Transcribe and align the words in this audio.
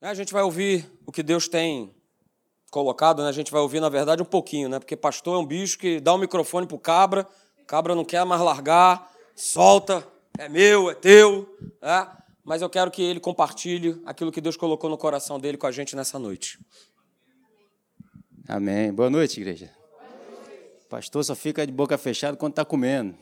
A 0.00 0.12
gente 0.12 0.32
vai 0.32 0.42
ouvir 0.42 0.90
o 1.06 1.10
que 1.10 1.22
Deus 1.22 1.48
tem 1.48 1.94
colocado, 2.70 3.22
né? 3.22 3.28
A 3.28 3.32
gente 3.32 3.50
vai 3.50 3.62
ouvir, 3.62 3.80
na 3.80 3.88
verdade, 3.88 4.20
um 4.20 4.26
pouquinho, 4.26 4.68
né? 4.68 4.78
Porque 4.78 4.94
pastor 4.94 5.36
é 5.36 5.38
um 5.38 5.46
bicho 5.46 5.78
que 5.78 5.98
dá 6.00 6.12
o 6.12 6.16
um 6.16 6.18
microfone 6.18 6.66
pro 6.66 6.78
cabra, 6.78 7.26
o 7.58 7.64
cabra 7.64 7.94
não 7.94 8.04
quer 8.04 8.24
mais 8.26 8.42
largar, 8.42 9.10
solta, 9.34 10.06
é 10.38 10.50
meu, 10.50 10.90
é 10.90 10.94
teu, 10.94 11.48
né? 11.80 12.12
Mas 12.44 12.60
eu 12.60 12.68
quero 12.68 12.90
que 12.90 13.02
ele 13.02 13.18
compartilhe 13.18 14.00
aquilo 14.04 14.30
que 14.30 14.40
Deus 14.40 14.56
colocou 14.56 14.90
no 14.90 14.98
coração 14.98 15.40
dele 15.40 15.56
com 15.56 15.66
a 15.66 15.72
gente 15.72 15.96
nessa 15.96 16.18
noite. 16.18 16.60
Amém. 18.46 18.92
Boa 18.92 19.08
noite, 19.08 19.40
igreja. 19.40 19.72
Pastor 20.90 21.24
só 21.24 21.34
fica 21.34 21.66
de 21.66 21.72
boca 21.72 21.96
fechada 21.96 22.36
quando 22.36 22.52
está 22.52 22.64
comendo. 22.64 23.16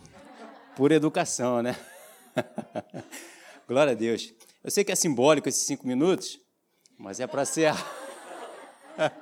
Por 0.77 0.91
educação, 0.91 1.63
né? 1.63 1.77
Glória 3.67 3.93
a 3.93 3.95
Deus. 3.95 4.35
Eu 4.63 4.71
sei 4.71 4.83
que 4.83 4.93
é 4.93 4.95
simbólico 4.97 5.49
esses 5.49 5.65
cinco 5.65 5.87
minutos, 5.87 6.44
mas 6.99 7.21
é 7.21 7.27
para 7.27 7.45
ser. 7.45 7.73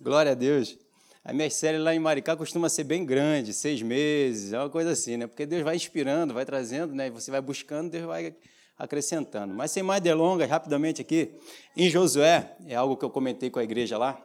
Glória 0.00 0.32
a 0.32 0.34
Deus. 0.34 0.78
A 1.24 1.32
minha 1.32 1.50
série 1.50 1.78
lá 1.78 1.92
em 1.94 1.98
Maricá 1.98 2.36
costuma 2.36 2.68
ser 2.68 2.84
bem 2.84 3.04
grande, 3.04 3.52
seis 3.52 3.82
meses, 3.82 4.52
é 4.52 4.58
uma 4.58 4.70
coisa 4.70 4.92
assim, 4.92 5.16
né? 5.16 5.26
Porque 5.26 5.44
Deus 5.44 5.64
vai 5.64 5.74
inspirando, 5.74 6.32
vai 6.32 6.44
trazendo, 6.44 6.94
né? 6.94 7.10
Você 7.10 7.32
vai 7.32 7.40
buscando, 7.40 7.90
Deus 7.90 8.04
vai 8.04 8.36
acrescentando. 8.78 9.52
Mas 9.52 9.72
sem 9.72 9.82
mais 9.82 10.00
delongas, 10.00 10.48
rapidamente 10.48 11.00
aqui, 11.00 11.34
em 11.76 11.90
Josué, 11.90 12.56
é 12.66 12.76
algo 12.76 12.96
que 12.96 13.04
eu 13.04 13.10
comentei 13.10 13.50
com 13.50 13.58
a 13.58 13.64
igreja 13.64 13.98
lá. 13.98 14.22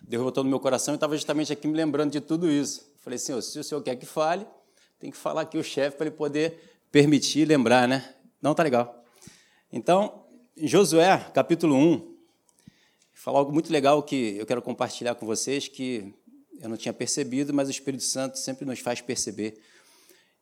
Deus 0.00 0.22
botou 0.22 0.42
no 0.42 0.50
meu 0.50 0.58
coração 0.58 0.94
e 0.94 0.96
estava 0.96 1.14
justamente 1.14 1.52
aqui 1.52 1.68
me 1.68 1.76
lembrando 1.76 2.10
de 2.10 2.20
tudo 2.20 2.50
isso. 2.50 2.90
Falei, 3.00 3.18
Senhor, 3.18 3.42
se 3.42 3.58
o 3.58 3.64
Senhor 3.64 3.82
quer 3.82 3.96
que 3.96 4.06
fale, 4.06 4.46
tem 4.98 5.10
que 5.10 5.16
falar 5.16 5.42
aqui 5.42 5.58
o 5.58 5.62
chefe 5.62 5.96
para 5.96 6.06
ele 6.06 6.16
poder 6.16 6.58
permitir 6.90 7.46
lembrar, 7.46 7.86
né? 7.86 8.14
Não, 8.40 8.54
tá 8.54 8.62
legal. 8.62 9.01
Então, 9.74 10.26
Josué, 10.54 11.16
capítulo 11.32 11.74
1, 11.74 12.14
falar 13.14 13.38
algo 13.38 13.50
muito 13.50 13.72
legal 13.72 14.02
que 14.02 14.36
eu 14.36 14.44
quero 14.44 14.60
compartilhar 14.60 15.14
com 15.14 15.24
vocês, 15.24 15.66
que 15.66 16.12
eu 16.60 16.68
não 16.68 16.76
tinha 16.76 16.92
percebido, 16.92 17.54
mas 17.54 17.68
o 17.68 17.70
Espírito 17.70 18.02
Santo 18.02 18.38
sempre 18.38 18.66
nos 18.66 18.80
faz 18.80 19.00
perceber. 19.00 19.58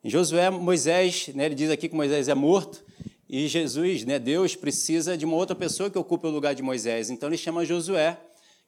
Em 0.03 0.09
Josué, 0.09 0.49
Moisés, 0.49 1.29
né, 1.29 1.45
ele 1.45 1.55
diz 1.55 1.69
aqui 1.69 1.87
que 1.87 1.95
Moisés 1.95 2.27
é 2.27 2.35
morto, 2.35 2.83
e 3.29 3.47
Jesus, 3.47 4.03
né, 4.03 4.19
Deus, 4.19 4.53
precisa 4.53 5.17
de 5.17 5.23
uma 5.23 5.37
outra 5.37 5.55
pessoa 5.55 5.89
que 5.89 5.97
ocupe 5.97 6.27
o 6.27 6.29
lugar 6.29 6.53
de 6.53 6.61
Moisés. 6.61 7.09
Então 7.09 7.29
ele 7.29 7.37
chama 7.37 7.63
Josué, 7.63 8.19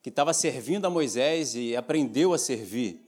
que 0.01 0.07
estava 0.07 0.33
servindo 0.33 0.85
a 0.85 0.89
Moisés 0.89 1.55
e 1.55 1.75
aprendeu 1.75 2.33
a 2.33 2.37
servir. 2.37 3.05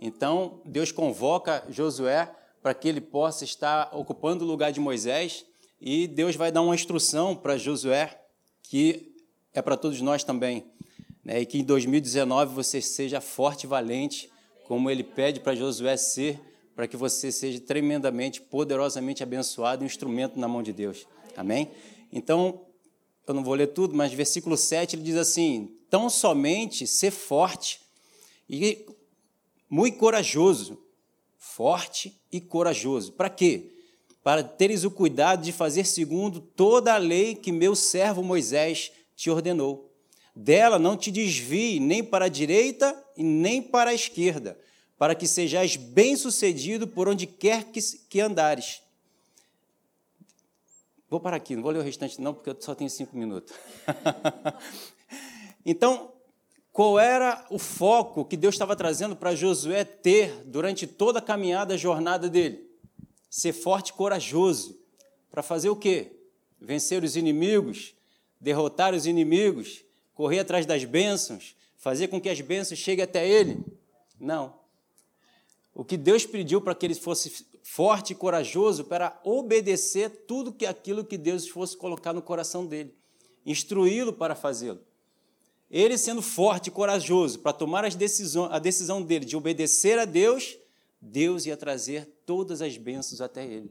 Então 0.00 0.60
Deus 0.64 0.90
convoca 0.90 1.64
Josué 1.70 2.28
para 2.60 2.74
que 2.74 2.88
ele 2.88 3.00
possa 3.00 3.44
estar 3.44 3.88
ocupando 3.96 4.44
o 4.44 4.48
lugar 4.48 4.72
de 4.72 4.80
Moisés, 4.80 5.46
e 5.80 6.06
Deus 6.06 6.36
vai 6.36 6.50
dar 6.50 6.62
uma 6.62 6.74
instrução 6.74 7.36
para 7.36 7.56
Josué 7.56 8.18
que 8.62 9.14
é 9.52 9.62
para 9.62 9.76
todos 9.76 10.00
nós 10.00 10.22
também. 10.22 10.64
Né? 11.24 11.40
E 11.40 11.46
que 11.46 11.58
em 11.58 11.64
2019 11.64 12.54
você 12.54 12.80
seja 12.82 13.20
forte 13.20 13.64
e 13.64 13.66
valente, 13.66 14.30
como 14.64 14.90
ele 14.90 15.02
pede 15.02 15.40
para 15.40 15.54
Josué 15.54 15.96
ser, 15.96 16.40
para 16.76 16.86
que 16.86 16.96
você 16.96 17.32
seja 17.32 17.60
tremendamente, 17.60 18.40
poderosamente 18.40 19.22
abençoado, 19.22 19.82
um 19.82 19.86
instrumento 19.86 20.38
na 20.38 20.46
mão 20.46 20.62
de 20.62 20.72
Deus. 20.72 21.06
Amém? 21.36 21.70
Então, 22.12 22.66
eu 23.26 23.34
não 23.34 23.42
vou 23.42 23.54
ler 23.54 23.68
tudo, 23.68 23.94
mas 23.94 24.12
versículo 24.12 24.56
7 24.56 24.96
ele 24.96 25.02
diz 25.02 25.16
assim: 25.16 25.74
Tão 25.88 26.10
somente 26.10 26.86
ser 26.86 27.10
forte 27.10 27.80
e 28.48 28.86
muito 29.68 29.98
corajoso. 29.98 30.78
Forte 31.36 32.20
e 32.30 32.40
corajoso. 32.40 33.12
Para 33.12 33.30
quê? 33.30 33.77
Para 34.22 34.42
teres 34.42 34.84
o 34.84 34.90
cuidado 34.90 35.42
de 35.42 35.52
fazer 35.52 35.84
segundo 35.84 36.40
toda 36.40 36.94
a 36.94 36.98
lei 36.98 37.34
que 37.34 37.52
meu 37.52 37.74
servo 37.74 38.22
Moisés 38.22 38.92
te 39.14 39.30
ordenou. 39.30 39.88
Dela 40.34 40.78
não 40.78 40.96
te 40.96 41.10
desvie 41.10 41.80
nem 41.80 42.04
para 42.04 42.26
a 42.26 42.28
direita 42.28 42.96
e 43.16 43.24
nem 43.24 43.60
para 43.60 43.90
a 43.90 43.94
esquerda, 43.94 44.56
para 44.96 45.14
que 45.14 45.26
sejais 45.26 45.74
bem-sucedido 45.74 46.86
por 46.86 47.08
onde 47.08 47.26
quer 47.26 47.64
que, 47.64 48.20
andares. 48.20 48.80
Vou 51.10 51.18
parar 51.18 51.38
aqui, 51.38 51.56
não 51.56 51.62
vou 51.62 51.72
ler 51.72 51.80
o 51.80 51.82
restante 51.82 52.20
não, 52.20 52.34
porque 52.34 52.50
eu 52.50 52.56
só 52.60 52.74
tenho 52.74 52.88
cinco 52.88 53.16
minutos. 53.16 53.52
então, 55.66 56.12
qual 56.70 57.00
era 57.00 57.44
o 57.50 57.58
foco 57.58 58.24
que 58.24 58.36
Deus 58.36 58.54
estava 58.54 58.76
trazendo 58.76 59.16
para 59.16 59.34
Josué 59.34 59.84
ter 59.84 60.44
durante 60.44 60.86
toda 60.86 61.18
a 61.18 61.22
caminhada, 61.22 61.74
a 61.74 61.76
jornada 61.76 62.28
dele? 62.28 62.67
Ser 63.28 63.52
forte 63.52 63.90
e 63.90 63.92
corajoso. 63.92 64.78
Para 65.30 65.42
fazer 65.42 65.68
o 65.68 65.76
quê? 65.76 66.12
Vencer 66.60 67.04
os 67.04 67.16
inimigos, 67.16 67.94
derrotar 68.40 68.94
os 68.94 69.06
inimigos, 69.06 69.84
correr 70.14 70.40
atrás 70.40 70.66
das 70.66 70.84
bênçãos, 70.84 71.54
fazer 71.76 72.08
com 72.08 72.20
que 72.20 72.28
as 72.28 72.40
bênçãos 72.40 72.78
cheguem 72.78 73.04
até 73.04 73.28
ele. 73.28 73.64
Não. 74.18 74.58
O 75.74 75.84
que 75.84 75.96
Deus 75.96 76.26
pediu 76.26 76.60
para 76.60 76.74
que 76.74 76.84
ele 76.84 76.94
fosse 76.94 77.46
forte 77.62 78.12
e 78.12 78.16
corajoso 78.16 78.84
para 78.84 79.20
obedecer 79.22 80.24
tudo 80.26 80.52
que 80.52 80.66
aquilo 80.66 81.04
que 81.04 81.18
Deus 81.18 81.46
fosse 81.46 81.76
colocar 81.76 82.12
no 82.12 82.22
coração 82.22 82.66
dele, 82.66 82.94
instruí-lo 83.44 84.12
para 84.12 84.34
fazê-lo. 84.34 84.80
Ele 85.70 85.98
sendo 85.98 86.22
forte 86.22 86.68
e 86.68 86.70
corajoso 86.70 87.40
para 87.40 87.52
tomar 87.52 87.84
as 87.84 87.94
decisões, 87.94 88.50
a 88.50 88.58
decisão 88.58 89.02
dele 89.02 89.26
de 89.26 89.36
obedecer 89.36 89.98
a 89.98 90.06
Deus, 90.06 90.56
Deus 91.00 91.46
ia 91.46 91.56
trazer 91.56 92.06
todas 92.26 92.60
as 92.60 92.76
bênçãos 92.76 93.20
até 93.20 93.44
ele. 93.44 93.70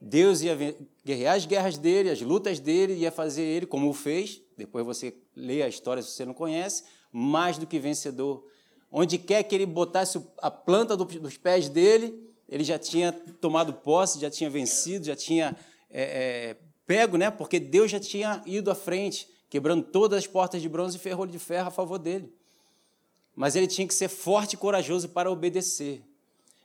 Deus 0.00 0.42
ia 0.42 0.56
guerrear 1.04 1.36
as 1.36 1.46
guerras 1.46 1.78
dele, 1.78 2.10
as 2.10 2.20
lutas 2.20 2.60
dele, 2.60 2.94
ia 2.94 3.10
fazer 3.10 3.42
ele, 3.42 3.66
como 3.66 3.88
o 3.88 3.94
fez, 3.94 4.42
depois 4.56 4.84
você 4.84 5.14
lê 5.34 5.62
a 5.62 5.68
história 5.68 6.02
se 6.02 6.10
você 6.10 6.24
não 6.24 6.34
conhece, 6.34 6.84
mais 7.10 7.58
do 7.58 7.66
que 7.66 7.78
vencedor. 7.78 8.46
Onde 8.90 9.18
quer 9.18 9.42
que 9.42 9.54
ele 9.54 9.66
botasse 9.66 10.20
a 10.38 10.50
planta 10.50 10.96
dos 10.96 11.36
pés 11.36 11.68
dele, 11.68 12.26
ele 12.48 12.62
já 12.62 12.78
tinha 12.78 13.12
tomado 13.12 13.72
posse, 13.72 14.20
já 14.20 14.30
tinha 14.30 14.48
vencido, 14.48 15.06
já 15.06 15.16
tinha 15.16 15.56
é, 15.90 16.02
é, 16.02 16.56
pego, 16.86 17.16
né? 17.16 17.30
porque 17.30 17.58
Deus 17.58 17.90
já 17.90 17.98
tinha 17.98 18.42
ido 18.46 18.70
à 18.70 18.74
frente, 18.74 19.28
quebrando 19.48 19.84
todas 19.84 20.18
as 20.18 20.26
portas 20.26 20.62
de 20.62 20.68
bronze 20.68 20.96
e 20.96 21.00
ferrolho 21.00 21.30
de 21.30 21.38
ferro 21.38 21.68
a 21.68 21.70
favor 21.70 21.98
dele. 21.98 22.32
Mas 23.34 23.56
ele 23.56 23.66
tinha 23.66 23.86
que 23.86 23.94
ser 23.94 24.08
forte 24.08 24.54
e 24.54 24.56
corajoso 24.56 25.08
para 25.08 25.30
obedecer. 25.30 26.02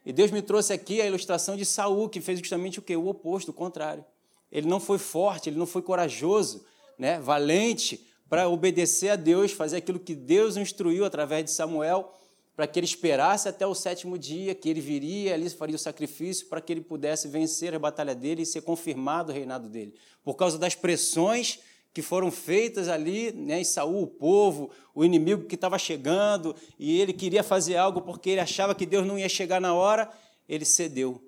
E 0.05 0.11
Deus 0.11 0.31
me 0.31 0.41
trouxe 0.41 0.73
aqui 0.73 1.01
a 1.01 1.05
ilustração 1.05 1.55
de 1.55 1.65
Saul, 1.65 2.09
que 2.09 2.21
fez 2.21 2.39
justamente 2.39 2.79
o 2.79 2.81
que? 2.81 2.95
O 2.95 3.07
oposto, 3.07 3.49
o 3.49 3.53
contrário. 3.53 4.03
Ele 4.51 4.67
não 4.67 4.79
foi 4.79 4.97
forte, 4.97 5.49
ele 5.49 5.57
não 5.57 5.67
foi 5.67 5.81
corajoso, 5.81 6.65
né? 6.97 7.19
valente, 7.19 8.05
para 8.27 8.49
obedecer 8.49 9.09
a 9.09 9.15
Deus, 9.15 9.51
fazer 9.51 9.77
aquilo 9.77 9.99
que 9.99 10.15
Deus 10.15 10.57
instruiu 10.57 11.05
através 11.05 11.45
de 11.45 11.51
Samuel, 11.51 12.13
para 12.55 12.67
que 12.67 12.79
ele 12.79 12.85
esperasse 12.85 13.47
até 13.47 13.65
o 13.65 13.75
sétimo 13.75 14.17
dia, 14.17 14.53
que 14.55 14.69
ele 14.69 14.81
viria, 14.81 15.33
ali 15.33 15.49
faria 15.49 15.75
o 15.75 15.79
sacrifício, 15.79 16.47
para 16.47 16.61
que 16.61 16.71
ele 16.71 16.81
pudesse 16.81 17.27
vencer 17.27 17.73
a 17.73 17.79
batalha 17.79 18.13
dele 18.15 18.43
e 18.43 18.45
ser 18.45 18.61
confirmado 18.61 19.31
o 19.31 19.35
reinado 19.35 19.69
dele. 19.69 19.95
Por 20.23 20.35
causa 20.35 20.57
das 20.57 20.75
pressões 20.75 21.59
que 21.93 22.01
foram 22.01 22.31
feitas 22.31 22.87
ali, 22.87 23.31
né, 23.33 23.59
em 23.59 23.63
Saul, 23.63 24.03
o 24.03 24.07
povo, 24.07 24.71
o 24.95 25.03
inimigo 25.03 25.45
que 25.45 25.55
estava 25.55 25.77
chegando, 25.77 26.55
e 26.79 26.99
ele 26.99 27.11
queria 27.11 27.43
fazer 27.43 27.75
algo 27.75 28.01
porque 28.01 28.29
ele 28.29 28.39
achava 28.39 28.73
que 28.73 28.85
Deus 28.85 29.05
não 29.05 29.19
ia 29.19 29.27
chegar 29.27 29.59
na 29.59 29.73
hora, 29.73 30.09
ele 30.47 30.63
cedeu. 30.63 31.21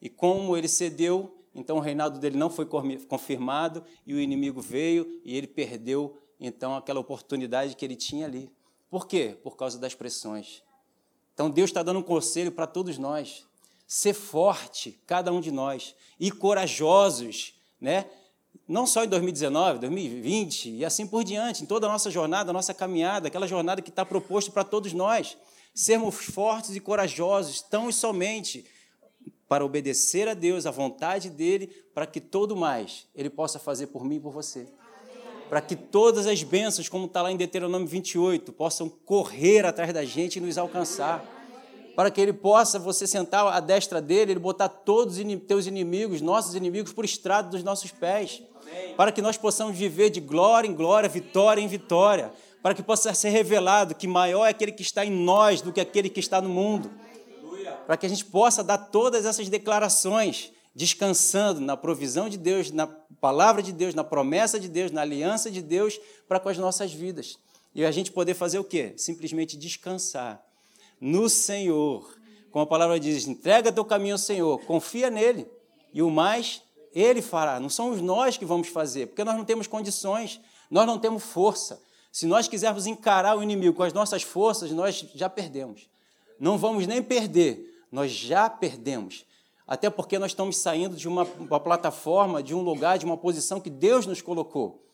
E 0.00 0.08
como 0.08 0.56
ele 0.56 0.68
cedeu, 0.68 1.36
então 1.54 1.76
o 1.76 1.80
reinado 1.80 2.20
dele 2.20 2.38
não 2.38 2.48
foi 2.48 2.66
confirmado 3.08 3.84
e 4.06 4.14
o 4.14 4.20
inimigo 4.20 4.60
veio 4.60 5.20
e 5.24 5.36
ele 5.36 5.46
perdeu 5.46 6.16
então 6.38 6.76
aquela 6.76 7.00
oportunidade 7.00 7.74
que 7.74 7.84
ele 7.84 7.96
tinha 7.96 8.26
ali. 8.26 8.50
Por 8.88 9.06
quê? 9.06 9.36
Por 9.42 9.56
causa 9.56 9.78
das 9.78 9.94
pressões. 9.94 10.62
Então 11.34 11.50
Deus 11.50 11.70
está 11.70 11.82
dando 11.82 11.98
um 11.98 12.02
conselho 12.02 12.52
para 12.52 12.66
todos 12.66 12.96
nós. 12.96 13.46
Ser 13.86 14.14
forte, 14.14 15.00
cada 15.04 15.32
um 15.32 15.40
de 15.40 15.50
nós, 15.50 15.96
e 16.18 16.30
corajosos, 16.30 17.54
né? 17.80 18.06
Não 18.66 18.86
só 18.86 19.04
em 19.04 19.08
2019, 19.08 19.80
2020 19.80 20.70
e 20.70 20.84
assim 20.84 21.06
por 21.06 21.24
diante, 21.24 21.62
em 21.62 21.66
toda 21.66 21.86
a 21.86 21.90
nossa 21.90 22.10
jornada, 22.10 22.50
a 22.50 22.52
nossa 22.52 22.72
caminhada, 22.72 23.28
aquela 23.28 23.46
jornada 23.46 23.82
que 23.82 23.90
está 23.90 24.04
proposta 24.04 24.52
para 24.52 24.62
todos 24.62 24.92
nós, 24.92 25.36
sermos 25.74 26.14
fortes 26.14 26.76
e 26.76 26.80
corajosos, 26.80 27.62
tão 27.62 27.88
e 27.88 27.92
somente 27.92 28.64
para 29.48 29.64
obedecer 29.64 30.28
a 30.28 30.34
Deus, 30.34 30.66
a 30.66 30.70
vontade 30.70 31.28
dele, 31.28 31.66
para 31.92 32.06
que 32.06 32.20
todo 32.20 32.56
mais 32.56 33.08
ele 33.14 33.28
possa 33.28 33.58
fazer 33.58 33.88
por 33.88 34.04
mim 34.04 34.16
e 34.16 34.20
por 34.20 34.32
você. 34.32 34.68
Para 35.48 35.60
que 35.60 35.74
todas 35.74 36.28
as 36.28 36.44
bênçãos, 36.44 36.88
como 36.88 37.06
está 37.06 37.22
lá 37.22 37.32
em 37.32 37.36
Deuteronômio 37.36 37.88
28, 37.88 38.52
possam 38.52 38.88
correr 38.88 39.66
atrás 39.66 39.92
da 39.92 40.04
gente 40.04 40.36
e 40.36 40.40
nos 40.40 40.56
alcançar 40.56 41.39
para 42.00 42.10
que 42.10 42.18
ele 42.18 42.32
possa, 42.32 42.78
você 42.78 43.06
sentar 43.06 43.46
à 43.46 43.60
destra 43.60 44.00
dele, 44.00 44.32
ele 44.32 44.40
botar 44.40 44.70
todos 44.70 45.18
os 45.18 45.24
teus 45.46 45.66
inimigos, 45.66 46.22
nossos 46.22 46.54
inimigos, 46.54 46.94
por 46.94 47.04
estrado 47.04 47.50
dos 47.50 47.62
nossos 47.62 47.90
pés. 47.90 48.42
Amém. 48.62 48.94
Para 48.94 49.12
que 49.12 49.20
nós 49.20 49.36
possamos 49.36 49.76
viver 49.76 50.08
de 50.08 50.18
glória 50.18 50.66
em 50.66 50.72
glória, 50.72 51.10
vitória 51.10 51.60
em 51.60 51.68
vitória. 51.68 52.32
Para 52.62 52.74
que 52.74 52.82
possa 52.82 53.12
ser 53.12 53.28
revelado 53.28 53.94
que 53.94 54.06
maior 54.06 54.46
é 54.46 54.48
aquele 54.48 54.72
que 54.72 54.80
está 54.80 55.04
em 55.04 55.10
nós 55.10 55.60
do 55.60 55.74
que 55.74 55.78
aquele 55.78 56.08
que 56.08 56.20
está 56.20 56.40
no 56.40 56.48
mundo. 56.48 56.90
Para 57.84 57.98
que 57.98 58.06
a 58.06 58.08
gente 58.08 58.24
possa 58.24 58.64
dar 58.64 58.78
todas 58.78 59.26
essas 59.26 59.50
declarações 59.50 60.54
descansando 60.74 61.60
na 61.60 61.76
provisão 61.76 62.30
de 62.30 62.38
Deus, 62.38 62.70
na 62.70 62.86
palavra 62.86 63.62
de 63.62 63.72
Deus, 63.72 63.94
na 63.94 64.04
promessa 64.04 64.58
de 64.58 64.70
Deus, 64.70 64.90
na 64.90 65.02
aliança 65.02 65.50
de 65.50 65.60
Deus 65.60 66.00
para 66.26 66.40
com 66.40 66.48
as 66.48 66.56
nossas 66.56 66.94
vidas. 66.94 67.38
E 67.74 67.84
a 67.84 67.90
gente 67.90 68.10
poder 68.10 68.32
fazer 68.32 68.58
o 68.58 68.64
quê? 68.64 68.94
Simplesmente 68.96 69.54
descansar 69.54 70.42
no 71.00 71.28
Senhor. 71.28 72.18
Como 72.50 72.64
a 72.64 72.66
palavra 72.66 72.98
diz, 72.98 73.26
entrega 73.26 73.72
teu 73.72 73.84
caminho 73.84 74.14
ao 74.14 74.18
Senhor, 74.18 74.58
confia 74.64 75.08
nele, 75.08 75.46
e 75.92 76.02
o 76.02 76.10
mais 76.10 76.62
ele 76.92 77.22
fará. 77.22 77.60
Não 77.60 77.68
somos 77.68 78.00
nós 78.00 78.36
que 78.36 78.44
vamos 78.44 78.68
fazer, 78.68 79.06
porque 79.06 79.24
nós 79.24 79.36
não 79.36 79.44
temos 79.44 79.66
condições, 79.66 80.40
nós 80.70 80.86
não 80.86 80.98
temos 80.98 81.22
força. 81.22 81.82
Se 82.12 82.26
nós 82.26 82.48
quisermos 82.48 82.86
encarar 82.86 83.38
o 83.38 83.42
inimigo 83.42 83.76
com 83.76 83.82
as 83.84 83.92
nossas 83.92 84.22
forças, 84.22 84.72
nós 84.72 85.06
já 85.14 85.28
perdemos. 85.28 85.88
Não 86.38 86.58
vamos 86.58 86.86
nem 86.86 87.02
perder, 87.02 87.84
nós 87.90 88.10
já 88.10 88.50
perdemos. 88.50 89.24
Até 89.66 89.88
porque 89.88 90.18
nós 90.18 90.32
estamos 90.32 90.56
saindo 90.56 90.96
de 90.96 91.06
uma, 91.06 91.22
uma 91.22 91.60
plataforma, 91.60 92.42
de 92.42 92.54
um 92.54 92.60
lugar, 92.60 92.98
de 92.98 93.04
uma 93.04 93.16
posição 93.16 93.60
que 93.60 93.70
Deus 93.70 94.06
nos 94.06 94.20
colocou. 94.20 94.84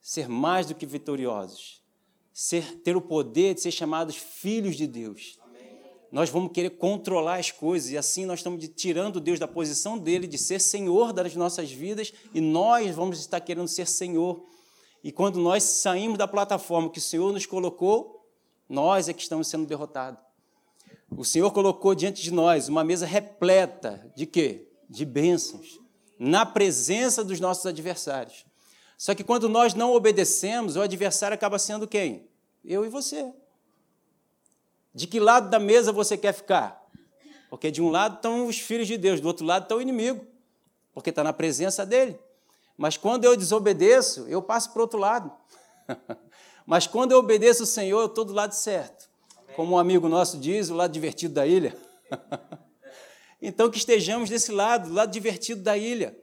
Ser 0.00 0.28
mais 0.28 0.66
do 0.66 0.76
que 0.76 0.86
vitoriosos. 0.86 1.82
Ser, 2.40 2.78
ter 2.82 2.96
o 2.96 3.00
poder 3.00 3.52
de 3.54 3.62
ser 3.62 3.72
chamados 3.72 4.14
filhos 4.14 4.76
de 4.76 4.86
Deus. 4.86 5.36
Amém. 5.42 5.80
Nós 6.12 6.30
vamos 6.30 6.52
querer 6.52 6.70
controlar 6.70 7.40
as 7.40 7.50
coisas, 7.50 7.90
e 7.90 7.98
assim 7.98 8.24
nós 8.24 8.38
estamos 8.38 8.64
tirando 8.76 9.20
Deus 9.20 9.40
da 9.40 9.48
posição 9.48 9.98
dele 9.98 10.24
de 10.28 10.38
ser 10.38 10.60
Senhor 10.60 11.12
das 11.12 11.34
nossas 11.34 11.72
vidas, 11.72 12.12
e 12.32 12.40
nós 12.40 12.94
vamos 12.94 13.18
estar 13.18 13.40
querendo 13.40 13.66
ser 13.66 13.88
Senhor. 13.88 14.46
E 15.02 15.10
quando 15.10 15.40
nós 15.40 15.64
saímos 15.64 16.16
da 16.16 16.28
plataforma 16.28 16.88
que 16.90 17.00
o 17.00 17.02
Senhor 17.02 17.32
nos 17.32 17.44
colocou, 17.44 18.24
nós 18.68 19.08
é 19.08 19.12
que 19.12 19.22
estamos 19.22 19.48
sendo 19.48 19.66
derrotados. 19.66 20.22
O 21.10 21.24
Senhor 21.24 21.50
colocou 21.50 21.92
diante 21.92 22.22
de 22.22 22.30
nós 22.30 22.68
uma 22.68 22.84
mesa 22.84 23.04
repleta 23.04 24.12
de 24.14 24.26
quê? 24.26 24.70
De 24.88 25.04
bênçãos, 25.04 25.80
na 26.16 26.46
presença 26.46 27.24
dos 27.24 27.40
nossos 27.40 27.66
adversários. 27.66 28.46
Só 28.98 29.14
que 29.14 29.24
quando 29.24 29.48
nós 29.48 29.72
não 29.72 29.94
obedecemos, 29.94 30.76
o 30.76 30.82
adversário 30.82 31.34
acaba 31.34 31.58
sendo 31.58 31.88
quem? 31.88 32.28
Eu 32.62 32.84
e 32.84 32.90
você. 32.90 33.32
De 34.92 35.06
que 35.06 35.18
lado 35.18 35.48
da 35.48 35.58
mesa 35.58 35.92
você 35.92 36.18
quer 36.18 36.34
ficar? 36.34 36.86
Porque 37.48 37.70
de 37.70 37.80
um 37.80 37.88
lado 37.88 38.16
estão 38.16 38.46
os 38.46 38.58
filhos 38.58 38.86
de 38.86 38.98
Deus, 38.98 39.20
do 39.20 39.28
outro 39.28 39.46
lado 39.46 39.62
está 39.62 39.74
o 39.74 39.80
inimigo, 39.80 40.26
porque 40.92 41.08
está 41.08 41.24
na 41.24 41.32
presença 41.32 41.86
dele. 41.86 42.18
Mas 42.76 42.98
quando 42.98 43.24
eu 43.24 43.34
desobedeço, 43.34 44.26
eu 44.28 44.42
passo 44.42 44.70
para 44.70 44.80
o 44.80 44.82
outro 44.82 44.98
lado. 44.98 45.32
Mas 46.66 46.86
quando 46.86 47.12
eu 47.12 47.18
obedeço 47.18 47.62
o 47.62 47.66
Senhor, 47.66 48.00
eu 48.00 48.06
estou 48.06 48.24
do 48.24 48.34
lado 48.34 48.52
certo 48.52 49.08
como 49.58 49.74
um 49.74 49.78
amigo 49.80 50.08
nosso 50.08 50.38
diz, 50.38 50.70
o 50.70 50.74
lado 50.76 50.92
divertido 50.92 51.34
da 51.34 51.44
ilha. 51.44 51.76
então, 53.42 53.68
que 53.68 53.76
estejamos 53.76 54.30
desse 54.30 54.52
lado, 54.52 54.88
do 54.88 54.94
lado 54.94 55.10
divertido 55.10 55.60
da 55.60 55.76
ilha, 55.76 56.16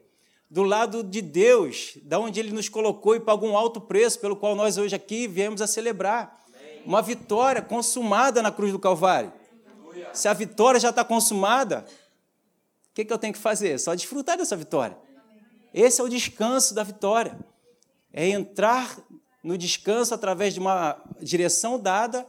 do 0.50 0.64
lado 0.64 1.04
de 1.04 1.22
Deus, 1.22 1.98
da 2.04 2.20
onde 2.20 2.40
Ele 2.40 2.52
nos 2.52 2.70
colocou 2.70 3.16
e 3.16 3.20
pagou 3.20 3.50
um 3.50 3.58
alto 3.58 3.82
preço, 3.82 4.20
pelo 4.20 4.36
qual 4.36 4.56
nós 4.56 4.78
hoje 4.78 4.96
aqui 4.96 5.28
viemos 5.28 5.62
a 5.62 5.68
celebrar. 5.68 6.40
Uma 6.86 7.02
vitória 7.02 7.62
consumada 7.62 8.42
na 8.42 8.52
cruz 8.52 8.72
do 8.72 8.80
Calvário. 8.80 9.34
Se 10.14 10.28
a 10.28 10.34
vitória 10.34 10.80
já 10.80 10.90
está 10.90 11.04
consumada, 11.04 11.86
o 12.92 12.94
que, 12.94 13.04
que 13.04 13.12
eu 13.12 13.18
tenho 13.18 13.34
que 13.34 13.40
fazer? 13.40 13.80
Só 13.80 13.96
desfrutar 13.96 14.38
dessa 14.38 14.56
vitória. 14.56 14.98
Esse 15.74 16.00
é 16.00 16.04
o 16.04 16.10
descanso 16.10 16.74
da 16.74 16.84
vitória. 16.84 17.38
É 18.14 18.28
entrar 18.30 18.98
no 19.44 19.58
descanso 19.58 20.14
através 20.14 20.54
de 20.54 20.60
uma 20.60 21.02
direção 21.20 21.80
dada 21.80 22.26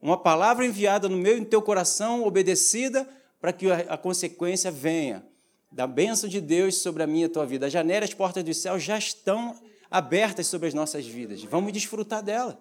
uma 0.00 0.16
palavra 0.16 0.64
enviada 0.64 1.08
no 1.08 1.16
meu 1.16 1.36
e 1.36 1.40
no 1.40 1.46
teu 1.46 1.60
coração, 1.60 2.24
obedecida, 2.24 3.08
para 3.40 3.52
que 3.52 3.70
a 3.70 3.96
consequência 3.96 4.70
venha 4.70 5.24
da 5.70 5.86
bênção 5.86 6.28
de 6.28 6.40
Deus 6.40 6.78
sobre 6.78 7.02
a 7.02 7.06
minha 7.06 7.26
e 7.26 7.28
tua 7.28 7.46
vida. 7.46 7.66
As 7.66 7.72
janelas, 7.72 8.10
as 8.10 8.14
portas 8.14 8.42
do 8.44 8.54
céu 8.54 8.78
já 8.78 8.96
estão 8.98 9.58
abertas 9.90 10.46
sobre 10.46 10.68
as 10.68 10.74
nossas 10.74 11.06
vidas. 11.06 11.42
Vamos 11.44 11.72
desfrutar 11.72 12.22
dela. 12.22 12.60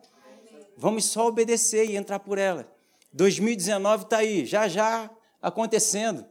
Vamos 0.78 1.06
só 1.06 1.28
obedecer 1.28 1.90
e 1.90 1.96
entrar 1.96 2.20
por 2.20 2.38
ela. 2.38 2.70
2019 3.14 4.04
está 4.04 4.18
aí, 4.18 4.46
já 4.46 4.68
já 4.68 5.10
acontecendo. 5.42 6.26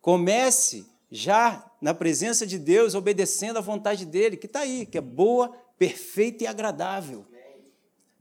Comece 0.00 0.86
já 1.10 1.64
na 1.80 1.94
presença 1.94 2.46
de 2.46 2.58
Deus, 2.58 2.94
obedecendo 2.94 3.56
à 3.56 3.60
vontade 3.60 4.04
dele, 4.04 4.36
que 4.36 4.46
está 4.46 4.60
aí, 4.60 4.84
que 4.84 4.98
é 4.98 5.00
boa, 5.00 5.48
perfeita 5.78 6.44
e 6.44 6.46
agradável. 6.46 7.24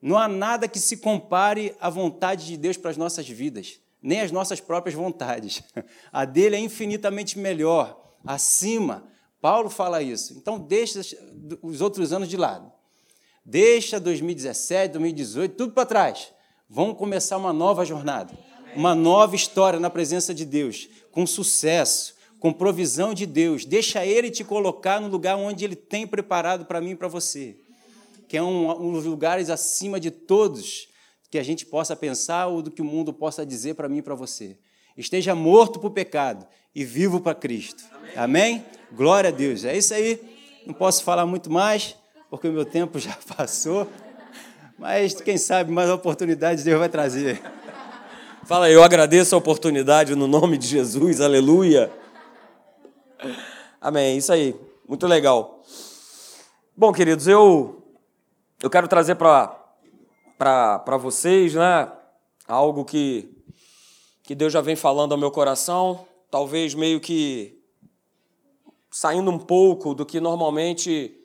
Não 0.02 0.18
há 0.18 0.28
nada 0.28 0.68
que 0.68 0.80
se 0.80 0.98
compare 0.98 1.76
à 1.80 1.90
vontade 1.90 2.46
de 2.46 2.56
Deus 2.56 2.78
para 2.78 2.92
as 2.92 2.98
nossas 2.98 3.28
vidas, 3.28 3.80
nem 4.08 4.22
as 4.22 4.32
nossas 4.32 4.62
próprias 4.62 4.96
vontades. 4.96 5.62
A 6.12 6.24
dele 6.24 6.56
é 6.56 6.60
infinitamente 6.60 7.38
melhor, 7.38 8.16
acima. 8.26 9.04
Paulo 9.42 9.70
fala 9.70 10.02
isso. 10.02 10.34
Então, 10.38 10.58
deixa 10.58 11.02
os 11.62 11.82
outros 11.82 12.14
anos 12.14 12.30
de 12.30 12.38
lado. 12.38 12.72
Deixa 13.46 14.00
2017, 14.00 14.94
2018, 14.94 15.56
tudo 15.56 15.74
para 15.74 15.86
trás. 15.86 16.32
Vamos 16.70 16.98
começar 16.98 17.38
uma 17.38 17.52
nova 17.52 17.86
jornada, 17.86 18.34
uma 18.76 18.96
nova 18.96 19.36
história 19.36 19.80
na 19.80 19.90
presença 19.90 20.34
de 20.34 20.46
Deus, 20.46 20.88
com 21.12 21.28
sucesso, 21.28 22.16
com 22.40 22.54
provisão 22.54 23.14
de 23.14 23.26
Deus. 23.26 23.66
Deixa 23.66 24.06
Ele 24.06 24.32
te 24.32 24.44
colocar 24.44 25.02
no 25.02 25.10
lugar 25.10 25.36
onde 25.36 25.66
Ele 25.66 25.76
tem 25.76 26.08
preparado 26.08 26.66
para 26.66 26.80
mim 26.80 26.92
e 26.92 26.96
para 26.96 27.10
você 27.10 27.58
que 28.28 28.36
é 28.36 28.44
um, 28.44 28.70
um 28.90 28.92
dos 28.92 29.06
lugares 29.06 29.50
acima 29.50 30.00
de 30.00 30.12
todos 30.12 30.90
que 31.38 31.40
a 31.40 31.44
gente 31.44 31.68
possa 31.68 31.96
pensar 31.96 32.48
ou 32.48 32.64
do 32.64 32.72
que 32.72 32.82
o 32.82 32.86
mundo 32.86 33.14
possa 33.14 33.46
dizer 33.46 33.76
para 33.76 33.88
mim 33.88 33.98
e 33.98 34.02
para 34.02 34.16
você. 34.16 34.58
Esteja 34.98 35.36
morto 35.36 35.80
para 35.80 35.88
o 35.88 35.92
pecado 35.92 36.48
e 36.74 36.84
vivo 36.84 37.20
para 37.20 37.36
Cristo. 37.36 37.84
Amém? 38.16 38.56
Amém? 38.56 38.66
Glória 38.92 39.28
a 39.28 39.32
Deus. 39.32 39.64
É 39.64 39.78
isso 39.78 39.94
aí. 39.94 40.20
Não 40.66 40.74
posso 40.74 41.04
falar 41.04 41.28
muito 41.28 41.52
mais, 41.52 41.96
porque 42.32 42.48
o 42.48 42.52
meu 42.52 42.66
tempo 42.66 42.98
já 42.98 43.16
passou. 43.38 43.88
Mas 44.80 45.14
quem 45.22 45.38
sabe 45.38 45.72
mais 45.72 45.92
oportunidades 45.92 46.64
Deus 46.64 46.80
vai 46.80 46.90
trazer. 46.90 47.40
Fala, 48.46 48.68
eu 48.72 48.82
agradeço 48.82 49.36
a 49.36 49.38
oportunidade 49.38 50.16
no 50.16 50.26
nome 50.26 50.58
de 50.58 50.66
Jesus, 50.66 51.22
aleluia. 51.22 51.92
Amém, 53.80 54.18
isso 54.18 54.34
aí, 54.34 54.56
muito 54.88 55.06
legal. 55.06 55.62
Bom, 56.76 56.92
queridos, 56.92 57.28
eu 57.28 57.84
eu 58.60 58.72
quero 58.72 58.88
trazer 58.88 59.14
para 59.14 59.57
vocês 61.00 61.54
né, 61.54 61.92
algo 62.48 62.86
que, 62.86 63.36
que 64.24 64.36
Deus 64.36 64.54
já 64.54 64.62
vem 64.62 64.76
falando 64.76 65.12
ao 65.12 65.18
meu 65.18 65.32
coração, 65.32 66.08
talvez 66.30 66.74
meio 66.74 67.00
que 67.00 67.58
saindo 68.92 69.30
um 69.30 69.40
pouco 69.40 69.94
do 69.94 70.06
que 70.06 70.20
normalmente 70.20 71.16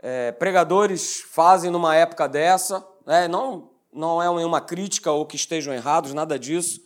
é, 0.00 0.32
pregadores 0.32 1.20
fazem 1.30 1.70
numa 1.70 1.94
época 1.94 2.28
dessa. 2.28 2.86
Né? 3.06 3.28
Não, 3.28 3.70
não 3.92 4.22
é 4.22 4.28
nenhuma 4.34 4.60
crítica 4.60 5.10
ou 5.12 5.26
que 5.26 5.36
estejam 5.36 5.72
errados, 5.72 6.14
nada 6.14 6.38
disso. 6.38 6.80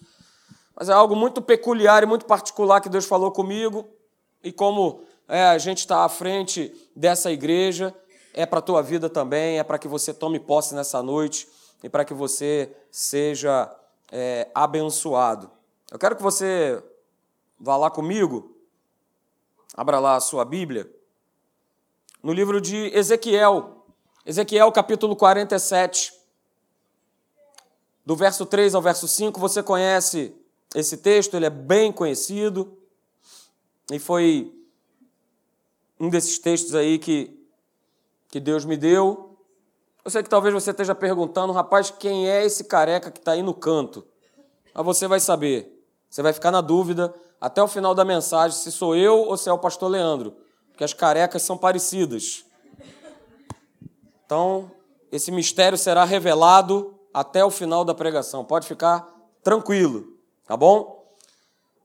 Mas 0.75 0.88
é 0.88 0.92
algo 0.92 1.14
muito 1.14 1.40
peculiar 1.42 2.02
e 2.02 2.06
muito 2.06 2.26
particular 2.26 2.80
que 2.80 2.88
Deus 2.88 3.04
falou 3.04 3.30
comigo. 3.30 3.88
E 4.42 4.50
como 4.50 5.04
é, 5.28 5.44
a 5.44 5.59
gente 5.59 5.78
está 5.78 6.04
à 6.04 6.09
frente 6.09 6.73
dessa 6.97 7.30
igreja, 7.30 7.94
é 8.35 8.47
para 8.47 8.59
a 8.59 8.62
tua 8.62 8.83
vida 8.83 9.09
também, 9.11 9.59
é 9.59 9.65
para 9.65 9.79
que 9.79 9.89
você 9.89 10.12
tome 10.12 10.41
posse 10.41 10.75
nessa 10.75 11.03
noite 11.03 11.49
e 11.83 11.89
para 11.89 12.05
que 12.05 12.15
você 12.15 12.75
seja 12.91 13.71
é, 14.11 14.49
abençoado. 14.55 15.51
Eu 15.91 15.99
quero 15.99 16.17
que 16.17 16.23
você 16.23 16.83
vá 17.59 17.77
lá 17.77 17.91
comigo, 17.91 18.57
abra 19.75 19.99
lá 19.99 20.17
a 20.17 20.21
sua 20.21 20.45
Bíblia, 20.45 20.91
no 22.23 22.33
livro 22.33 22.61
de 22.61 22.77
Ezequiel, 22.97 23.85
Ezequiel 24.25 24.71
capítulo 24.71 25.17
47, 25.17 26.12
do 28.07 28.17
verso 28.17 28.47
3 28.47 28.75
ao 28.75 28.83
verso 28.83 29.07
5, 29.07 29.39
você 29.39 29.62
conhece 29.62 30.35
esse 30.75 30.97
texto, 30.97 31.35
ele 31.35 31.47
é 31.47 31.51
bem 31.51 31.93
conhecido, 31.93 32.79
e 33.91 33.99
foi 33.99 34.55
um 36.01 36.09
desses 36.09 36.39
textos 36.39 36.75
aí 36.75 36.99
que 36.99 37.41
que 38.33 38.41
Deus 38.41 38.65
me 38.65 38.79
deu. 38.79 39.37
Eu 40.03 40.11
sei 40.11 40.23
que 40.23 40.31
talvez 40.31 40.55
você 40.55 40.71
esteja 40.71 40.95
perguntando, 40.95 41.53
rapaz, 41.53 41.91
quem 41.91 42.31
é 42.31 42.43
esse 42.45 42.65
careca 42.65 43.11
que 43.11 43.19
está 43.19 43.33
aí 43.33 43.43
no 43.43 43.53
canto? 43.53 44.07
Mas 44.75 44.85
você 44.87 45.07
vai 45.07 45.21
saber. 45.21 45.87
Você 46.09 46.23
vai 46.23 46.33
ficar 46.33 46.51
na 46.51 46.62
dúvida 46.62 47.15
até 47.39 47.62
o 47.62 47.69
final 47.69 47.95
da 47.95 48.07
mensagem 48.07 48.57
se 48.57 48.73
sou 48.73 48.97
eu 48.97 49.19
ou 49.19 49.37
se 49.37 49.51
é 49.51 49.53
o 49.53 49.59
pastor 49.59 49.91
Leandro, 49.91 50.35
porque 50.71 50.83
as 50.83 50.95
carecas 50.95 51.43
são 51.43 51.59
parecidas. 51.59 52.47
Então, 54.25 54.71
esse 55.12 55.31
mistério 55.31 55.77
será 55.77 56.03
revelado 56.03 56.99
até 57.12 57.45
o 57.45 57.51
final 57.51 57.85
da 57.85 57.95
pregação. 57.95 58.47
Pode 58.47 58.67
ficar 58.67 59.07
tranquilo, 59.43 60.17
tá 60.47 60.57
bom? 60.57 61.07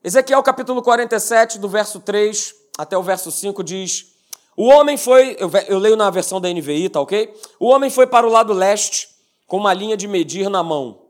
Ezequiel 0.02 0.42
capítulo 0.42 0.82
47, 0.82 1.60
do 1.60 1.68
verso 1.68 2.00
3 2.00 2.56
até 2.78 2.98
o 2.98 3.04
verso 3.04 3.32
5 3.32 3.62
diz: 3.66 4.17
o 4.58 4.66
homem 4.66 4.98
foi, 4.98 5.38
eu, 5.40 5.52
eu 5.68 5.78
leio 5.78 5.96
na 5.96 6.10
versão 6.10 6.42
da 6.42 6.50
NVI, 6.50 6.90
tá 6.90 7.00
ok? 7.00 7.32
O 7.60 7.68
homem 7.68 7.92
foi 7.92 8.08
para 8.08 8.26
o 8.26 8.30
lado 8.30 8.54
leste 8.54 9.08
com 9.46 9.58
uma 9.58 9.72
linha 9.72 9.96
de 9.96 10.08
medir 10.08 10.50
na 10.50 10.64
mão. 10.64 11.04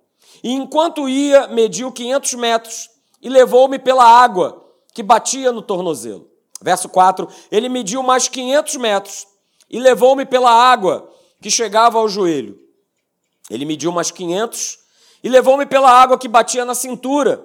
E 0.44 0.52
enquanto 0.52 1.08
ia, 1.08 1.48
mediu 1.48 1.90
500 1.90 2.34
metros 2.34 2.90
e 3.22 3.30
levou-me 3.30 3.80
pela 3.80 4.04
água, 4.04 4.66
que 4.94 5.02
batia 5.02 5.54
no 5.54 5.62
tornozelo. 5.62 6.30
Verso 6.62 6.90
4: 6.90 7.26
Ele 7.50 7.70
mediu 7.70 8.04
mais 8.04 8.28
500 8.28 8.76
metros 8.76 9.28
e 9.70 9.80
levou-me 9.80 10.26
pela 10.26 10.52
água 10.52 11.10
que 11.42 11.50
chegava 11.50 11.98
ao 11.98 12.10
joelho. 12.10 12.60
Ele 13.50 13.64
mediu 13.64 13.94
mais 13.94 14.12
500 14.12 14.78
e 15.24 15.30
levou-me 15.30 15.66
pela 15.66 15.90
água 15.90 16.18
que 16.18 16.28
batia 16.28 16.66
na 16.66 16.76
cintura. 16.76 17.44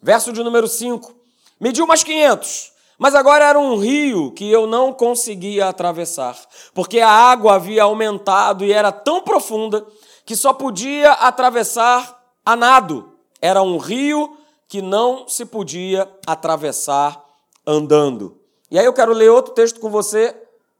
Verso 0.00 0.32
de 0.32 0.42
número 0.42 0.66
5. 0.66 1.14
Mediu 1.60 1.86
mais 1.86 2.02
500, 2.02 2.72
mas 2.98 3.14
agora 3.14 3.44
era 3.44 3.58
um 3.58 3.76
rio 3.76 4.32
que 4.32 4.50
eu 4.50 4.66
não 4.66 4.92
conseguia 4.92 5.68
atravessar, 5.68 6.36
porque 6.72 7.00
a 7.00 7.10
água 7.10 7.54
havia 7.54 7.82
aumentado 7.82 8.64
e 8.64 8.72
era 8.72 8.90
tão 8.90 9.22
profunda 9.22 9.86
que 10.24 10.34
só 10.34 10.52
podia 10.52 11.12
atravessar 11.12 12.24
a 12.44 12.56
nado. 12.56 13.12
Era 13.40 13.62
um 13.62 13.76
rio 13.76 14.36
que 14.68 14.80
não 14.80 15.28
se 15.28 15.44
podia 15.44 16.10
atravessar 16.26 17.22
andando. 17.66 18.40
E 18.70 18.78
aí 18.78 18.84
eu 18.84 18.92
quero 18.92 19.12
ler 19.12 19.30
outro 19.30 19.54
texto 19.54 19.78
com 19.78 19.90
você, 19.90 20.34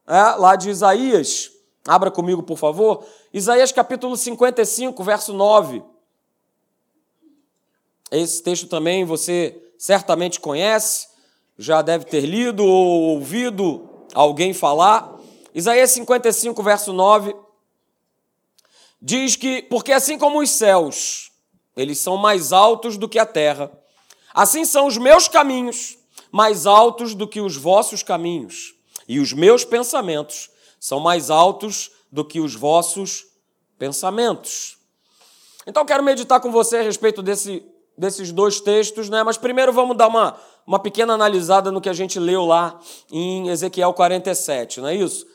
é, 0.06 0.22
lá 0.36 0.56
de 0.56 0.70
Isaías. 0.70 1.52
Abra 1.86 2.10
comigo, 2.10 2.42
por 2.42 2.56
favor. 2.56 3.04
Isaías 3.32 3.70
capítulo 3.70 4.16
55, 4.16 5.04
verso 5.04 5.32
9. 5.32 5.82
Esse 8.10 8.42
texto 8.42 8.66
também 8.66 9.04
você 9.04 9.62
certamente 9.78 10.40
conhece, 10.40 11.08
já 11.58 11.82
deve 11.82 12.04
ter 12.04 12.20
lido 12.20 12.64
ou 12.64 13.14
ouvido 13.14 13.88
alguém 14.14 14.52
falar. 14.52 15.16
Isaías 15.54 15.90
55, 15.92 16.62
verso 16.62 16.92
9, 16.92 17.34
diz 19.00 19.36
que, 19.36 19.62
porque 19.62 19.92
assim 19.92 20.18
como 20.18 20.40
os 20.40 20.50
céus, 20.50 21.30
eles 21.76 21.98
são 21.98 22.16
mais 22.16 22.52
altos 22.52 22.96
do 22.96 23.08
que 23.08 23.18
a 23.18 23.26
terra, 23.26 23.70
assim 24.34 24.64
são 24.64 24.86
os 24.86 24.98
meus 24.98 25.28
caminhos 25.28 25.96
mais 26.30 26.66
altos 26.66 27.14
do 27.14 27.26
que 27.26 27.40
os 27.40 27.56
vossos 27.56 28.02
caminhos, 28.02 28.74
e 29.08 29.20
os 29.20 29.32
meus 29.32 29.64
pensamentos 29.64 30.50
são 30.78 31.00
mais 31.00 31.30
altos 31.30 31.90
do 32.12 32.24
que 32.24 32.40
os 32.40 32.54
vossos 32.54 33.24
pensamentos. 33.78 34.76
Então, 35.66 35.84
quero 35.84 36.02
meditar 36.02 36.40
com 36.40 36.50
você 36.50 36.78
a 36.78 36.82
respeito 36.82 37.22
desse 37.22 37.64
desses 37.96 38.32
dois 38.32 38.60
textos, 38.60 39.08
né? 39.08 39.22
Mas 39.22 39.36
primeiro 39.36 39.72
vamos 39.72 39.96
dar 39.96 40.08
uma, 40.08 40.36
uma 40.66 40.78
pequena 40.78 41.14
analisada 41.14 41.70
no 41.70 41.80
que 41.80 41.88
a 41.88 41.92
gente 41.92 42.18
leu 42.18 42.44
lá 42.44 42.78
em 43.10 43.48
Ezequiel 43.48 43.92
47, 43.92 44.80
não 44.80 44.88
é 44.88 44.94
isso? 44.94 45.26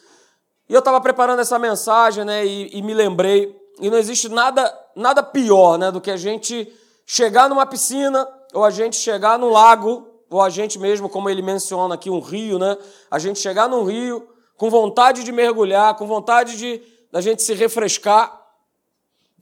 E 0.70 0.74
eu 0.74 0.80
estava 0.80 1.02
preparando 1.02 1.40
essa 1.40 1.60
mensagem, 1.60 2.24
né? 2.24 2.46
E, 2.46 2.78
e, 2.78 2.82
me 2.82 2.94
lembrei, 2.94 3.54
e 3.80 3.90
não 3.90 3.98
existe 3.98 4.30
nada, 4.30 4.74
nada 4.96 5.22
pior, 5.22 5.78
né? 5.78 5.92
Do 5.92 6.00
que 6.00 6.12
a 6.12 6.18
gente 6.18 6.72
chegar 7.06 7.50
numa 7.50 7.66
piscina, 7.66 8.28
ou 8.54 8.64
a 8.64 8.70
gente 8.70 8.96
chegar 8.96 9.38
no 9.38 9.50
lago, 9.50 10.08
ou 10.30 10.42
a 10.42 10.50
gente 10.50 10.80
mesmo, 10.80 11.10
como 11.10 11.30
ele 11.30 11.42
menciona 11.42 11.96
aqui, 11.96 12.10
um 12.10 12.22
rio, 12.22 12.58
né? 12.58 12.78
A 13.10 13.20
gente 13.20 13.40
chegar 13.40 13.68
num 13.68 13.84
rio 13.84 14.28
com 14.56 14.70
vontade 14.70 15.24
de 15.24 15.32
mergulhar, 15.32 15.96
com 15.96 16.08
vontade 16.08 16.58
de 16.58 16.82
da 17.12 17.20
gente 17.20 17.42
se 17.42 17.54
refrescar, 17.54 18.40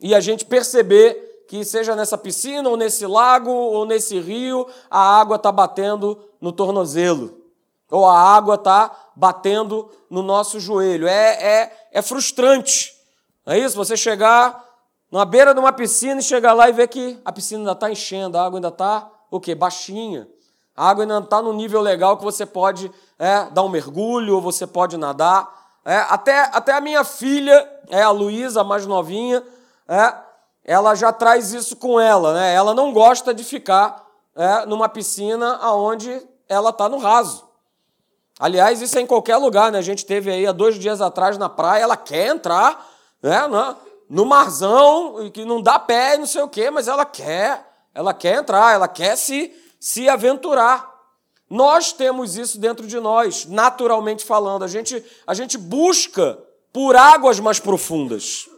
e 0.02 0.14
a 0.14 0.20
gente 0.20 0.44
perceber 0.44 1.29
que 1.50 1.64
seja 1.64 1.96
nessa 1.96 2.16
piscina, 2.16 2.68
ou 2.68 2.76
nesse 2.76 3.04
lago, 3.04 3.50
ou 3.50 3.84
nesse 3.84 4.20
rio, 4.20 4.68
a 4.88 5.18
água 5.18 5.34
está 5.34 5.50
batendo 5.50 6.16
no 6.40 6.52
tornozelo, 6.52 7.42
ou 7.90 8.06
a 8.06 8.16
água 8.16 8.54
está 8.54 8.88
batendo 9.16 9.90
no 10.08 10.22
nosso 10.22 10.60
joelho. 10.60 11.08
É, 11.08 11.32
é, 11.42 11.88
é 11.90 12.02
frustrante. 12.02 12.94
Não 13.44 13.52
é 13.52 13.58
isso? 13.58 13.74
Você 13.74 13.96
chegar 13.96 14.64
na 15.10 15.24
beira 15.24 15.52
de 15.52 15.58
uma 15.58 15.72
piscina 15.72 16.20
e 16.20 16.22
chegar 16.22 16.52
lá 16.52 16.68
e 16.68 16.72
ver 16.72 16.86
que 16.86 17.18
a 17.24 17.32
piscina 17.32 17.62
ainda 17.62 17.72
está 17.72 17.90
enchendo, 17.90 18.38
a 18.38 18.46
água 18.46 18.58
ainda 18.58 18.68
está 18.68 19.10
o 19.28 19.40
quê? 19.40 19.52
Baixinha. 19.52 20.28
A 20.76 20.88
água 20.88 21.02
ainda 21.02 21.14
não 21.14 21.24
está 21.24 21.42
no 21.42 21.52
nível 21.52 21.80
legal 21.80 22.16
que 22.16 22.22
você 22.22 22.46
pode 22.46 22.92
é, 23.18 23.46
dar 23.50 23.64
um 23.64 23.68
mergulho, 23.68 24.36
ou 24.36 24.40
você 24.40 24.68
pode 24.68 24.96
nadar. 24.96 25.52
É, 25.84 25.96
até, 25.96 26.42
até 26.52 26.74
a 26.74 26.80
minha 26.80 27.02
filha, 27.02 27.68
é 27.88 28.02
a 28.02 28.10
Luísa, 28.10 28.60
a 28.60 28.64
mais 28.64 28.86
novinha, 28.86 29.42
é, 29.88 30.29
ela 30.70 30.94
já 30.94 31.12
traz 31.12 31.52
isso 31.52 31.74
com 31.74 31.98
ela, 31.98 32.32
né? 32.32 32.54
Ela 32.54 32.72
não 32.72 32.92
gosta 32.92 33.34
de 33.34 33.42
ficar 33.42 34.06
é, 34.36 34.64
numa 34.66 34.88
piscina 34.88 35.56
aonde 35.56 36.22
ela 36.48 36.70
está 36.70 36.88
no 36.88 36.98
raso. 36.98 37.44
Aliás, 38.38 38.80
isso 38.80 38.96
é 38.96 39.00
em 39.00 39.06
qualquer 39.06 39.36
lugar, 39.36 39.72
né? 39.72 39.80
A 39.80 39.82
gente 39.82 40.06
teve 40.06 40.30
aí 40.30 40.46
há 40.46 40.52
dois 40.52 40.78
dias 40.78 41.00
atrás 41.00 41.36
na 41.36 41.48
praia, 41.48 41.82
ela 41.82 41.96
quer 41.96 42.28
entrar, 42.28 42.88
né? 43.20 43.40
No 44.08 44.24
marzão, 44.24 45.28
que 45.34 45.44
não 45.44 45.60
dá 45.60 45.76
pé, 45.76 46.16
não 46.16 46.26
sei 46.26 46.42
o 46.42 46.48
quê, 46.48 46.70
mas 46.70 46.86
ela 46.86 47.04
quer, 47.04 47.66
ela 47.92 48.14
quer 48.14 48.38
entrar, 48.38 48.72
ela 48.72 48.86
quer 48.86 49.16
se, 49.16 49.52
se 49.80 50.08
aventurar. 50.08 50.88
Nós 51.50 51.92
temos 51.92 52.36
isso 52.36 52.60
dentro 52.60 52.86
de 52.86 53.00
nós, 53.00 53.44
naturalmente 53.44 54.24
falando. 54.24 54.62
A 54.62 54.68
gente, 54.68 55.04
a 55.26 55.34
gente 55.34 55.58
busca 55.58 56.38
por 56.72 56.94
águas 56.94 57.40
mais 57.40 57.58
profundas. 57.58 58.48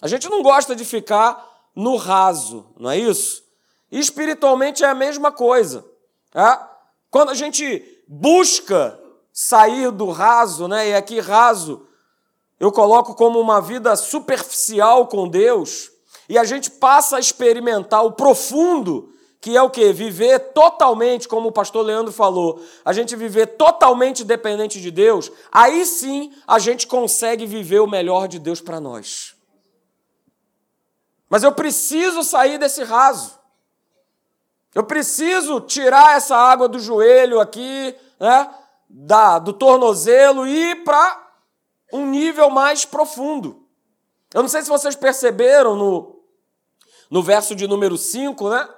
A 0.00 0.08
gente 0.08 0.26
não 0.30 0.42
gosta 0.42 0.74
de 0.74 0.86
ficar 0.86 1.49
no 1.74 1.96
raso, 1.96 2.66
não 2.78 2.90
é 2.90 2.98
isso? 2.98 3.42
Espiritualmente 3.90 4.84
é 4.84 4.86
a 4.86 4.94
mesma 4.94 5.32
coisa. 5.32 5.84
É? 6.34 6.58
Quando 7.10 7.30
a 7.30 7.34
gente 7.34 7.82
busca 8.06 8.98
sair 9.32 9.90
do 9.90 10.10
raso, 10.10 10.68
né? 10.68 10.90
e 10.90 10.94
aqui 10.94 11.20
raso 11.20 11.86
eu 12.58 12.70
coloco 12.70 13.14
como 13.14 13.40
uma 13.40 13.60
vida 13.60 13.96
superficial 13.96 15.06
com 15.06 15.26
Deus, 15.26 15.90
e 16.28 16.36
a 16.38 16.44
gente 16.44 16.70
passa 16.70 17.16
a 17.16 17.20
experimentar 17.20 18.04
o 18.04 18.12
profundo, 18.12 19.12
que 19.40 19.56
é 19.56 19.62
o 19.62 19.70
que? 19.70 19.92
Viver 19.92 20.38
totalmente, 20.52 21.26
como 21.26 21.48
o 21.48 21.52
pastor 21.52 21.84
Leandro 21.84 22.12
falou, 22.12 22.62
a 22.84 22.92
gente 22.92 23.16
viver 23.16 23.46
totalmente 23.56 24.22
dependente 24.22 24.80
de 24.80 24.90
Deus, 24.90 25.32
aí 25.50 25.86
sim 25.86 26.32
a 26.46 26.58
gente 26.58 26.86
consegue 26.86 27.46
viver 27.46 27.80
o 27.80 27.86
melhor 27.86 28.28
de 28.28 28.38
Deus 28.38 28.60
para 28.60 28.78
nós. 28.78 29.34
Mas 31.30 31.44
eu 31.44 31.52
preciso 31.52 32.24
sair 32.24 32.58
desse 32.58 32.82
raso. 32.82 33.38
Eu 34.74 34.82
preciso 34.82 35.60
tirar 35.60 36.16
essa 36.16 36.36
água 36.36 36.68
do 36.68 36.80
joelho 36.80 37.38
aqui, 37.40 37.94
né, 38.18 38.52
da, 38.88 39.38
do 39.38 39.52
tornozelo 39.52 40.46
e 40.46 40.72
ir 40.72 40.84
para 40.84 41.30
um 41.92 42.06
nível 42.06 42.50
mais 42.50 42.84
profundo. 42.84 43.64
Eu 44.34 44.42
não 44.42 44.48
sei 44.48 44.62
se 44.62 44.68
vocês 44.68 44.96
perceberam 44.96 45.76
no, 45.76 46.20
no 47.08 47.22
verso 47.22 47.54
de 47.54 47.66
número 47.66 47.96
5, 47.96 48.48
né? 48.50 48.68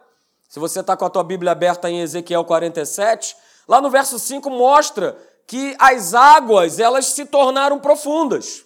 Se 0.48 0.58
você 0.58 0.80
está 0.80 0.96
com 0.96 1.04
a 1.06 1.10
tua 1.10 1.24
Bíblia 1.24 1.52
aberta 1.52 1.90
em 1.90 2.00
Ezequiel 2.00 2.44
47, 2.44 3.34
lá 3.66 3.80
no 3.80 3.90
verso 3.90 4.18
5 4.18 4.48
mostra 4.50 5.16
que 5.46 5.74
as 5.78 6.14
águas 6.14 6.78
elas 6.78 7.06
se 7.06 7.24
tornaram 7.24 7.78
profundas. 7.78 8.64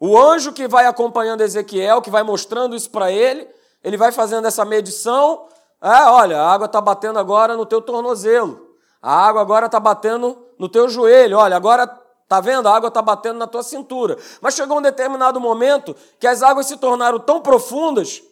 O 0.00 0.18
anjo 0.18 0.52
que 0.52 0.66
vai 0.66 0.86
acompanhando 0.86 1.42
Ezequiel, 1.42 2.00
que 2.00 2.10
vai 2.10 2.22
mostrando 2.22 2.74
isso 2.74 2.90
para 2.90 3.12
ele, 3.12 3.46
ele 3.84 3.96
vai 3.96 4.10
fazendo 4.10 4.48
essa 4.48 4.64
medição. 4.64 5.46
Ah, 5.80 6.12
olha, 6.14 6.40
a 6.40 6.52
água 6.52 6.64
está 6.64 6.80
batendo 6.80 7.18
agora 7.18 7.56
no 7.56 7.66
teu 7.66 7.82
tornozelo. 7.82 8.68
A 9.02 9.14
água 9.14 9.42
agora 9.42 9.66
está 9.66 9.78
batendo 9.78 10.36
no 10.58 10.68
teu 10.68 10.88
joelho. 10.88 11.38
Olha, 11.38 11.56
agora 11.56 11.86
Está 12.30 12.40
vendo? 12.40 12.68
A 12.68 12.76
água 12.76 12.86
está 12.86 13.02
batendo 13.02 13.40
na 13.40 13.46
tua 13.48 13.64
cintura. 13.64 14.16
Mas 14.40 14.54
chegou 14.54 14.78
um 14.78 14.82
determinado 14.82 15.40
momento 15.40 15.96
que 16.16 16.28
as 16.28 16.44
águas 16.44 16.66
se 16.66 16.76
tornaram 16.76 17.18
tão 17.18 17.40
profundas 17.40 18.22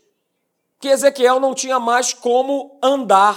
que 0.79 0.87
Ezequiel 0.87 1.41
não 1.41 1.53
tinha 1.53 1.81
mais 1.81 2.15
como 2.15 2.79
andar. 2.81 3.37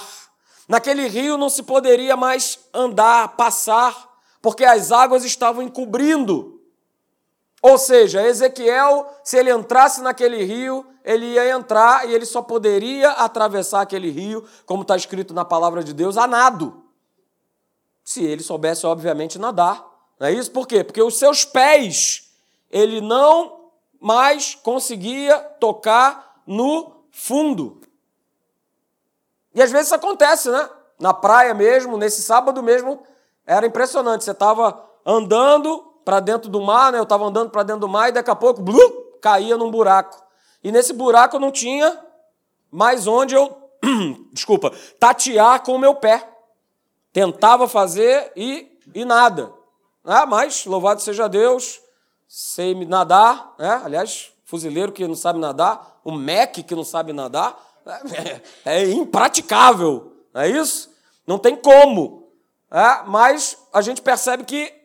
Naquele 0.68 1.08
rio 1.08 1.36
não 1.36 1.50
se 1.50 1.64
poderia 1.64 2.16
mais 2.16 2.60
andar, 2.72 3.30
passar, 3.30 4.08
porque 4.40 4.64
as 4.64 4.92
águas 4.92 5.26
estavam 5.26 5.64
encobrindo. 5.64 6.61
Ou 7.62 7.78
seja, 7.78 8.26
Ezequiel, 8.26 9.08
se 9.24 9.38
ele 9.38 9.52
entrasse 9.52 10.02
naquele 10.02 10.44
rio, 10.44 10.86
ele 11.04 11.26
ia 11.34 11.50
entrar 11.50 12.10
e 12.10 12.14
ele 12.14 12.26
só 12.26 12.42
poderia 12.42 13.12
atravessar 13.12 13.82
aquele 13.82 14.10
rio, 14.10 14.48
como 14.66 14.82
está 14.82 14.96
escrito 14.96 15.34
na 15.34 15.46
palavra 15.46 15.84
de 15.84 15.94
Deus, 15.94 16.18
a 16.18 16.26
nado. 16.26 16.84
Se 18.04 18.24
ele 18.24 18.42
soubesse, 18.42 18.86
obviamente, 18.86 19.38
nadar. 19.38 19.86
Não 20.20 20.28
é 20.28 20.32
isso? 20.32 20.52
Por 20.52 20.68
quê? 20.68 20.84
Porque 20.84 21.02
os 21.02 21.18
seus 21.18 21.46
pés, 21.46 22.32
ele 22.70 23.00
não 23.00 23.70
mais 24.00 24.56
conseguia 24.56 25.38
tocar 25.60 26.42
no 26.48 27.06
fundo. 27.12 27.80
E 29.54 29.62
às 29.62 29.72
vezes 29.72 29.88
isso 29.88 29.96
acontece, 29.96 30.50
né? 30.50 30.70
Na 31.00 31.14
praia 31.14 31.54
mesmo, 31.54 31.98
nesse 31.98 32.24
sábado 32.24 32.64
mesmo, 32.64 33.04
era 33.46 33.68
impressionante. 33.68 34.24
Você 34.24 34.32
estava 34.32 34.84
andando, 35.06 35.91
para 36.04 36.20
dentro 36.20 36.50
do 36.50 36.62
mar, 36.62 36.92
né? 36.92 37.00
Eu 37.00 37.04
estava 37.04 37.26
andando 37.26 37.50
para 37.50 37.64
dentro 37.64 37.82
do 37.82 37.88
mar 37.88 38.10
e 38.10 38.12
daqui 38.12 38.30
a 38.30 38.36
pouco 38.36 38.62
blu, 38.62 39.18
caía 39.22 39.58
num 39.58 39.72
buraco. 39.72 40.22
E 40.64 40.72
nesse 40.72 40.94
buraco 40.94 41.36
eu 41.36 41.40
não 41.40 41.52
tinha 41.52 42.00
mais 42.72 43.08
onde 43.08 43.36
eu, 43.36 43.58
desculpa, 44.32 44.72
tatear 45.00 45.64
com 45.64 45.76
o 45.76 45.80
meu 45.80 45.96
pé. 45.96 46.28
Tentava 47.12 47.68
fazer 47.68 48.32
e, 48.36 48.80
e 48.94 49.04
nada. 49.04 49.52
Ah, 50.04 50.26
mas, 50.26 50.66
louvado 50.66 51.02
seja 51.02 51.28
Deus, 51.28 51.82
sei 52.28 52.74
nadar, 52.86 53.54
né? 53.60 53.82
aliás, 53.84 54.32
fuzileiro 54.46 54.92
que 54.92 55.08
não 55.08 55.16
sabe 55.16 55.38
nadar, 55.38 56.00
o 56.04 56.12
MEC 56.12 56.64
que 56.64 56.74
não 56.74 56.84
sabe 56.84 57.14
nadar, 57.14 57.58
é, 57.86 58.42
é 58.80 58.90
impraticável, 58.90 60.14
não 60.34 60.42
é 60.42 60.50
isso? 60.50 60.90
Não 61.28 61.38
tem 61.38 61.56
como. 61.56 62.30
É, 62.72 63.04
mas 63.06 63.58
a 63.74 63.82
gente 63.82 64.02
percebe 64.02 64.44
que. 64.44 64.81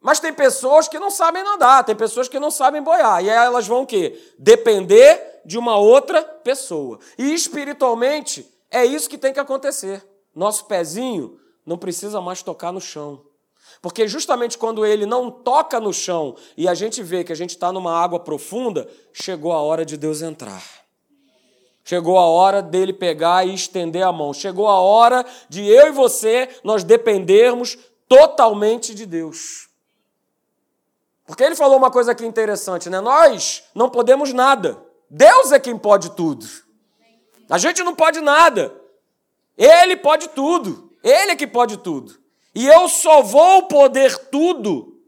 Mas 0.00 0.18
tem 0.18 0.32
pessoas 0.32 0.88
que 0.88 0.98
não 0.98 1.10
sabem 1.10 1.44
nadar, 1.44 1.84
tem 1.84 1.94
pessoas 1.94 2.26
que 2.26 2.40
não 2.40 2.50
sabem 2.50 2.82
boiar. 2.82 3.22
E 3.22 3.28
aí 3.28 3.36
elas 3.36 3.66
vão 3.66 3.82
o 3.82 3.86
quê? 3.86 4.18
Depender 4.38 5.42
de 5.44 5.58
uma 5.58 5.76
outra 5.76 6.22
pessoa. 6.22 6.98
E 7.18 7.34
espiritualmente, 7.34 8.48
é 8.70 8.84
isso 8.84 9.10
que 9.10 9.18
tem 9.18 9.32
que 9.32 9.40
acontecer. 9.40 10.02
Nosso 10.34 10.64
pezinho 10.64 11.38
não 11.66 11.76
precisa 11.76 12.20
mais 12.20 12.42
tocar 12.42 12.72
no 12.72 12.80
chão. 12.80 13.22
Porque 13.82 14.08
justamente 14.08 14.58
quando 14.58 14.84
ele 14.84 15.06
não 15.06 15.30
toca 15.30 15.78
no 15.78 15.92
chão 15.92 16.34
e 16.56 16.66
a 16.68 16.74
gente 16.74 17.02
vê 17.02 17.22
que 17.22 17.32
a 17.32 17.36
gente 17.36 17.50
está 17.50 17.70
numa 17.70 17.92
água 17.92 18.20
profunda, 18.20 18.88
chegou 19.12 19.52
a 19.52 19.60
hora 19.60 19.84
de 19.84 19.96
Deus 19.96 20.22
entrar. 20.22 20.62
Chegou 21.84 22.18
a 22.18 22.26
hora 22.26 22.62
dele 22.62 22.92
pegar 22.92 23.46
e 23.46 23.54
estender 23.54 24.02
a 24.02 24.12
mão. 24.12 24.32
Chegou 24.32 24.68
a 24.68 24.80
hora 24.80 25.24
de 25.48 25.66
eu 25.66 25.88
e 25.88 25.92
você 25.92 26.48
nós 26.62 26.84
dependermos 26.84 27.78
totalmente 28.08 28.94
de 28.94 29.06
Deus. 29.06 29.69
Porque 31.30 31.44
ele 31.44 31.54
falou 31.54 31.76
uma 31.76 31.92
coisa 31.92 32.10
aqui 32.10 32.26
interessante, 32.26 32.90
né? 32.90 33.00
Nós 33.00 33.62
não 33.72 33.88
podemos 33.88 34.32
nada. 34.32 34.84
Deus 35.08 35.52
é 35.52 35.60
quem 35.60 35.78
pode 35.78 36.10
tudo. 36.16 36.44
A 37.48 37.56
gente 37.56 37.84
não 37.84 37.94
pode 37.94 38.20
nada. 38.20 38.74
Ele 39.56 39.96
pode 39.96 40.28
tudo. 40.30 40.92
Ele 41.04 41.30
é 41.30 41.36
que 41.36 41.46
pode 41.46 41.76
tudo. 41.76 42.18
E 42.52 42.66
eu 42.66 42.88
só 42.88 43.22
vou 43.22 43.68
poder 43.68 44.18
tudo. 44.26 45.00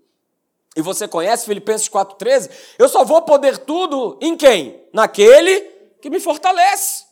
E 0.76 0.81
você 0.81 1.09
conhece 1.09 1.45
Filipenses 1.45 1.88
4,13? 1.88 2.52
Eu 2.79 2.88
só 2.88 3.05
vou 3.05 3.23
poder 3.23 3.59
tudo 3.59 4.17
em 4.23 4.37
quem? 4.37 4.81
Naquele 4.93 5.61
que 6.00 6.09
me 6.09 6.21
fortalece. 6.21 7.05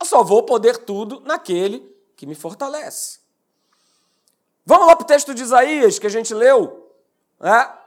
Eu 0.00 0.06
só 0.06 0.24
vou 0.24 0.44
poder 0.44 0.78
tudo 0.78 1.20
naquele 1.26 1.86
que 2.16 2.24
me 2.24 2.34
fortalece. 2.34 3.20
Vamos 4.64 4.86
lá 4.86 4.96
para 4.96 5.04
o 5.04 5.06
texto 5.06 5.34
de 5.34 5.42
Isaías 5.42 5.98
que 5.98 6.06
a 6.06 6.10
gente 6.10 6.32
leu. 6.32 6.90
Né? 7.38 7.79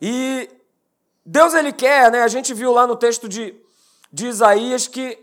E 0.00 0.48
Deus 1.24 1.54
ele 1.54 1.72
quer, 1.72 2.10
né? 2.10 2.22
A 2.22 2.28
gente 2.28 2.54
viu 2.54 2.72
lá 2.72 2.86
no 2.86 2.96
texto 2.96 3.28
de, 3.28 3.54
de 4.12 4.26
Isaías 4.26 4.86
que 4.86 5.18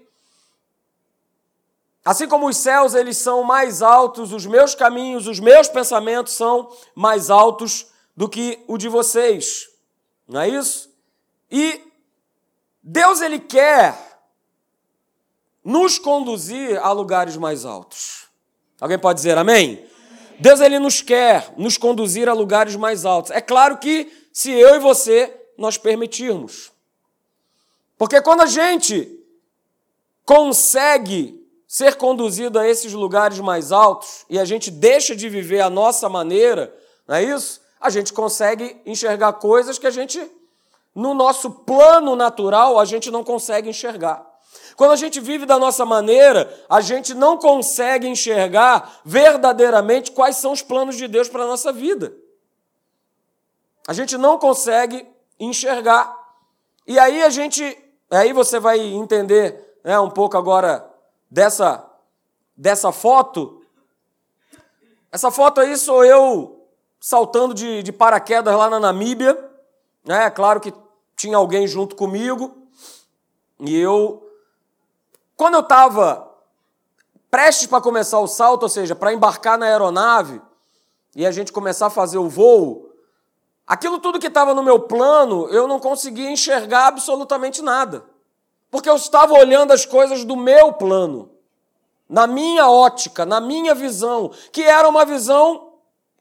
Assim 2.08 2.26
como 2.26 2.48
os 2.48 2.56
céus 2.56 2.96
eles 2.96 3.18
são 3.18 3.44
mais 3.44 3.82
altos, 3.82 4.32
os 4.32 4.46
meus 4.46 4.74
caminhos, 4.74 5.28
os 5.28 5.42
meus 5.42 5.68
pensamentos 5.68 6.32
são 6.32 6.72
mais 6.96 7.30
altos 7.30 7.88
do 8.16 8.30
que 8.30 8.64
o 8.66 8.78
de 8.78 8.88
vocês. 8.88 9.68
Não 10.26 10.40
é 10.40 10.48
isso? 10.48 10.90
E 11.52 11.82
Deus 12.82 13.20
ele 13.20 13.40
quer 13.40 14.22
nos 15.66 16.00
conduzir 16.00 16.80
a 16.82 16.94
lugares 16.94 17.36
mais 17.36 17.66
altos. 17.66 18.30
Alguém 18.80 18.98
pode 18.98 19.18
dizer 19.18 19.38
amém? 19.38 19.86
Deus 20.40 20.62
ele 20.62 20.80
nos 20.80 21.02
quer 21.02 21.54
nos 21.58 21.78
conduzir 21.78 22.30
a 22.30 22.34
lugares 22.34 22.78
mais 22.78 23.04
altos. 23.04 23.32
É 23.32 23.42
claro 23.42 23.80
que 23.80 24.27
se 24.38 24.52
eu 24.52 24.76
e 24.76 24.80
você 24.80 25.36
nós 25.58 25.80
permitirmos. 25.80 26.72
Porque 27.98 28.22
quando 28.22 28.42
a 28.42 28.46
gente 28.46 29.20
consegue 30.24 31.44
ser 31.68 31.96
conduzido 31.96 32.60
a 32.60 32.68
esses 32.68 32.94
lugares 32.94 33.40
mais 33.40 33.72
altos 33.72 34.28
e 34.30 34.38
a 34.38 34.46
gente 34.46 34.70
deixa 34.70 35.16
de 35.16 35.28
viver 35.28 35.62
a 35.62 35.72
nossa 35.72 36.08
maneira, 36.08 36.72
não 37.08 37.16
é 37.16 37.24
isso? 37.24 37.62
A 37.82 37.90
gente 37.90 38.14
consegue 38.14 38.80
enxergar 38.86 39.34
coisas 39.34 39.80
que 39.80 39.88
a 39.88 39.92
gente, 39.92 40.24
no 40.94 41.16
nosso 41.16 41.50
plano 41.50 42.16
natural, 42.16 42.78
a 42.78 42.86
gente 42.86 43.10
não 43.10 43.24
consegue 43.24 43.72
enxergar. 43.72 44.24
Quando 44.76 44.92
a 44.92 44.98
gente 44.98 45.20
vive 45.20 45.48
da 45.48 45.58
nossa 45.58 45.84
maneira, 45.84 46.64
a 46.70 46.80
gente 46.80 47.16
não 47.16 47.40
consegue 47.40 48.08
enxergar 48.08 49.02
verdadeiramente 49.04 50.12
quais 50.12 50.36
são 50.36 50.52
os 50.52 50.62
planos 50.62 50.96
de 50.96 51.08
Deus 51.08 51.28
para 51.28 51.44
a 51.44 51.48
nossa 51.48 51.74
vida. 51.74 52.16
A 53.88 53.94
gente 53.94 54.18
não 54.18 54.38
consegue 54.38 55.08
enxergar. 55.40 56.14
E 56.86 57.00
aí 57.00 57.24
a 57.24 57.30
gente, 57.30 57.64
aí 58.12 58.34
você 58.34 58.60
vai 58.60 58.80
entender 58.80 59.80
né, 59.84 59.98
um 59.98 60.10
pouco 60.10 60.38
agora 60.38 60.86
dessa, 61.32 61.90
dessa 62.56 62.92
foto. 62.92 63.62
Essa 65.10 65.32
foto 65.32 65.62
aí 65.62 65.78
sou 65.78 66.04
eu 66.04 66.68
saltando 67.00 67.54
de, 67.54 67.82
de 67.82 67.94
paraquedas 67.94 68.54
lá 68.54 68.70
na 68.70 68.80
Namíbia. 68.80 69.50
Né? 70.04 70.30
Claro 70.32 70.60
que 70.60 70.74
tinha 71.16 71.38
alguém 71.38 71.66
junto 71.66 71.96
comigo. 71.96 72.68
E 73.62 73.76
eu, 73.80 74.30
quando 75.38 75.56
eu 75.56 75.62
estava 75.62 76.30
prestes 77.32 77.68
para 77.68 77.82
começar 77.82 78.20
o 78.20 78.28
salto, 78.28 78.64
ou 78.64 78.70
seja, 78.70 78.96
para 78.96 79.14
embarcar 79.14 79.58
na 79.58 79.66
aeronave 79.66 80.42
e 81.16 81.26
a 81.26 81.32
gente 81.32 81.52
começar 81.52 81.88
a 81.88 81.90
fazer 81.90 82.18
o 82.18 82.30
voo, 82.30 82.87
aquilo 83.68 84.00
tudo 84.00 84.20
que 84.20 84.28
estava 84.28 84.54
no 84.54 84.64
meu 84.64 84.80
plano, 84.80 85.48
eu 85.50 85.68
não 85.68 85.80
conseguia 85.80 86.32
enxergar 86.32 86.88
absolutamente 86.88 87.62
nada. 87.62 88.06
Porque 88.72 88.90
eu 88.90 88.96
estava 88.96 89.34
olhando 89.34 89.74
as 89.74 89.86
coisas 89.86 90.24
do 90.24 90.36
meu 90.36 90.74
plano, 90.74 91.30
na 92.10 92.26
minha 92.26 92.70
ótica, 92.70 93.26
na 93.26 93.42
minha 93.42 93.76
visão, 93.76 94.32
que 94.52 94.64
era 94.64 94.88
uma 94.88 95.06
visão 95.06 95.74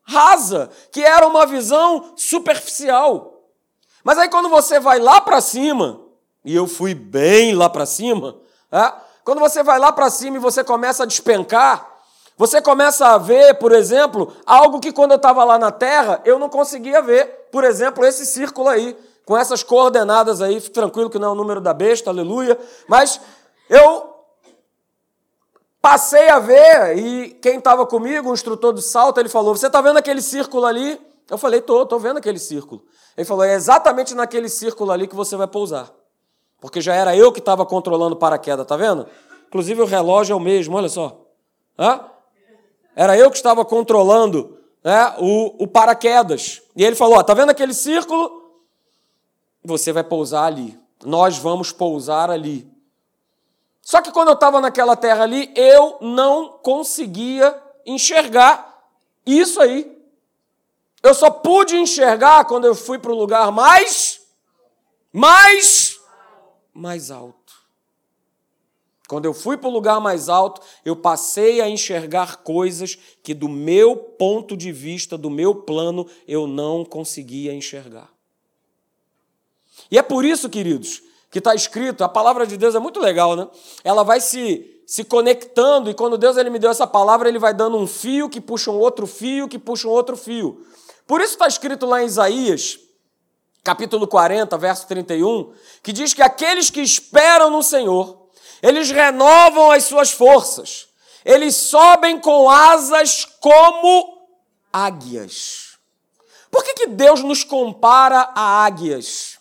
rasa, 0.02 0.70
que 0.90 1.02
era 1.02 1.26
uma 1.26 1.46
visão 1.46 2.12
superficial. 2.16 3.44
Mas 4.02 4.18
aí 4.18 4.28
quando 4.28 4.48
você 4.48 4.78
vai 4.78 4.98
lá 4.98 5.20
para 5.20 5.40
cima, 5.40 6.00
e 6.44 6.54
eu 6.54 6.66
fui 6.66 6.94
bem 6.94 7.54
lá 7.54 7.68
para 7.68 7.85
cima, 7.87 8.37
é? 8.70 8.92
quando 9.24 9.40
você 9.40 9.62
vai 9.62 9.78
lá 9.78 9.90
para 9.90 10.09
cima 10.09 10.37
e 10.37 10.40
você 10.40 10.62
começa 10.62 11.02
a 11.02 11.06
despencar, 11.06 11.95
você 12.37 12.61
começa 12.61 13.07
a 13.07 13.18
ver, 13.18 13.55
por 13.55 13.72
exemplo, 13.72 14.33
algo 14.44 14.79
que 14.79 14.92
quando 14.92 15.12
eu 15.12 15.16
estava 15.16 15.42
lá 15.42 15.59
na 15.59 15.72
Terra 15.72 16.20
eu 16.25 16.38
não 16.38 16.49
conseguia 16.49 17.01
ver. 17.01 17.49
Por 17.51 17.64
exemplo, 17.64 18.05
esse 18.05 18.27
círculo 18.27 18.68
aí 18.68 18.96
com 19.27 19.37
essas 19.37 19.64
coordenadas 19.64 20.40
aí, 20.40 20.61
fique 20.61 20.70
tranquilo 20.75 21.11
que 21.11 21.18
não 21.18 21.29
é 21.29 21.33
o 21.33 21.35
número 21.35 21.61
da 21.61 21.75
besta, 21.75 22.11
aleluia. 22.11 22.57
Mas 22.88 23.20
eu 23.68 24.14
passei 25.83 26.29
a 26.29 26.38
ver, 26.38 26.96
e 26.96 27.31
quem 27.42 27.59
estava 27.59 27.85
comigo, 27.85 28.31
o 28.31 28.35
instrutor 28.35 28.72
do 28.72 28.81
salto, 28.81 29.18
ele 29.18 29.29
falou: 29.29 29.57
Você 29.57 29.66
está 29.66 29.81
vendo 29.81 29.96
aquele 29.96 30.22
círculo 30.22 30.64
ali? 30.64 31.01
Eu 31.29 31.37
falei: 31.37 31.61
Tô, 31.61 31.85
tô 31.85 31.99
vendo 31.99 32.18
aquele 32.18 32.38
círculo. 32.38 32.85
Ele 33.16 33.25
falou: 33.25 33.44
É 33.44 33.55
exatamente 33.55 34.14
naquele 34.14 34.49
círculo 34.49 34.92
ali 34.92 35.09
que 35.09 35.16
você 35.16 35.37
vai 35.37 35.49
pousar. 35.49 35.90
Porque 36.61 36.81
já 36.81 36.94
era 36.94 37.16
eu 37.16 37.33
que 37.33 37.40
estava 37.40 37.66
controlando 37.66 38.14
o 38.14 38.18
paraquedas, 38.18 38.64
tá 38.64 38.77
vendo? 38.77 39.07
Inclusive 39.49 39.83
o 39.83 39.87
relógio 39.87 40.35
é 40.35 40.37
o 40.37 40.40
mesmo, 40.40 40.77
olha 40.77 40.88
só. 40.88 41.27
Hã? 41.77 42.01
Era 42.96 43.16
eu 43.16 43.30
que 43.30 43.37
estava 43.37 43.64
controlando 43.64 44.59
né, 44.82 45.14
o, 45.18 45.64
o 45.64 45.68
paraquedas. 45.68 46.62
E 46.74 46.82
ele 46.82 46.96
falou: 46.96 47.18
ó, 47.18 47.22
Tá 47.22 47.35
vendo 47.35 47.50
aquele 47.50 47.74
círculo? 47.74 48.46
você 49.66 49.92
vai 49.92 50.04
pousar 50.04 50.44
ali. 50.44 50.78
Nós 51.04 51.37
vamos 51.38 51.72
pousar 51.72 52.30
ali. 52.30 52.70
Só 53.82 54.00
que 54.00 54.11
quando 54.11 54.28
eu 54.28 54.35
estava 54.35 54.61
naquela 54.61 54.96
terra 54.96 55.24
ali, 55.24 55.52
eu 55.54 55.98
não 56.00 56.59
conseguia 56.62 57.61
enxergar 57.85 58.82
isso 59.24 59.61
aí. 59.61 59.92
Eu 61.02 61.14
só 61.14 61.30
pude 61.30 61.76
enxergar 61.76 62.44
quando 62.46 62.64
eu 62.64 62.74
fui 62.74 62.98
para 62.98 63.12
o 63.12 63.16
lugar 63.16 63.52
mais, 63.52 64.20
mais, 65.12 66.00
mais 66.72 67.11
alto. 67.11 67.45
Quando 69.09 69.25
eu 69.25 69.33
fui 69.33 69.57
para 69.57 69.69
o 69.69 69.73
lugar 69.73 70.01
mais 70.01 70.29
alto, 70.29 70.61
eu 70.85 70.97
passei 70.97 71.61
a 71.61 71.69
enxergar 71.69 72.38
coisas 72.38 72.99
que, 73.23 73.33
do 73.33 73.49
meu 73.49 73.97
ponto 73.97 74.57
de 74.57 74.73
vista, 74.73 75.16
do 75.16 75.31
meu 75.31 75.55
plano, 75.55 76.07
eu 76.27 76.47
não 76.47 76.85
conseguia 76.85 77.55
enxergar. 77.55 78.11
E 79.90 79.99
é 79.99 80.03
por 80.03 80.25
isso, 80.25 80.49
queridos, 80.49 81.03
que 81.31 81.38
está 81.38 81.55
escrito, 81.55 82.03
a 82.03 82.09
palavra 82.09 82.47
de 82.47 82.57
Deus 82.57 82.75
é 82.75 82.81
muito 82.81 82.99
legal, 82.99 83.37
né? 83.37 83.49
Ela 83.85 84.03
vai 84.03 84.21
se, 84.21 84.83
se 84.87 85.05
conectando, 85.05 85.88
e 85.88 85.95
quando 85.95 86.19
Deus 86.19 86.37
ele 86.37 86.51
me 86.51 86.59
deu 86.59 86.71
essa 86.71 86.87
palavra, 86.87 87.29
ele 87.29 87.38
vai 87.38 87.55
dando 87.55 87.77
um 87.77 87.87
fio 87.87 88.29
que 88.29 88.40
puxa 88.40 88.73
um 88.73 88.79
outro 88.79 89.07
fio, 89.07 89.47
que 89.47 89.59
puxa 89.59 89.87
um 89.87 89.92
outro 89.92 90.16
fio. 90.16 90.66
Por 91.07 91.21
isso 91.21 91.35
está 91.35 91.47
escrito 91.47 91.87
lá 91.87 92.03
em 92.03 92.07
Isaías, 92.07 92.81
capítulo 93.62 94.09
40, 94.09 94.59
verso 94.59 94.88
31, 94.88 95.53
que 95.81 95.92
diz 95.92 96.12
que 96.12 96.23
aqueles 96.23 96.71
que 96.71 96.81
esperam 96.81 97.51
no 97.51 97.62
Senhor, 97.62 98.25
eles 98.66 98.90
renovam 98.90 99.70
as 99.70 99.85
suas 99.85 100.11
forças, 100.11 100.88
eles 101.24 101.55
sobem 101.55 102.18
com 102.20 102.50
asas 102.50 103.24
como 103.40 104.29
águias. 104.72 105.79
Por 106.50 106.64
que, 106.64 106.74
que 106.74 106.87
Deus 106.88 107.22
nos 107.22 107.44
compara 107.44 108.33
a 108.35 108.64
águias? 108.64 109.38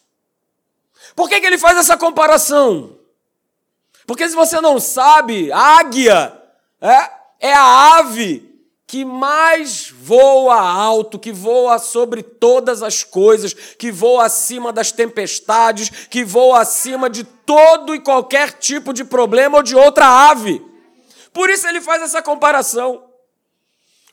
Por 1.15 1.27
que, 1.27 1.39
que 1.39 1.45
ele 1.47 1.57
faz 1.57 1.77
essa 1.77 1.97
comparação? 1.97 2.99
Porque 4.05 4.29
se 4.29 4.35
você 4.35 4.61
não 4.61 4.79
sabe, 4.79 5.51
águia 5.51 6.39
é, 6.79 7.11
é 7.39 7.53
a 7.53 7.97
ave 7.97 8.44
que 8.87 9.03
mais 9.03 9.89
voa 9.89 10.59
alto, 10.59 11.17
que 11.17 11.31
voa 11.31 11.79
sobre 11.79 12.21
todas 12.21 12.83
as 12.83 13.03
coisas, 13.03 13.53
que 13.53 13.91
voa 13.91 14.25
acima 14.25 14.71
das 14.71 14.91
tempestades, 14.91 15.89
que 16.07 16.23
voa 16.23 16.61
acima 16.61 17.09
de 17.09 17.23
todo 17.23 17.95
e 17.95 17.99
qualquer 17.99 18.53
tipo 18.53 18.93
de 18.93 19.03
problema 19.03 19.57
ou 19.57 19.63
de 19.63 19.75
outra 19.75 20.29
ave. 20.29 20.61
Por 21.33 21.49
isso 21.49 21.67
ele 21.67 21.81
faz 21.81 22.03
essa 22.03 22.21
comparação. 22.21 23.03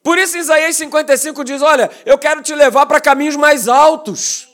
Por 0.02 0.18
isso 0.18 0.38
Isaías 0.38 0.74
55 0.76 1.44
diz: 1.44 1.60
Olha, 1.60 1.90
eu 2.04 2.18
quero 2.18 2.42
te 2.42 2.54
levar 2.54 2.86
para 2.86 3.00
caminhos 3.00 3.36
mais 3.36 3.68
altos. 3.68 4.48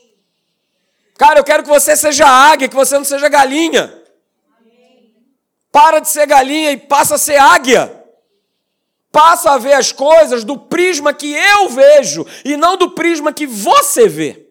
Cara, 1.17 1.39
eu 1.41 1.45
quero 1.45 1.63
que 1.63 1.69
você 1.69 1.97
seja 1.97 2.27
águia, 2.27 2.69
que 2.69 2.77
você 2.77 2.97
não 2.97 3.05
seja 3.05 3.29
galinha. 3.29 3.93
Para 5.71 6.01
de 6.01 6.09
ser 6.09 6.27
galinha 6.27 6.73
e 6.73 6.77
passa 6.77 7.15
a 7.15 7.19
ser 7.19 7.37
águia. 7.37 7.98
Passa 9.11 9.53
a 9.53 9.59
ver 9.59 9.73
as 9.73 9.91
coisas 9.91 10.45
do 10.45 10.59
prisma 10.59 11.15
que 11.15 11.33
eu 11.33 11.69
vejo 11.69 12.27
e 12.45 12.57
não 12.57 12.77
do 12.77 12.91
prisma 12.91 13.33
que 13.33 13.47
você 13.47 14.07
vê. 14.07 14.47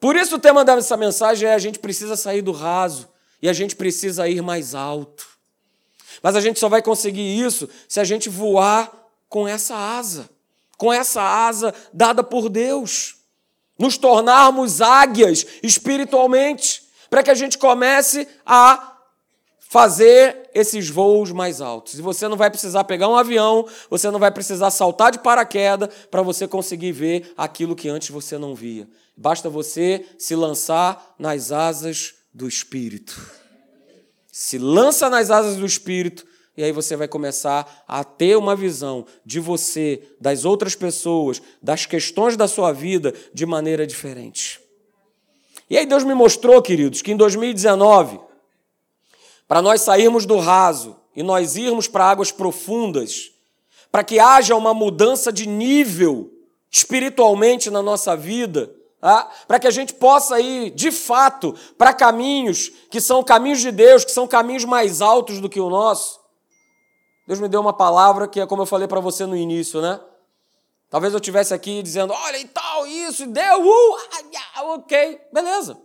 Por 0.00 0.16
isso 0.16 0.36
o 0.36 0.38
tema 0.38 0.64
dessa 0.64 0.96
mensagem 0.96 1.48
é 1.48 1.54
a 1.54 1.58
gente 1.58 1.78
precisa 1.78 2.14
sair 2.14 2.42
do 2.42 2.52
raso 2.52 3.08
e 3.40 3.48
a 3.48 3.52
gente 3.52 3.74
precisa 3.74 4.28
ir 4.28 4.42
mais 4.42 4.74
alto. 4.74 5.26
Mas 6.22 6.36
a 6.36 6.40
gente 6.40 6.60
só 6.60 6.68
vai 6.68 6.80
conseguir 6.80 7.38
isso 7.38 7.68
se 7.88 8.00
a 8.00 8.04
gente 8.04 8.28
voar 8.28 8.90
com 9.28 9.48
essa 9.48 9.74
asa, 9.74 10.30
com 10.78 10.92
essa 10.92 11.22
asa 11.22 11.74
dada 11.92 12.22
por 12.22 12.48
Deus. 12.48 13.16
Nos 13.78 13.98
tornarmos 13.98 14.80
águias 14.80 15.44
espiritualmente, 15.62 16.82
para 17.10 17.22
que 17.22 17.30
a 17.30 17.34
gente 17.34 17.58
comece 17.58 18.28
a 18.46 18.93
fazer 19.74 20.50
esses 20.54 20.88
voos 20.88 21.32
mais 21.32 21.60
altos. 21.60 21.98
E 21.98 22.00
você 22.00 22.28
não 22.28 22.36
vai 22.36 22.48
precisar 22.48 22.84
pegar 22.84 23.08
um 23.08 23.16
avião, 23.16 23.66
você 23.90 24.08
não 24.08 24.20
vai 24.20 24.30
precisar 24.30 24.70
saltar 24.70 25.10
de 25.10 25.18
paraquedas 25.18 25.92
para 26.12 26.22
você 26.22 26.46
conseguir 26.46 26.92
ver 26.92 27.32
aquilo 27.36 27.74
que 27.74 27.88
antes 27.88 28.10
você 28.10 28.38
não 28.38 28.54
via. 28.54 28.86
Basta 29.16 29.50
você 29.50 30.06
se 30.16 30.36
lançar 30.36 31.16
nas 31.18 31.50
asas 31.50 32.14
do 32.32 32.46
Espírito. 32.46 33.20
Se 34.30 34.56
lança 34.58 35.10
nas 35.10 35.28
asas 35.28 35.56
do 35.56 35.66
Espírito, 35.66 36.24
e 36.56 36.62
aí 36.62 36.70
você 36.70 36.94
vai 36.94 37.08
começar 37.08 37.82
a 37.88 38.04
ter 38.04 38.36
uma 38.36 38.54
visão 38.54 39.04
de 39.26 39.40
você, 39.40 40.04
das 40.20 40.44
outras 40.44 40.76
pessoas, 40.76 41.42
das 41.60 41.84
questões 41.84 42.36
da 42.36 42.46
sua 42.46 42.70
vida 42.70 43.12
de 43.32 43.44
maneira 43.44 43.84
diferente. 43.84 44.60
E 45.68 45.76
aí 45.76 45.84
Deus 45.84 46.04
me 46.04 46.14
mostrou, 46.14 46.62
queridos, 46.62 47.02
que 47.02 47.10
em 47.10 47.16
2019 47.16 48.33
para 49.46 49.62
nós 49.62 49.80
sairmos 49.80 50.26
do 50.26 50.38
raso 50.38 50.96
e 51.14 51.22
nós 51.22 51.56
irmos 51.56 51.86
para 51.86 52.06
águas 52.06 52.32
profundas, 52.32 53.30
para 53.90 54.02
que 54.02 54.18
haja 54.18 54.56
uma 54.56 54.74
mudança 54.74 55.32
de 55.32 55.46
nível 55.46 56.30
espiritualmente 56.70 57.70
na 57.70 57.80
nossa 57.80 58.16
vida, 58.16 58.74
tá? 59.00 59.30
para 59.46 59.60
que 59.60 59.66
a 59.66 59.70
gente 59.70 59.94
possa 59.94 60.40
ir, 60.40 60.70
de 60.70 60.90
fato, 60.90 61.54
para 61.78 61.92
caminhos 61.92 62.70
que 62.90 63.00
são 63.00 63.22
caminhos 63.22 63.60
de 63.60 63.70
Deus, 63.70 64.04
que 64.04 64.10
são 64.10 64.26
caminhos 64.26 64.64
mais 64.64 65.00
altos 65.00 65.40
do 65.40 65.48
que 65.48 65.60
o 65.60 65.70
nosso. 65.70 66.20
Deus 67.26 67.38
me 67.38 67.48
deu 67.48 67.60
uma 67.60 67.72
palavra 67.72 68.26
que 68.26 68.40
é 68.40 68.46
como 68.46 68.62
eu 68.62 68.66
falei 68.66 68.88
para 68.88 69.00
você 69.00 69.24
no 69.24 69.36
início, 69.36 69.80
né? 69.80 70.00
Talvez 70.90 71.12
eu 71.12 71.18
estivesse 71.18 71.54
aqui 71.54 71.82
dizendo, 71.82 72.12
olha 72.12 72.38
e 72.38 72.44
tal, 72.46 72.86
isso, 72.86 73.24
e 73.24 73.26
deu, 73.26 73.66
uh, 73.66 73.98
ok, 74.74 75.20
beleza. 75.32 75.78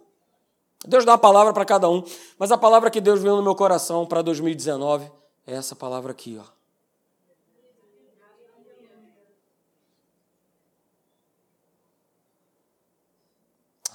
Deus 0.85 1.05
dá 1.05 1.11
uma 1.13 1.17
palavra 1.17 1.53
para 1.53 1.65
cada 1.65 1.89
um, 1.89 2.03
mas 2.37 2.51
a 2.51 2.57
palavra 2.57 2.89
que 2.89 3.01
Deus 3.01 3.21
veio 3.21 3.35
no 3.35 3.43
meu 3.43 3.55
coração 3.55 4.05
para 4.05 4.21
2019 4.21 5.11
é 5.45 5.53
essa 5.55 5.75
palavra 5.75 6.11
aqui, 6.11 6.39
ó. 6.39 6.59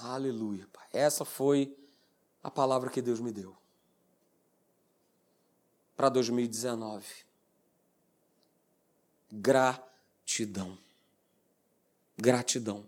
Aleluia, 0.03 0.67
Pai. 0.71 0.85
Essa 0.93 1.25
foi 1.25 1.75
a 2.43 2.51
palavra 2.51 2.91
que 2.91 3.01
Deus 3.01 3.19
me 3.19 3.31
deu 3.31 3.57
para 5.95 6.09
2019. 6.09 7.05
Gratidão. 9.31 10.77
Gratidão. 12.17 12.85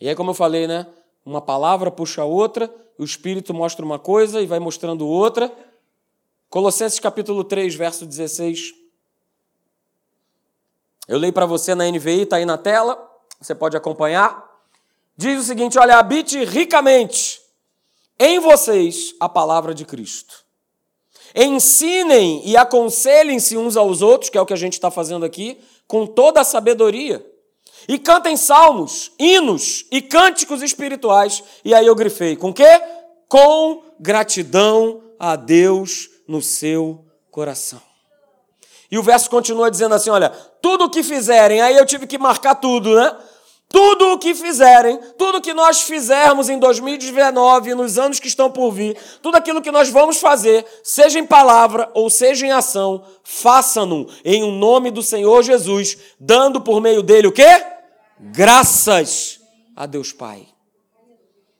E 0.00 0.08
aí, 0.08 0.16
como 0.16 0.30
eu 0.30 0.34
falei, 0.34 0.66
né? 0.66 0.92
Uma 1.26 1.42
palavra 1.42 1.90
puxa 1.90 2.22
outra, 2.22 2.72
o 2.96 3.02
Espírito 3.02 3.52
mostra 3.52 3.84
uma 3.84 3.98
coisa 3.98 4.40
e 4.40 4.46
vai 4.46 4.60
mostrando 4.60 5.08
outra. 5.08 5.52
Colossenses 6.48 7.00
capítulo 7.00 7.42
3, 7.42 7.74
verso 7.74 8.06
16. 8.06 8.72
Eu 11.08 11.18
leio 11.18 11.32
para 11.32 11.44
você 11.44 11.74
na 11.74 11.84
NVI, 11.90 12.22
está 12.22 12.36
aí 12.36 12.44
na 12.44 12.56
tela, 12.56 12.96
você 13.40 13.56
pode 13.56 13.76
acompanhar. 13.76 14.40
Diz 15.16 15.40
o 15.40 15.42
seguinte: 15.42 15.76
olha, 15.80 15.98
habite 15.98 16.44
ricamente 16.44 17.42
em 18.20 18.38
vocês 18.38 19.12
a 19.18 19.28
palavra 19.28 19.74
de 19.74 19.84
Cristo. 19.84 20.44
Ensinem 21.34 22.40
e 22.48 22.56
aconselhem-se 22.56 23.56
uns 23.56 23.76
aos 23.76 24.00
outros, 24.00 24.30
que 24.30 24.38
é 24.38 24.40
o 24.40 24.46
que 24.46 24.54
a 24.54 24.56
gente 24.56 24.74
está 24.74 24.92
fazendo 24.92 25.24
aqui, 25.24 25.60
com 25.88 26.06
toda 26.06 26.40
a 26.40 26.44
sabedoria 26.44 27.26
e 27.88 27.98
cantem 27.98 28.36
salmos, 28.36 29.12
hinos 29.18 29.84
e 29.90 30.00
cânticos 30.02 30.62
espirituais. 30.62 31.42
E 31.64 31.74
aí 31.74 31.86
eu 31.86 31.94
grifei: 31.94 32.36
com 32.36 32.52
quê? 32.52 32.80
Com 33.28 33.82
gratidão 33.98 35.02
a 35.18 35.36
Deus 35.36 36.08
no 36.26 36.42
seu 36.42 37.04
coração. 37.30 37.80
E 38.90 38.98
o 38.98 39.02
verso 39.02 39.28
continua 39.30 39.70
dizendo 39.70 39.94
assim: 39.94 40.10
olha, 40.10 40.30
tudo 40.60 40.84
o 40.84 40.90
que 40.90 41.02
fizerem, 41.02 41.60
aí 41.60 41.76
eu 41.76 41.86
tive 41.86 42.06
que 42.06 42.18
marcar 42.18 42.56
tudo, 42.56 42.94
né? 42.94 43.14
Tudo 43.68 44.12
o 44.12 44.18
que 44.18 44.32
fizerem, 44.32 44.98
tudo 45.18 45.40
que 45.40 45.52
nós 45.52 45.82
fizermos 45.82 46.48
em 46.48 46.56
2019, 46.56 47.74
nos 47.74 47.98
anos 47.98 48.20
que 48.20 48.28
estão 48.28 48.48
por 48.48 48.70
vir, 48.70 48.96
tudo 49.20 49.34
aquilo 49.36 49.60
que 49.60 49.72
nós 49.72 49.88
vamos 49.88 50.18
fazer, 50.18 50.64
seja 50.84 51.18
em 51.18 51.26
palavra 51.26 51.90
ou 51.92 52.08
seja 52.08 52.46
em 52.46 52.52
ação, 52.52 53.04
façam-no 53.24 54.06
em 54.24 54.44
o 54.44 54.52
nome 54.52 54.92
do 54.92 55.02
Senhor 55.02 55.42
Jesus, 55.42 55.98
dando 56.18 56.60
por 56.60 56.80
meio 56.80 57.02
dele 57.02 57.26
o 57.26 57.32
quê? 57.32 57.75
Graças 58.18 59.40
a 59.74 59.86
Deus 59.86 60.12
Pai. 60.12 60.46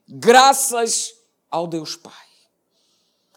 Graças 0.08 1.12
ao 1.50 1.66
Deus 1.66 1.96
Pai. 1.96 2.12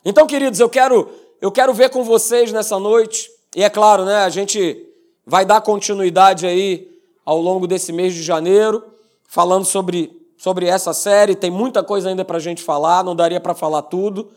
Então, 0.05 0.25
queridos, 0.25 0.59
eu 0.59 0.69
quero 0.69 1.09
eu 1.41 1.51
quero 1.51 1.73
ver 1.73 1.89
com 1.89 2.03
vocês 2.03 2.51
nessa 2.51 2.77
noite, 2.77 3.29
e 3.55 3.63
é 3.63 3.69
claro, 3.69 4.03
né, 4.03 4.17
a 4.17 4.29
gente 4.29 4.85
vai 5.25 5.45
dar 5.45 5.61
continuidade 5.61 6.45
aí 6.45 6.89
ao 7.25 7.39
longo 7.39 7.65
desse 7.65 7.93
mês 7.93 8.13
de 8.13 8.21
janeiro, 8.21 8.83
falando 9.25 9.63
sobre, 9.63 10.11
sobre 10.37 10.65
essa 10.65 10.93
série. 10.93 11.35
Tem 11.35 11.49
muita 11.49 11.81
coisa 11.81 12.09
ainda 12.09 12.25
para 12.25 12.37
a 12.37 12.41
gente 12.41 12.61
falar, 12.61 13.03
não 13.03 13.15
daria 13.15 13.39
para 13.39 13.55
falar 13.55 13.83
tudo, 13.83 14.29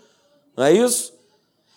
não 0.56 0.64
é 0.64 0.72
isso? 0.72 1.12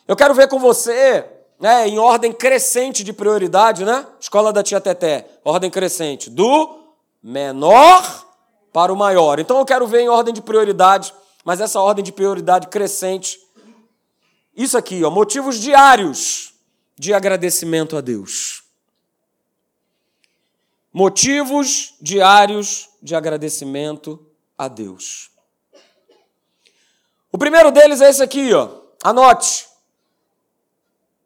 Eu 0.07 0.15
quero 0.15 0.35
ver 0.35 0.47
com 0.47 0.59
você, 0.59 1.25
né, 1.59 1.87
em 1.87 1.97
ordem 1.97 2.31
crescente 2.31 3.03
de 3.03 3.11
prioridade, 3.11 3.83
né? 3.83 4.05
Escola 4.19 4.53
da 4.53 4.61
Tia 4.61 4.79
Teté, 4.79 5.27
ordem 5.43 5.71
crescente, 5.71 6.29
do 6.29 6.84
menor 7.25 8.23
para 8.71 8.93
o 8.93 8.95
maior. 8.95 9.39
Então 9.39 9.57
eu 9.57 9.65
quero 9.65 9.87
ver 9.87 10.01
em 10.01 10.09
ordem 10.09 10.31
de 10.31 10.43
prioridade, 10.43 11.11
mas 11.43 11.59
essa 11.59 11.81
ordem 11.81 12.03
de 12.03 12.11
prioridade 12.11 12.67
crescente. 12.67 13.39
Isso 14.55 14.77
aqui, 14.77 15.03
ó, 15.03 15.09
motivos 15.09 15.59
diários 15.59 16.53
de 16.95 17.15
agradecimento 17.15 17.97
a 17.97 18.01
Deus. 18.01 18.63
Motivos 20.93 21.95
diários 21.99 22.89
de 23.01 23.15
agradecimento 23.15 24.23
a 24.55 24.67
Deus. 24.67 25.31
O 27.31 27.39
primeiro 27.39 27.71
deles 27.71 28.01
é 28.01 28.09
esse 28.09 28.21
aqui, 28.21 28.53
ó. 28.53 28.69
Anote. 29.03 29.65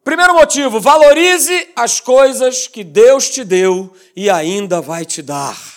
Primeiro 0.01 0.33
motivo, 0.33 0.79
valorize 0.79 1.69
as 1.75 1.99
coisas 1.99 2.67
que 2.67 2.85
Deus 2.85 3.29
te 3.29 3.43
deu 3.43 3.93
e 4.15 4.29
ainda 4.29 4.79
vai 4.81 5.05
te 5.05 5.21
dar. 5.21 5.68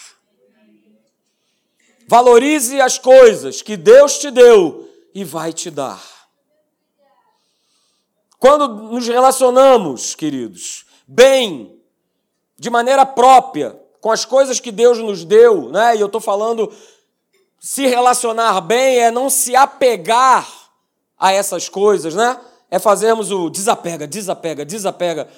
Valorize 2.09 2.81
as 2.81 2.99
coisas 2.99 3.63
que 3.63 3.77
Deus 3.77 4.19
te 4.19 4.31
deu 4.31 4.89
e 5.15 5.25
vai 5.25 5.53
te 5.53 5.71
dar. 5.71 6.03
Quando 8.39 8.67
nos 8.69 9.07
relacionamos, 9.07 10.15
queridos, 10.15 10.85
bem, 11.07 11.81
de 12.59 12.69
maneira 12.71 13.07
própria, 13.07 13.81
com 14.01 14.11
as 14.11 14.25
coisas 14.25 14.59
que 14.59 14.73
Deus 14.73 14.99
nos 14.99 15.25
deu, 15.25 15.69
né? 15.69 15.97
E 15.97 16.01
eu 16.01 16.07
estou 16.07 16.21
falando, 16.21 16.73
se 17.61 17.87
relacionar 17.87 18.61
bem 18.61 18.99
é 18.99 19.11
não 19.13 19.31
se 19.31 19.55
apegar 19.55 20.49
a 21.17 21.33
essas 21.33 21.69
coisas, 21.69 22.15
né? 22.15 22.41
É 22.69 22.81
fazermos 22.81 23.31
o 23.31 23.49
desapega, 23.49 24.07
desapega, 24.07 24.65
desapega. 24.65 25.29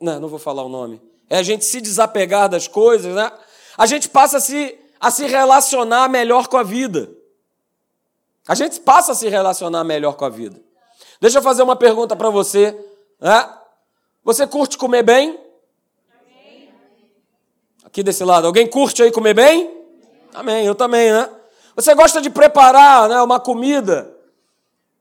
Não, 0.00 0.20
não 0.20 0.28
vou 0.28 0.38
falar 0.38 0.62
o 0.62 0.70
nome. 0.70 1.02
É 1.28 1.36
a 1.36 1.42
gente 1.42 1.66
se 1.66 1.82
desapegar 1.82 2.48
das 2.48 2.66
coisas, 2.66 3.14
né? 3.14 3.30
A 3.76 3.84
gente 3.84 4.08
passa 4.08 4.38
a 4.38 4.40
se 4.40 4.78
a 5.02 5.10
se 5.10 5.26
relacionar 5.26 6.08
melhor 6.08 6.46
com 6.46 6.56
a 6.56 6.62
vida. 6.62 7.10
A 8.46 8.54
gente 8.54 8.78
passa 8.78 9.10
a 9.10 9.14
se 9.16 9.28
relacionar 9.28 9.82
melhor 9.82 10.14
com 10.14 10.24
a 10.24 10.28
vida. 10.28 10.62
Deixa 11.20 11.38
eu 11.38 11.42
fazer 11.42 11.64
uma 11.64 11.74
pergunta 11.74 12.14
para 12.14 12.30
você. 12.30 12.70
Né? 13.20 13.50
Você 14.22 14.46
curte 14.46 14.78
comer 14.78 15.02
bem? 15.02 15.40
Aqui 17.84 18.00
desse 18.04 18.22
lado. 18.22 18.46
Alguém 18.46 18.64
curte 18.68 19.02
aí 19.02 19.10
comer 19.10 19.34
bem? 19.34 19.76
Amém, 20.32 20.64
eu 20.64 20.74
também, 20.74 21.12
né? 21.12 21.28
Você 21.74 21.94
gosta 21.96 22.20
de 22.20 22.30
preparar 22.30 23.08
né, 23.08 23.20
uma 23.20 23.40
comida? 23.40 24.16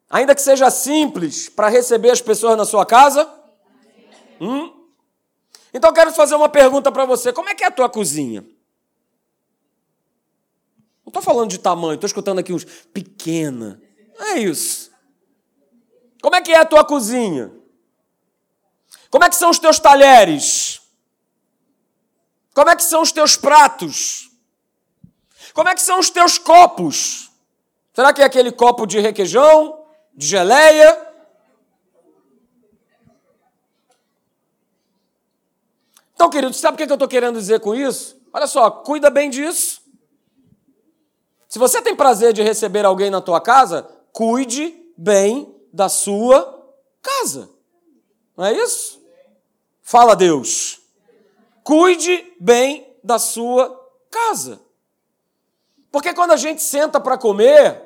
Ainda 0.09 0.33
que 0.33 0.41
seja 0.41 0.71
simples, 0.71 1.47
para 1.47 1.69
receber 1.69 2.09
as 2.09 2.21
pessoas 2.21 2.57
na 2.57 2.65
sua 2.65 2.87
casa? 2.87 3.29
Hum? 4.41 4.73
Então 5.71 5.91
eu 5.91 5.93
quero 5.93 6.11
fazer 6.11 6.33
uma 6.33 6.49
pergunta 6.49 6.91
para 6.91 7.05
você: 7.05 7.31
como 7.31 7.49
é 7.49 7.55
que 7.55 7.63
é 7.63 7.67
a 7.67 7.71
tua 7.71 7.87
cozinha? 7.87 8.43
Não 11.05 11.09
estou 11.09 11.21
falando 11.21 11.49
de 11.49 11.57
tamanho, 11.57 11.95
estou 11.95 12.07
escutando 12.07 12.39
aqui 12.39 12.53
uns 12.53 12.63
pequena. 12.63 13.81
É 14.17 14.39
isso. 14.39 14.91
Como 16.21 16.35
é 16.35 16.41
que 16.41 16.51
é 16.51 16.59
a 16.59 16.65
tua 16.65 16.85
cozinha? 16.85 17.51
Como 19.09 19.23
é 19.23 19.29
que 19.29 19.35
são 19.35 19.49
os 19.49 19.59
teus 19.59 19.79
talheres? 19.79 20.81
Como 22.53 22.69
é 22.69 22.75
que 22.75 22.83
são 22.83 23.01
os 23.01 23.11
teus 23.11 23.35
pratos? 23.35 24.29
Como 25.53 25.67
é 25.67 25.75
que 25.75 25.81
são 25.81 25.99
os 25.99 26.09
teus 26.09 26.37
copos? 26.37 27.31
Será 27.93 28.13
que 28.13 28.21
é 28.21 28.25
aquele 28.25 28.51
copo 28.51 28.85
de 28.85 28.99
requeijão, 28.99 29.83
de 30.13 30.27
geleia? 30.27 31.09
Então, 36.13 36.29
querido, 36.29 36.53
sabe 36.53 36.75
o 36.75 36.77
que 36.77 36.89
eu 36.89 36.95
estou 36.95 37.07
querendo 37.07 37.39
dizer 37.39 37.59
com 37.59 37.73
isso? 37.73 38.21
Olha 38.31 38.47
só, 38.47 38.69
cuida 38.69 39.09
bem 39.09 39.29
disso. 39.29 39.80
Se 41.51 41.59
você 41.59 41.81
tem 41.81 41.93
prazer 41.93 42.31
de 42.31 42.41
receber 42.41 42.85
alguém 42.85 43.09
na 43.09 43.19
tua 43.19 43.41
casa, 43.41 43.85
cuide 44.13 44.73
bem 44.97 45.53
da 45.73 45.89
sua 45.89 46.65
casa. 47.01 47.49
Não 48.37 48.45
é 48.45 48.53
isso? 48.53 49.03
Fala 49.81 50.15
Deus. 50.15 50.79
Cuide 51.61 52.33
bem 52.39 52.95
da 53.03 53.19
sua 53.19 53.85
casa. 54.09 54.61
Porque 55.91 56.13
quando 56.13 56.31
a 56.31 56.37
gente 56.37 56.63
senta 56.63 57.01
para 57.01 57.17
comer, 57.17 57.83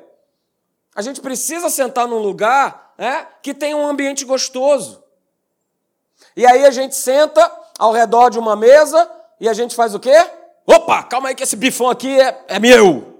a 0.94 1.02
gente 1.02 1.20
precisa 1.20 1.68
sentar 1.68 2.06
num 2.06 2.18
lugar 2.18 2.94
né, 2.96 3.26
que 3.42 3.52
tem 3.52 3.74
um 3.74 3.84
ambiente 3.84 4.24
gostoso. 4.24 5.02
E 6.36 6.46
aí 6.46 6.64
a 6.64 6.70
gente 6.70 6.94
senta 6.94 7.50
ao 7.80 7.90
redor 7.90 8.30
de 8.30 8.38
uma 8.38 8.54
mesa 8.54 9.10
e 9.40 9.48
a 9.48 9.52
gente 9.52 9.74
faz 9.74 9.92
o 9.92 9.98
quê? 9.98 10.14
Opa, 10.64 11.02
calma 11.02 11.30
aí 11.30 11.34
que 11.34 11.42
esse 11.42 11.56
bifão 11.56 11.90
aqui 11.90 12.20
é, 12.20 12.44
é 12.46 12.60
meu. 12.60 13.15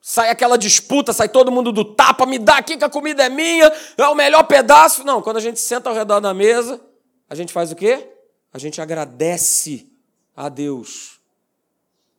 Sai 0.00 0.30
aquela 0.30 0.56
disputa, 0.56 1.12
sai 1.12 1.28
todo 1.28 1.52
mundo 1.52 1.70
do 1.70 1.84
tapa, 1.84 2.24
me 2.24 2.38
dá 2.38 2.56
aqui 2.56 2.76
que 2.76 2.84
a 2.84 2.88
comida 2.88 3.22
é 3.22 3.28
minha, 3.28 3.70
é 3.98 4.06
o 4.08 4.14
melhor 4.14 4.44
pedaço. 4.44 5.04
Não, 5.04 5.20
quando 5.20 5.36
a 5.36 5.40
gente 5.40 5.60
senta 5.60 5.90
ao 5.90 5.94
redor 5.94 6.20
da 6.20 6.32
mesa, 6.32 6.80
a 7.28 7.34
gente 7.34 7.52
faz 7.52 7.70
o 7.70 7.76
quê? 7.76 8.08
A 8.52 8.58
gente 8.58 8.80
agradece 8.80 9.92
a 10.34 10.48
Deus 10.48 11.20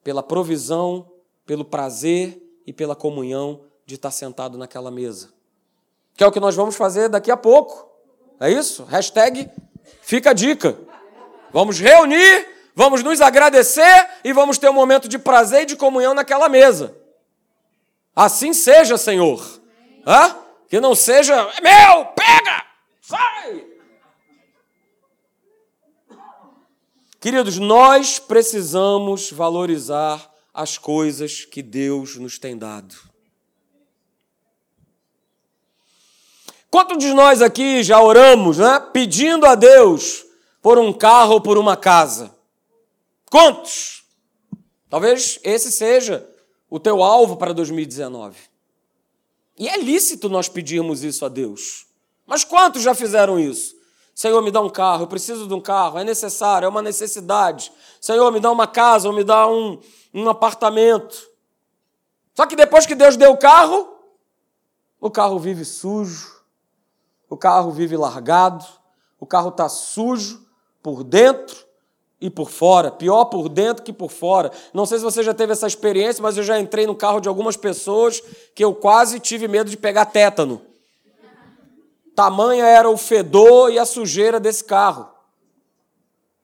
pela 0.04 0.22
provisão, 0.22 1.12
pelo 1.46 1.66
prazer 1.66 2.42
e 2.66 2.72
pela 2.72 2.96
comunhão 2.96 3.62
de 3.86 3.96
estar 3.96 4.12
sentado 4.12 4.58
naquela 4.58 4.92
mesa. 4.92 5.30
Que 6.16 6.24
é 6.24 6.28
o 6.28 6.32
que 6.32 6.40
nós 6.40 6.56
vamos 6.56 6.76
fazer 6.76 7.10
daqui 7.10 7.32
a 7.32 7.38
pouco. 7.38 7.90
É 8.40 8.50
isso? 8.50 8.84
Hashtag 8.84 9.50
fica 10.02 10.30
a 10.30 10.34
dica. 10.34 10.78
Vamos 11.52 11.80
reunir, 11.80 12.48
vamos 12.76 13.04
nos 13.04 13.20
agradecer 13.22 14.10
e 14.24 14.32
vamos 14.32 14.58
ter 14.58 14.70
um 14.70 14.74
momento 14.74 15.08
de 15.08 15.18
prazer 15.18 15.64
e 15.64 15.66
de 15.66 15.76
comunhão 15.76 16.14
naquela 16.14 16.48
mesa. 16.48 16.96
Assim 18.16 18.54
seja, 18.54 18.98
Senhor. 18.98 19.62
Hã? 20.06 20.38
Que 20.68 20.80
não 20.80 20.96
seja, 20.96 21.34
é 21.34 21.62
meu, 21.62 22.06
pega, 22.08 22.66
sai. 23.02 23.66
Queridos, 27.20 27.58
nós 27.60 28.20
precisamos 28.20 29.30
valorizar 29.32 30.34
as 30.54 30.78
coisas 30.78 31.46
que 31.46 31.62
Deus 31.62 32.16
nos 32.16 32.40
tem 32.40 32.58
dado. 32.58 32.96
Quantos 36.70 37.00
de 37.00 37.14
nós 37.14 37.42
aqui 37.42 37.84
já 37.84 38.02
oramos, 38.02 38.58
né, 38.58 38.80
pedindo 38.94 39.46
a 39.46 39.56
Deus 39.56 40.26
por 40.62 40.80
um 40.80 40.94
carro 40.94 41.34
ou 41.34 41.42
por 41.42 41.58
uma 41.58 41.76
casa? 41.76 42.34
Quantos? 43.30 44.06
Talvez 44.90 45.38
esse 45.44 45.70
seja 45.70 46.31
o 46.72 46.80
teu 46.80 47.04
alvo 47.04 47.36
para 47.36 47.54
2019. 47.54 48.40
E 49.60 49.68
é 49.68 49.78
lícito 49.78 50.30
nós 50.30 50.48
pedirmos 50.48 51.04
isso 51.04 51.26
a 51.26 51.28
Deus. 51.30 51.86
Mas 52.26 52.46
quantos 52.46 52.82
já 52.82 52.96
fizeram 52.96 53.38
isso? 53.38 53.76
Senhor, 54.16 54.42
me 54.42 54.52
dá 54.52 54.62
um 54.62 54.70
carro, 54.70 55.04
eu 55.04 55.08
preciso 55.08 55.48
de 55.48 55.54
um 55.54 55.60
carro, 55.60 56.00
é 56.00 56.04
necessário, 56.06 56.66
é 56.66 56.70
uma 56.70 56.82
necessidade. 56.82 57.74
Senhor, 58.00 58.32
me 58.32 58.40
dá 58.40 58.50
uma 58.50 58.68
casa, 58.68 59.10
ou 59.10 59.14
me 59.14 59.24
dá 59.24 59.46
um, 59.48 59.82
um 60.14 60.30
apartamento. 60.30 61.30
Só 62.34 62.46
que 62.46 62.56
depois 62.56 62.86
que 62.86 62.96
Deus 62.96 63.18
deu 63.18 63.32
o 63.32 63.38
carro, 63.38 63.94
o 65.00 65.12
carro 65.12 65.38
vive 65.38 65.66
sujo, 65.66 66.42
o 67.30 67.36
carro 67.36 67.72
vive 67.72 67.98
largado, 67.98 68.66
o 69.20 69.26
carro 69.26 69.50
está 69.50 69.68
sujo 69.68 70.48
por 70.82 71.04
dentro 71.04 71.66
e 72.22 72.30
por 72.30 72.52
fora, 72.52 72.92
pior 72.92 73.26
por 73.26 73.50
dentro 73.50 73.84
que 73.84 73.92
por 73.92 74.12
fora. 74.12 74.52
Não 74.72 74.86
sei 74.86 75.00
se 75.00 75.04
você 75.04 75.24
já 75.24 75.34
teve 75.34 75.54
essa 75.54 75.66
experiência, 75.66 76.22
mas 76.22 76.38
eu 76.38 76.44
já 76.44 76.60
entrei 76.60 76.86
no 76.86 76.96
carro 76.96 77.20
de 77.20 77.28
algumas 77.28 77.58
pessoas 77.58 78.22
que 78.54 78.64
eu 78.64 78.76
quase 78.76 79.20
tive 79.20 79.48
medo 79.48 79.70
de 79.70 79.76
pegar 79.76 80.06
tétano. 80.06 80.62
Tamanha 82.16 82.66
era 82.66 82.88
o 82.88 82.96
fedor 82.96 83.72
e 83.72 83.80
a 83.80 83.86
sujeira 83.86 84.40
desse 84.40 84.64
carro. 84.64 85.10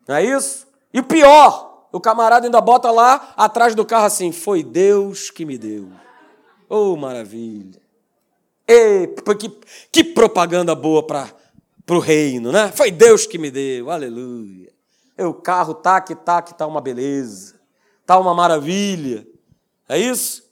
Não 0.08 0.16
é 0.16 0.26
isso? 0.26 0.66
E 0.92 1.04
pior, 1.04 1.88
o 1.92 2.00
camarada 2.00 2.48
ainda 2.48 2.60
bota 2.60 2.90
lá 2.90 3.34
atrás 3.38 3.76
do 3.76 3.86
carro 3.86 4.06
assim: 4.06 4.32
Foi 4.32 4.64
Deus 4.64 5.30
que 5.30 5.46
me 5.46 5.58
deu. 5.58 5.90
Oh, 6.68 6.96
maravilha. 6.96 7.80
E, 8.68 9.08
que, 9.40 9.60
que 9.92 10.04
propaganda 10.04 10.74
boa 10.74 11.06
para 11.06 11.30
o 11.90 12.00
reino, 12.00 12.52
né? 12.52 12.72
Foi 12.74 12.90
Deus 12.90 13.28
que 13.28 13.38
me 13.38 13.52
deu, 13.52 13.92
aleluia. 13.92 14.77
E 15.18 15.24
o 15.24 15.34
carro 15.34 15.74
tá 15.74 16.00
que 16.00 16.16
tá 16.16 16.42
que 16.42 16.54
tá 16.54 16.68
uma 16.68 16.80
beleza, 16.80 17.60
tá 18.06 18.20
uma 18.20 18.34
maravilha. 18.34 19.26
É 19.90 19.98
isso? 19.98 20.44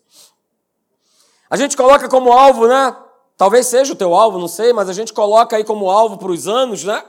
A 1.49 1.55
gente 1.55 1.77
coloca 1.77 2.09
como 2.09 2.31
alvo, 2.31 2.67
né? 2.67 2.95
Talvez 3.37 3.67
seja 3.67 3.93
o 3.93 3.95
teu 3.95 4.15
alvo, 4.15 4.39
não 4.39 4.47
sei, 4.47 4.73
mas 4.73 4.89
a 4.89 4.93
gente 4.93 5.13
coloca 5.13 5.55
aí 5.55 5.63
como 5.63 5.89
alvo 5.89 6.17
para 6.17 6.31
os 6.31 6.47
anos, 6.47 6.83
né? 6.83 7.03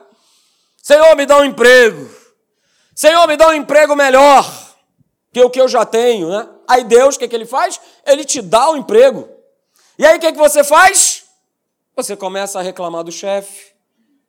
Senhor, 0.82 1.16
me 1.16 1.24
dá 1.24 1.38
um 1.38 1.44
emprego. 1.44 2.08
Senhor, 2.94 3.26
me 3.26 3.36
dá 3.36 3.48
um 3.48 3.54
emprego 3.54 3.94
melhor 3.94 4.44
que 5.32 5.40
o 5.40 5.50
que 5.50 5.60
eu 5.60 5.68
já 5.68 5.84
tenho, 5.84 6.28
né? 6.28 6.48
Aí 6.68 6.84
Deus, 6.84 7.16
o 7.16 7.18
que, 7.18 7.28
que 7.28 7.34
ele 7.34 7.46
faz? 7.46 7.80
Ele 8.04 8.24
te 8.24 8.42
dá 8.42 8.70
o 8.70 8.76
emprego. 8.76 9.28
E 9.98 10.04
aí 10.04 10.16
o 10.16 10.20
que, 10.20 10.32
que 10.32 10.38
você 10.38 10.64
faz? 10.64 11.24
Você 11.94 12.16
começa 12.16 12.58
a 12.58 12.62
reclamar 12.62 13.04
do 13.04 13.12
chefe, 13.12 13.72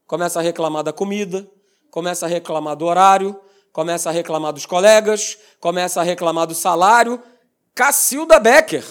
começa 0.05 0.39
a 0.39 0.41
reclamar 0.41 0.83
da 0.83 0.93
comida, 0.93 1.49
começa 1.91 2.25
a 2.25 2.29
reclamar 2.29 2.75
do 2.75 2.85
horário, 2.85 3.39
começa 3.71 4.09
a 4.09 4.11
reclamar 4.11 4.53
dos 4.53 4.65
colegas, 4.65 5.37
começa 5.59 6.01
a 6.01 6.03
reclamar 6.03 6.47
do 6.47 6.55
salário. 6.55 7.21
Cacilda 7.75 8.39
Becker. 8.39 8.83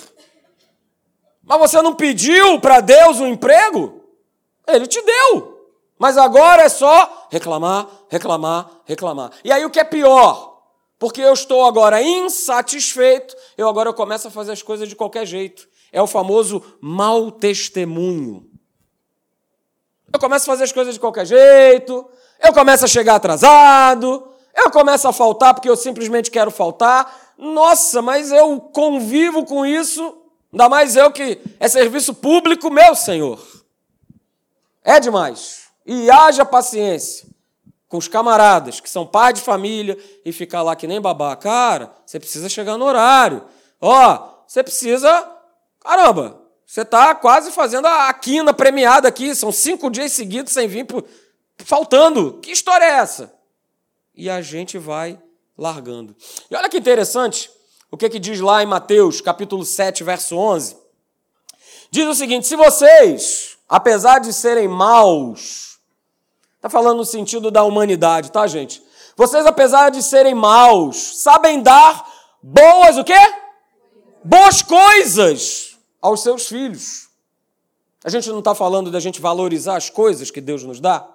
Mas 1.42 1.58
você 1.58 1.82
não 1.82 1.94
pediu 1.94 2.60
para 2.60 2.80
Deus 2.80 3.20
um 3.20 3.26
emprego? 3.26 4.00
Ele 4.66 4.86
te 4.86 5.00
deu. 5.02 5.56
Mas 5.98 6.18
agora 6.18 6.62
é 6.62 6.68
só 6.68 7.28
reclamar, 7.30 7.86
reclamar, 8.08 8.70
reclamar. 8.84 9.30
E 9.44 9.50
aí 9.50 9.64
o 9.64 9.70
que 9.70 9.80
é 9.80 9.84
pior? 9.84 10.56
Porque 10.98 11.20
eu 11.20 11.32
estou 11.32 11.64
agora 11.66 12.02
insatisfeito, 12.02 13.34
eu 13.56 13.68
agora 13.68 13.92
começo 13.92 14.28
a 14.28 14.30
fazer 14.30 14.52
as 14.52 14.62
coisas 14.62 14.88
de 14.88 14.96
qualquer 14.96 15.26
jeito. 15.26 15.68
É 15.92 16.00
o 16.00 16.06
famoso 16.06 16.62
mau 16.80 17.30
testemunho. 17.30 18.55
Eu 20.12 20.20
começo 20.20 20.44
a 20.44 20.52
fazer 20.52 20.64
as 20.64 20.72
coisas 20.72 20.94
de 20.94 21.00
qualquer 21.00 21.26
jeito, 21.26 22.08
eu 22.42 22.52
começo 22.52 22.84
a 22.84 22.88
chegar 22.88 23.16
atrasado, 23.16 24.28
eu 24.54 24.70
começo 24.70 25.06
a 25.06 25.12
faltar 25.12 25.54
porque 25.54 25.68
eu 25.68 25.76
simplesmente 25.76 26.30
quero 26.30 26.50
faltar. 26.50 27.34
Nossa, 27.36 28.00
mas 28.00 28.32
eu 28.32 28.60
convivo 28.60 29.44
com 29.44 29.66
isso 29.66 30.22
Ainda 30.56 30.70
mais 30.70 30.96
eu 30.96 31.12
que 31.12 31.38
é 31.60 31.68
serviço 31.68 32.14
público, 32.14 32.70
meu 32.70 32.94
Senhor. 32.94 33.38
É 34.82 34.98
demais. 34.98 35.64
E 35.84 36.10
haja 36.10 36.46
paciência 36.46 37.28
com 37.88 37.98
os 37.98 38.08
camaradas 38.08 38.80
que 38.80 38.88
são 38.88 39.06
pai 39.06 39.34
de 39.34 39.42
família 39.42 39.98
e 40.24 40.32
ficar 40.32 40.62
lá 40.62 40.74
que 40.74 40.86
nem 40.86 40.98
babá. 40.98 41.36
Cara, 41.36 41.92
você 42.06 42.18
precisa 42.18 42.48
chegar 42.48 42.78
no 42.78 42.86
horário. 42.86 43.44
Ó, 43.78 44.28
você 44.46 44.62
precisa. 44.62 45.30
Caramba, 45.80 46.40
você 46.66 46.80
está 46.80 47.14
quase 47.14 47.52
fazendo 47.52 47.86
a 47.86 48.12
quina 48.12 48.52
premiada 48.52 49.06
aqui. 49.06 49.34
São 49.36 49.52
cinco 49.52 49.88
dias 49.88 50.10
seguidos 50.12 50.52
sem 50.52 50.66
vir, 50.66 50.84
por... 50.84 51.04
faltando. 51.58 52.40
Que 52.40 52.50
história 52.50 52.84
é 52.84 52.98
essa? 52.98 53.32
E 54.12 54.28
a 54.28 54.42
gente 54.42 54.76
vai 54.76 55.16
largando. 55.56 56.16
E 56.50 56.56
olha 56.56 56.68
que 56.68 56.76
interessante. 56.76 57.48
O 57.88 57.96
que, 57.96 58.10
que 58.10 58.18
diz 58.18 58.40
lá 58.40 58.64
em 58.64 58.66
Mateus, 58.66 59.20
capítulo 59.20 59.64
7, 59.64 60.02
verso 60.02 60.36
11? 60.36 60.76
Diz 61.88 62.04
o 62.08 62.14
seguinte: 62.14 62.48
se 62.48 62.56
vocês, 62.56 63.56
apesar 63.68 64.18
de 64.18 64.32
serem 64.32 64.66
maus, 64.66 65.78
está 66.56 66.68
falando 66.68 66.98
no 66.98 67.04
sentido 67.04 67.48
da 67.48 67.62
humanidade, 67.62 68.32
tá, 68.32 68.44
gente? 68.48 68.82
Vocês, 69.16 69.46
apesar 69.46 69.90
de 69.90 70.02
serem 70.02 70.34
maus, 70.34 71.22
sabem 71.22 71.62
dar 71.62 72.12
boas 72.42 72.98
o 72.98 73.04
quê? 73.04 73.14
Boas 74.24 74.62
coisas 74.62 75.75
aos 76.00 76.22
seus 76.22 76.48
filhos. 76.48 77.08
A 78.04 78.10
gente 78.10 78.28
não 78.30 78.38
está 78.38 78.54
falando 78.54 78.90
da 78.90 79.00
gente 79.00 79.20
valorizar 79.20 79.76
as 79.76 79.90
coisas 79.90 80.30
que 80.30 80.40
Deus 80.40 80.62
nos 80.62 80.80
dá? 80.80 81.06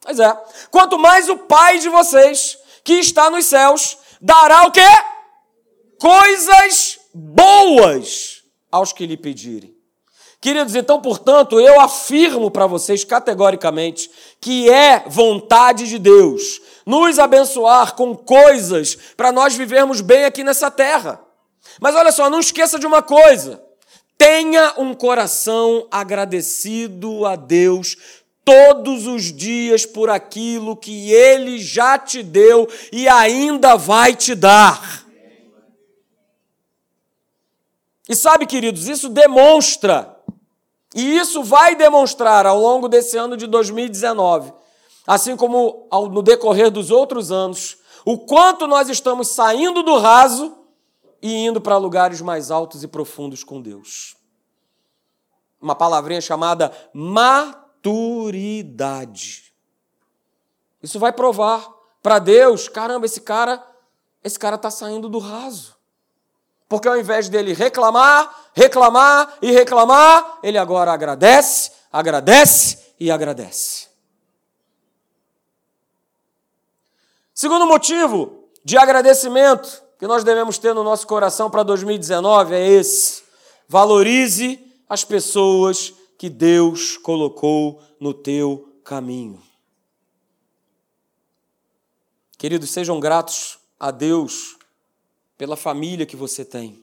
Pois 0.00 0.18
é. 0.18 0.36
Quanto 0.70 0.98
mais 0.98 1.28
o 1.28 1.36
Pai 1.36 1.78
de 1.78 1.88
vocês, 1.88 2.58
que 2.82 2.94
está 2.94 3.30
nos 3.30 3.46
céus, 3.46 3.98
dará 4.20 4.66
o 4.66 4.72
quê? 4.72 4.80
Coisas 5.98 6.98
boas 7.14 8.42
aos 8.70 8.92
que 8.92 9.06
lhe 9.06 9.16
pedirem. 9.16 9.76
Queridos, 10.40 10.74
então, 10.74 11.02
portanto, 11.02 11.60
eu 11.60 11.78
afirmo 11.78 12.50
para 12.50 12.66
vocês 12.66 13.04
categoricamente 13.04 14.10
que 14.40 14.70
é 14.70 15.04
vontade 15.06 15.86
de 15.86 15.98
Deus 15.98 16.62
nos 16.86 17.18
abençoar 17.18 17.94
com 17.94 18.16
coisas 18.16 18.96
para 19.16 19.30
nós 19.30 19.54
vivermos 19.54 20.00
bem 20.00 20.24
aqui 20.24 20.42
nessa 20.42 20.70
terra. 20.70 21.20
Mas 21.78 21.94
olha 21.94 22.10
só, 22.10 22.30
não 22.30 22.40
esqueça 22.40 22.78
de 22.78 22.86
uma 22.86 23.02
coisa: 23.02 23.62
tenha 24.20 24.74
um 24.76 24.92
coração 24.92 25.88
agradecido 25.90 27.24
a 27.24 27.36
Deus 27.36 27.96
todos 28.44 29.06
os 29.06 29.32
dias 29.32 29.86
por 29.86 30.10
aquilo 30.10 30.76
que 30.76 31.10
Ele 31.10 31.58
já 31.58 31.98
te 31.98 32.22
deu 32.22 32.68
e 32.92 33.08
ainda 33.08 33.76
vai 33.76 34.14
te 34.14 34.34
dar. 34.34 35.06
E 38.06 38.14
sabe, 38.14 38.44
queridos, 38.44 38.88
isso 38.88 39.08
demonstra, 39.08 40.14
e 40.94 41.16
isso 41.16 41.42
vai 41.42 41.74
demonstrar 41.74 42.44
ao 42.44 42.60
longo 42.60 42.90
desse 42.90 43.16
ano 43.16 43.38
de 43.38 43.46
2019, 43.46 44.52
assim 45.06 45.34
como 45.34 45.88
no 46.12 46.20
decorrer 46.20 46.70
dos 46.70 46.90
outros 46.90 47.32
anos, 47.32 47.78
o 48.04 48.18
quanto 48.18 48.66
nós 48.66 48.90
estamos 48.90 49.28
saindo 49.28 49.82
do 49.82 49.96
raso 49.96 50.59
e 51.22 51.46
indo 51.46 51.60
para 51.60 51.76
lugares 51.76 52.20
mais 52.20 52.50
altos 52.50 52.82
e 52.82 52.88
profundos 52.88 53.44
com 53.44 53.60
Deus. 53.60 54.16
Uma 55.60 55.74
palavrinha 55.74 56.20
chamada 56.20 56.72
maturidade. 56.92 57.90
Isso 60.82 60.98
vai 60.98 61.12
provar 61.12 61.68
para 62.02 62.18
Deus, 62.18 62.68
caramba, 62.68 63.04
esse 63.04 63.20
cara, 63.20 63.62
esse 64.24 64.38
cara 64.38 64.56
está 64.56 64.70
saindo 64.70 65.08
do 65.08 65.18
raso. 65.18 65.76
Porque 66.68 66.88
ao 66.88 66.96
invés 66.96 67.28
dele 67.28 67.52
reclamar, 67.52 68.50
reclamar 68.54 69.36
e 69.42 69.50
reclamar, 69.50 70.38
ele 70.42 70.56
agora 70.56 70.92
agradece, 70.92 71.72
agradece 71.92 72.94
e 72.98 73.10
agradece. 73.10 73.88
Segundo 77.34 77.66
motivo 77.66 78.48
de 78.64 78.78
agradecimento 78.78 79.82
que 80.00 80.06
nós 80.06 80.24
devemos 80.24 80.56
ter 80.56 80.74
no 80.74 80.82
nosso 80.82 81.06
coração 81.06 81.50
para 81.50 81.62
2019 81.62 82.54
é 82.54 82.66
esse: 82.66 83.22
valorize 83.68 84.58
as 84.88 85.04
pessoas 85.04 85.92
que 86.16 86.30
Deus 86.30 86.96
colocou 86.96 87.82
no 88.00 88.14
teu 88.14 88.80
caminho. 88.82 89.42
Queridos, 92.38 92.70
sejam 92.70 92.98
gratos 92.98 93.58
a 93.78 93.90
Deus 93.90 94.56
pela 95.36 95.54
família 95.54 96.06
que 96.06 96.16
você 96.16 96.46
tem. 96.46 96.82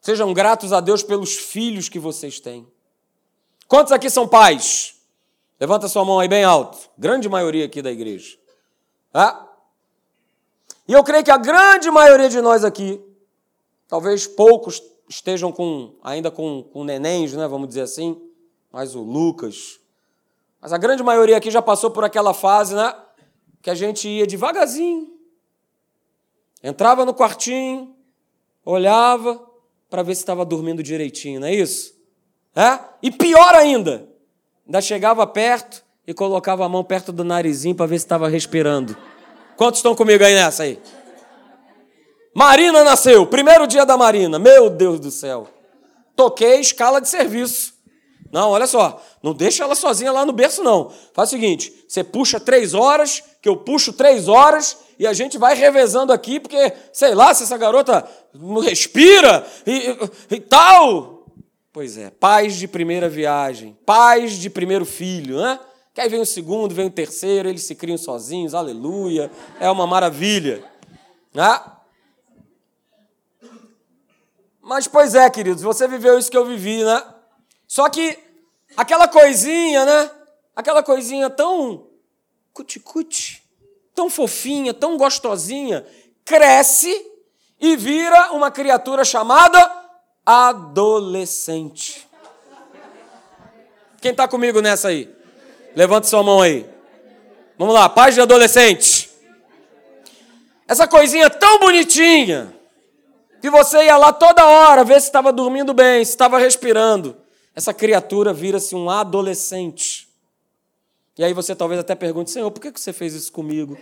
Sejam 0.00 0.34
gratos 0.34 0.72
a 0.72 0.80
Deus 0.80 1.04
pelos 1.04 1.36
filhos 1.36 1.88
que 1.88 2.00
vocês 2.00 2.40
têm. 2.40 2.66
Quantos 3.68 3.92
aqui 3.92 4.10
são 4.10 4.26
pais? 4.26 4.96
Levanta 5.60 5.86
sua 5.86 6.04
mão 6.04 6.18
aí 6.18 6.26
bem 6.26 6.42
alto. 6.42 6.90
Grande 6.98 7.28
maioria 7.28 7.64
aqui 7.66 7.80
da 7.80 7.92
igreja. 7.92 8.36
Ah? 9.12 9.53
E 10.86 10.92
eu 10.92 11.02
creio 11.02 11.24
que 11.24 11.30
a 11.30 11.38
grande 11.38 11.90
maioria 11.90 12.28
de 12.28 12.40
nós 12.40 12.64
aqui, 12.64 13.00
talvez 13.88 14.26
poucos 14.26 14.82
estejam 15.08 15.50
com, 15.50 15.94
ainda 16.02 16.30
com, 16.30 16.62
com 16.72 16.84
nenéns, 16.84 17.32
né, 17.32 17.46
vamos 17.48 17.68
dizer 17.68 17.82
assim, 17.82 18.20
mas 18.70 18.94
o 18.94 19.02
Lucas. 19.02 19.80
Mas 20.60 20.72
a 20.72 20.78
grande 20.78 21.02
maioria 21.02 21.36
aqui 21.36 21.50
já 21.50 21.62
passou 21.62 21.90
por 21.90 22.04
aquela 22.04 22.34
fase, 22.34 22.74
né? 22.74 22.94
Que 23.62 23.70
a 23.70 23.74
gente 23.74 24.08
ia 24.08 24.26
devagarzinho, 24.26 25.14
Entrava 26.64 27.04
no 27.04 27.12
quartinho, 27.12 27.94
olhava 28.64 29.38
para 29.90 30.02
ver 30.02 30.14
se 30.14 30.22
estava 30.22 30.46
dormindo 30.46 30.82
direitinho, 30.82 31.38
não 31.38 31.46
é 31.46 31.54
isso? 31.54 31.94
É? 32.56 32.78
E 33.02 33.10
pior 33.10 33.54
ainda, 33.54 34.08
ainda 34.64 34.80
chegava 34.80 35.26
perto 35.26 35.84
e 36.06 36.14
colocava 36.14 36.64
a 36.64 36.68
mão 36.68 36.82
perto 36.82 37.12
do 37.12 37.22
narizinho 37.22 37.74
para 37.74 37.84
ver 37.84 37.98
se 37.98 38.06
estava 38.06 38.30
respirando. 38.30 38.96
Quantos 39.56 39.78
estão 39.78 39.94
comigo 39.94 40.24
aí 40.24 40.34
nessa 40.34 40.64
aí? 40.64 40.80
Marina 42.34 42.82
nasceu, 42.82 43.24
primeiro 43.26 43.66
dia 43.66 43.86
da 43.86 43.96
Marina, 43.96 44.38
meu 44.38 44.68
Deus 44.68 44.98
do 44.98 45.10
céu. 45.10 45.48
Toquei 46.16 46.60
escala 46.60 47.00
de 47.00 47.08
serviço. 47.08 47.74
Não, 48.32 48.50
olha 48.50 48.66
só, 48.66 49.00
não 49.22 49.32
deixa 49.32 49.62
ela 49.62 49.76
sozinha 49.76 50.10
lá 50.10 50.26
no 50.26 50.32
berço, 50.32 50.60
não. 50.60 50.90
Faz 51.12 51.28
o 51.28 51.30
seguinte: 51.30 51.72
você 51.86 52.02
puxa 52.02 52.40
três 52.40 52.74
horas, 52.74 53.22
que 53.40 53.48
eu 53.48 53.56
puxo 53.56 53.92
três 53.92 54.26
horas, 54.26 54.76
e 54.98 55.06
a 55.06 55.12
gente 55.12 55.38
vai 55.38 55.54
revezando 55.54 56.12
aqui, 56.12 56.40
porque, 56.40 56.72
sei 56.92 57.14
lá, 57.14 57.32
se 57.32 57.44
essa 57.44 57.56
garota 57.56 58.04
não 58.34 58.60
respira 58.60 59.46
e, 59.64 59.96
e, 60.32 60.40
tal. 60.40 61.26
Pois 61.72 61.96
é, 61.96 62.10
pais 62.10 62.56
de 62.56 62.66
primeira 62.66 63.08
viagem, 63.08 63.76
pais 63.86 64.32
de 64.32 64.50
primeiro 64.50 64.84
filho, 64.84 65.40
né? 65.40 65.60
Que 65.94 66.00
aí 66.00 66.08
vem 66.08 66.20
o 66.20 66.26
segundo, 66.26 66.74
vem 66.74 66.88
o 66.88 66.90
terceiro, 66.90 67.48
eles 67.48 67.62
se 67.62 67.76
criam 67.76 67.96
sozinhos, 67.96 68.52
aleluia, 68.52 69.30
é 69.60 69.70
uma 69.70 69.86
maravilha. 69.86 70.68
Né? 71.32 71.60
Mas, 74.60 74.88
pois 74.88 75.14
é, 75.14 75.30
queridos, 75.30 75.62
você 75.62 75.86
viveu 75.86 76.18
isso 76.18 76.28
que 76.28 76.36
eu 76.36 76.44
vivi, 76.44 76.82
né? 76.82 77.00
Só 77.68 77.88
que 77.88 78.18
aquela 78.76 79.06
coisinha, 79.06 79.84
né? 79.84 80.10
Aquela 80.56 80.82
coisinha 80.82 81.30
tão 81.30 81.86
cuticute, 82.52 83.44
tão 83.94 84.10
fofinha, 84.10 84.74
tão 84.74 84.96
gostosinha, 84.96 85.86
cresce 86.24 86.92
e 87.60 87.76
vira 87.76 88.32
uma 88.32 88.50
criatura 88.50 89.04
chamada 89.04 89.58
adolescente. 90.26 92.08
Quem 94.00 94.10
está 94.10 94.26
comigo 94.26 94.60
nessa 94.60 94.88
aí? 94.88 95.23
Levante 95.74 96.06
sua 96.06 96.22
mão 96.22 96.40
aí. 96.40 96.68
Vamos 97.58 97.74
lá, 97.74 97.88
paz 97.88 98.14
de 98.14 98.20
adolescente. 98.20 99.10
Essa 100.66 100.86
coisinha 100.88 101.28
tão 101.28 101.58
bonitinha, 101.58 102.54
que 103.40 103.50
você 103.50 103.84
ia 103.84 103.96
lá 103.96 104.12
toda 104.12 104.46
hora 104.46 104.84
ver 104.84 105.00
se 105.00 105.08
estava 105.08 105.32
dormindo 105.32 105.74
bem, 105.74 106.04
se 106.04 106.12
estava 106.12 106.38
respirando. 106.38 107.16
Essa 107.54 107.74
criatura 107.74 108.32
vira-se 108.32 108.74
um 108.74 108.88
adolescente. 108.88 110.08
E 111.18 111.22
aí 111.22 111.32
você 111.32 111.54
talvez 111.54 111.78
até 111.78 111.94
pergunte, 111.94 112.30
Senhor, 112.30 112.50
por 112.50 112.60
que 112.60 112.70
você 112.70 112.92
fez 112.92 113.14
isso 113.14 113.30
comigo? 113.30 113.76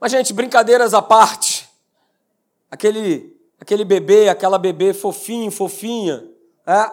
Mas, 0.00 0.12
gente, 0.12 0.32
brincadeiras 0.32 0.94
à 0.94 1.02
parte, 1.02 1.68
aquele, 2.70 3.36
aquele 3.58 3.84
bebê, 3.84 4.28
aquela 4.28 4.58
bebê 4.58 4.94
fofinho, 4.94 5.50
fofinha, 5.50 6.24
é? 6.66 6.90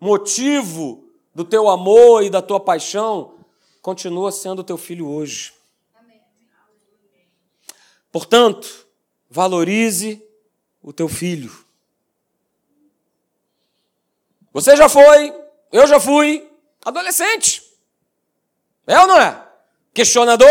motivo 0.00 1.03
do 1.34 1.44
teu 1.44 1.68
amor 1.68 2.22
e 2.22 2.30
da 2.30 2.40
tua 2.40 2.60
paixão, 2.60 3.34
continua 3.82 4.30
sendo 4.30 4.62
teu 4.62 4.76
filho 4.76 5.08
hoje. 5.08 5.52
Portanto, 8.12 8.86
valorize 9.28 10.24
o 10.82 10.92
teu 10.92 11.08
filho. 11.08 11.52
Você 14.52 14.76
já 14.76 14.88
foi, 14.88 15.34
eu 15.72 15.86
já 15.86 15.98
fui, 15.98 16.48
Adolescente. 16.84 17.62
É 18.86 19.00
ou 19.00 19.06
não 19.06 19.18
é? 19.18 19.42
Questionador, 19.94 20.46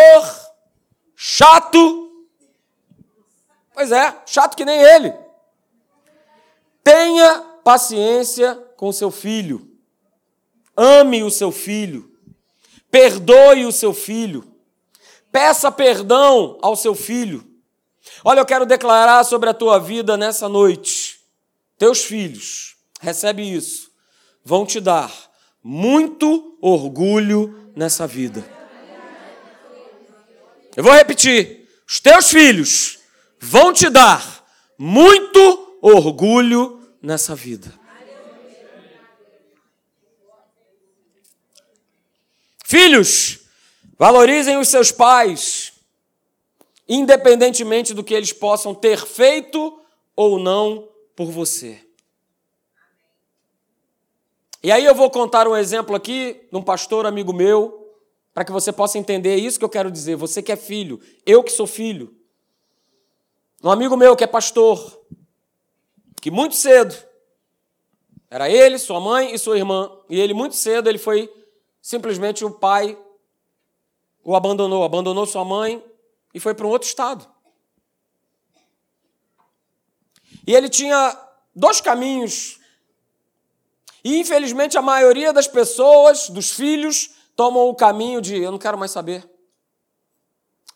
chato. 1.16 2.26
Pois 3.74 3.92
é, 3.92 4.22
chato 4.26 4.56
que 4.56 4.66
nem 4.66 4.82
ele. 4.82 5.14
Tenha 6.84 7.40
paciência 7.64 8.56
com 8.76 8.92
seu 8.92 9.12
filho. 9.12 9.73
Ame 10.76 11.24
o 11.24 11.30
seu 11.30 11.52
filho. 11.52 12.12
Perdoe 12.90 13.66
o 13.66 13.72
seu 13.72 13.94
filho. 13.94 14.44
Peça 15.32 15.72
perdão 15.72 16.58
ao 16.62 16.76
seu 16.76 16.94
filho. 16.94 17.44
Olha, 18.24 18.40
eu 18.40 18.46
quero 18.46 18.66
declarar 18.66 19.24
sobre 19.24 19.50
a 19.50 19.54
tua 19.54 19.80
vida 19.80 20.16
nessa 20.16 20.48
noite. 20.48 21.20
Teus 21.78 22.04
filhos, 22.04 22.76
recebe 23.02 23.42
isso, 23.42 23.92
vão 24.44 24.66
te 24.66 24.80
dar 24.80 25.12
muito 25.64 26.58
orgulho 26.62 27.72
nessa 27.76 28.06
vida. 28.06 28.44
Eu 30.76 30.84
vou 30.84 30.94
repetir: 30.94 31.68
os 31.88 32.00
teus 32.00 32.30
filhos 32.30 33.00
vão 33.40 33.74
te 33.74 33.90
dar 33.90 34.46
muito 34.78 35.78
orgulho 35.82 36.80
nessa 37.02 37.36
vida. 37.36 37.74
Filhos, 42.74 43.42
valorizem 44.00 44.58
os 44.58 44.68
seus 44.68 44.92
pais, 44.92 45.74
independentemente 46.90 47.94
do 47.94 48.04
que 48.04 48.16
eles 48.16 48.34
possam 48.34 48.74
ter 48.74 48.98
feito 48.98 49.80
ou 50.16 50.40
não 50.40 50.90
por 51.16 51.30
você. 51.30 51.80
E 54.64 54.72
aí 54.72 54.84
eu 54.84 54.96
vou 54.96 55.08
contar 55.12 55.48
um 55.48 55.56
exemplo 55.56 55.96
aqui 55.96 56.48
de 56.52 56.58
um 56.58 56.64
pastor 56.64 57.06
amigo 57.06 57.32
meu, 57.32 57.94
para 58.34 58.44
que 58.44 58.52
você 58.52 58.74
possa 58.74 58.98
entender 58.98 59.36
isso 59.36 59.60
que 59.60 59.66
eu 59.66 59.70
quero 59.70 59.92
dizer. 59.92 60.16
Você 60.16 60.42
que 60.42 60.52
é 60.52 60.56
filho, 60.56 61.00
eu 61.28 61.44
que 61.44 61.52
sou 61.52 61.68
filho. 61.68 62.12
Um 63.64 63.70
amigo 63.70 63.96
meu 63.96 64.16
que 64.16 64.24
é 64.24 64.28
pastor, 64.28 65.00
que 66.20 66.32
muito 66.32 66.56
cedo, 66.56 66.96
era 68.32 68.50
ele, 68.50 68.80
sua 68.80 69.00
mãe 69.00 69.32
e 69.32 69.38
sua 69.38 69.60
irmã, 69.60 69.96
e 70.10 70.20
ele 70.20 70.34
muito 70.34 70.56
cedo 70.56 70.90
ele 70.90 70.98
foi 70.98 71.32
simplesmente 71.84 72.46
o 72.46 72.50
pai 72.50 72.98
o 74.24 74.38
abandonou, 74.38 74.86
abandonou 74.86 75.26
sua 75.26 75.44
mãe 75.44 75.84
e 76.34 76.40
foi 76.40 76.54
para 76.54 76.66
um 76.66 76.70
outro 76.70 76.88
estado. 76.88 77.28
E 80.48 80.56
ele 80.56 80.70
tinha 80.70 81.20
dois 81.54 81.82
caminhos. 81.82 82.58
E 84.02 84.18
infelizmente 84.18 84.78
a 84.78 84.82
maioria 84.82 85.34
das 85.34 85.48
pessoas, 85.48 86.30
dos 86.30 86.52
filhos, 86.52 87.12
tomam 87.36 87.68
o 87.68 87.76
caminho 87.76 88.22
de 88.22 88.42
eu 88.42 88.52
não 88.52 88.58
quero 88.58 88.78
mais 88.78 88.92
saber. 88.92 89.30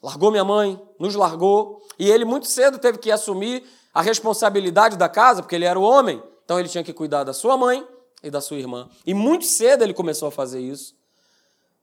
Largou 0.03 0.29
minha 0.29 0.45
mãe, 0.45 0.79
nos 0.99 1.15
largou, 1.15 1.81
e 1.97 2.09
ele 2.09 2.25
muito 2.25 2.47
cedo 2.47 2.77
teve 2.77 2.97
que 2.97 3.11
assumir 3.11 3.63
a 3.93 4.01
responsabilidade 4.01 4.97
da 4.97 5.07
casa, 5.07 5.41
porque 5.41 5.55
ele 5.55 5.65
era 5.65 5.79
o 5.79 5.83
homem, 5.83 6.21
então 6.43 6.59
ele 6.59 6.69
tinha 6.69 6.83
que 6.83 6.93
cuidar 6.93 7.23
da 7.23 7.33
sua 7.33 7.57
mãe 7.57 7.85
e 8.21 8.29
da 8.29 8.41
sua 8.41 8.57
irmã. 8.57 8.89
E 9.05 9.13
muito 9.13 9.45
cedo 9.45 9.83
ele 9.83 9.93
começou 9.93 10.27
a 10.27 10.31
fazer 10.31 10.59
isso. 10.59 10.96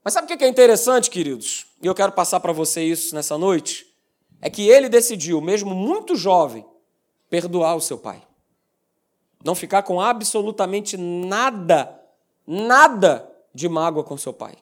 Mas 0.04 0.12
sabe 0.12 0.30
o 0.30 0.36
que 0.36 0.44
é 0.44 0.48
interessante, 0.48 1.08
queridos? 1.08 1.66
E 1.82 1.86
eu 1.86 1.94
quero 1.94 2.12
passar 2.12 2.38
para 2.38 2.52
você 2.52 2.84
isso 2.84 3.14
nessa 3.14 3.38
noite. 3.38 3.86
É 4.42 4.50
que 4.50 4.68
ele 4.68 4.90
decidiu, 4.90 5.40
mesmo 5.40 5.74
muito 5.74 6.14
jovem, 6.14 6.66
perdoar 7.30 7.74
o 7.74 7.80
seu 7.80 7.96
pai. 7.96 8.22
Não 9.42 9.54
ficar 9.54 9.82
com 9.82 10.02
absolutamente 10.02 10.98
nada, 10.98 11.98
nada 12.46 13.26
de 13.54 13.66
mágoa 13.66 14.04
com 14.04 14.18
seu 14.18 14.32
pai. 14.32 14.54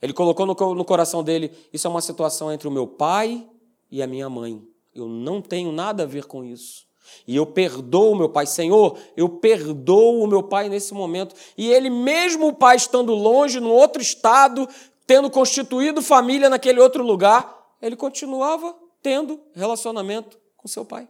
Ele 0.00 0.14
colocou 0.14 0.46
no, 0.46 0.84
coração 0.84 1.22
dele: 1.22 1.52
isso 1.70 1.86
é 1.86 1.90
uma 1.90 2.00
situação 2.00 2.50
entre 2.50 2.66
o 2.66 2.70
meu 2.70 2.86
pai 2.86 3.46
e 3.90 4.02
a 4.02 4.06
minha 4.06 4.30
mãe. 4.30 4.66
Eu 4.94 5.06
não 5.06 5.42
tenho 5.42 5.70
nada 5.70 6.04
a 6.04 6.06
ver 6.06 6.24
com 6.24 6.42
isso. 6.42 6.87
E 7.26 7.36
eu 7.36 7.46
perdoo 7.46 8.14
meu 8.14 8.28
pai. 8.28 8.46
Senhor, 8.46 8.98
eu 9.16 9.28
perdoo 9.28 10.22
o 10.22 10.26
meu 10.26 10.42
pai 10.42 10.68
nesse 10.68 10.94
momento. 10.94 11.34
E 11.56 11.70
ele, 11.70 11.90
mesmo 11.90 12.48
o 12.48 12.54
pai 12.54 12.76
estando 12.76 13.14
longe, 13.14 13.60
no 13.60 13.70
outro 13.70 14.00
estado, 14.00 14.68
tendo 15.06 15.30
constituído 15.30 16.02
família 16.02 16.48
naquele 16.50 16.80
outro 16.80 17.02
lugar, 17.02 17.76
ele 17.80 17.96
continuava 17.96 18.74
tendo 19.02 19.40
relacionamento 19.54 20.38
com 20.56 20.68
seu 20.68 20.84
pai. 20.84 21.08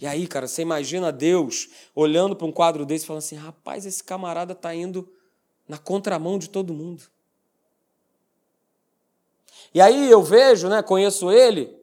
E 0.00 0.06
aí, 0.06 0.28
cara, 0.28 0.46
você 0.46 0.62
imagina 0.62 1.10
Deus 1.10 1.68
olhando 1.94 2.36
para 2.36 2.46
um 2.46 2.52
quadro 2.52 2.86
desse 2.86 3.04
e 3.04 3.06
falando 3.06 3.18
assim: 3.18 3.36
rapaz, 3.36 3.84
esse 3.84 4.02
camarada 4.02 4.52
está 4.52 4.72
indo 4.74 5.08
na 5.66 5.76
contramão 5.76 6.38
de 6.38 6.48
todo 6.48 6.72
mundo. 6.72 7.02
E 9.74 9.80
aí 9.80 10.10
eu 10.10 10.22
vejo, 10.22 10.68
né, 10.68 10.82
conheço 10.82 11.30
ele, 11.30 11.76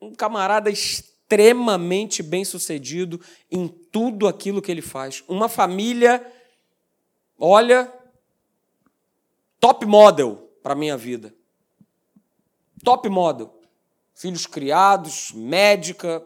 um 0.00 0.14
camarada 0.14 0.68
extremamente 0.68 1.07
bem 2.22 2.44
sucedido 2.44 3.20
em 3.50 3.68
tudo 3.68 4.26
aquilo 4.26 4.62
que 4.62 4.70
ele 4.70 4.80
faz. 4.80 5.22
Uma 5.28 5.48
família, 5.48 6.26
olha, 7.38 7.92
top 9.60 9.84
model 9.84 10.50
para 10.62 10.72
a 10.72 10.76
minha 10.76 10.96
vida. 10.96 11.34
Top 12.82 13.08
model. 13.08 13.54
Filhos 14.14 14.46
criados, 14.46 15.30
médica, 15.32 16.24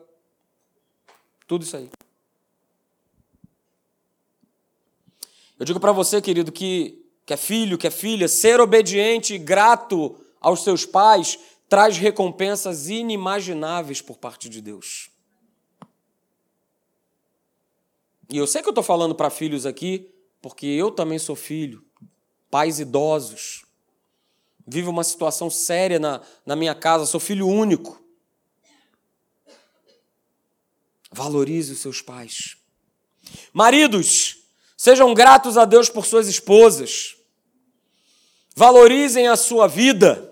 tudo 1.47 1.65
isso 1.65 1.77
aí. 1.77 1.91
Eu 5.59 5.67
digo 5.67 5.79
para 5.79 5.93
você, 5.93 6.21
querido, 6.21 6.51
que, 6.51 7.05
que 7.27 7.35
é 7.35 7.37
filho, 7.37 7.77
que 7.77 7.87
é 7.87 7.91
filha, 7.91 8.29
ser 8.29 8.61
obediente 8.61 9.35
e 9.35 9.39
grato 9.39 10.17
aos 10.41 10.65
seus 10.65 10.87
pais 10.87 11.39
traz 11.73 11.97
recompensas 11.97 12.91
inimagináveis 12.91 14.03
por 14.03 14.19
parte 14.19 14.47
de 14.47 14.61
Deus. 14.61 15.09
E 18.29 18.37
eu 18.37 18.47
sei 18.47 18.61
que 18.61 18.69
eu 18.69 18.73
estou 18.73 18.85
falando 18.85 19.15
para 19.15 19.31
filhos 19.31 19.65
aqui, 19.65 20.13
porque 20.43 20.67
eu 20.67 20.91
também 20.91 21.19
sou 21.19 21.35
filho, 21.35 21.83
pais 22.51 22.79
idosos. 22.79 23.65
Vivo 24.67 24.91
uma 24.91 25.03
situação 25.03 25.49
séria 25.49 25.99
na, 25.99 26.21
na 26.45 26.55
minha 26.55 26.75
casa, 26.75 27.07
sou 27.07 27.19
filho 27.19 27.49
único. 27.49 28.05
Valorize 31.11 31.73
os 31.73 31.79
seus 31.79 32.03
pais. 32.03 32.59
Maridos, 33.51 34.43
sejam 34.77 35.15
gratos 35.15 35.57
a 35.57 35.65
Deus 35.65 35.89
por 35.89 36.05
suas 36.05 36.29
esposas. 36.29 37.17
Valorizem 38.55 39.27
a 39.27 39.37
sua 39.37 39.67
vida. 39.67 40.32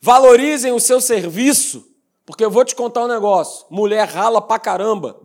Valorizem 0.00 0.72
o 0.72 0.80
seu 0.80 1.00
serviço. 1.00 1.86
Porque 2.24 2.44
eu 2.44 2.50
vou 2.50 2.64
te 2.64 2.74
contar 2.74 3.04
um 3.04 3.08
negócio: 3.08 3.66
mulher 3.70 4.08
rala 4.08 4.42
pra 4.42 4.58
caramba. 4.58 5.20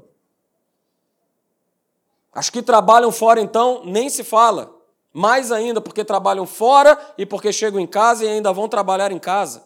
As 2.34 2.49
que 2.49 2.61
trabalham 2.61 3.11
fora, 3.11 3.41
então, 3.41 3.82
nem 3.84 4.09
se 4.09 4.24
fala. 4.24 4.74
Mais 5.13 5.51
ainda 5.51 5.82
porque 5.82 6.05
trabalham 6.05 6.45
fora 6.45 6.97
e 7.17 7.26
porque 7.26 7.51
chegam 7.51 7.80
em 7.80 7.88
casa 7.88 8.24
e 8.24 8.28
ainda 8.30 8.53
vão 8.53 8.69
trabalhar 8.69 9.11
em 9.11 9.19
casa. 9.19 9.63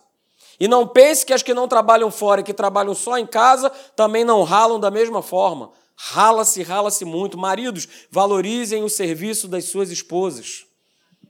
E 0.60 0.68
não 0.68 0.88
pense 0.88 1.26
que 1.26 1.34
as 1.34 1.44
que 1.44 1.54
não 1.54 1.68
trabalham 1.68 2.10
fora 2.10 2.42
e 2.42 2.44
que 2.44 2.54
trabalham 2.54 2.96
só 2.96 3.18
em 3.20 3.28
casa 3.28 3.70
também 3.96 4.24
não 4.24 4.42
ralam 4.44 4.80
da 4.80 4.90
mesma 4.90 5.22
forma. 5.22 5.72
Rala-se, 5.96 6.64
rala-se 6.64 7.06
muito. 7.06 7.38
Maridos, 7.38 7.88
valorizem 8.10 8.84
o 8.84 8.90
serviço 8.90 9.48
das 9.48 9.66
suas 9.66 9.92
esposas. 9.92 10.66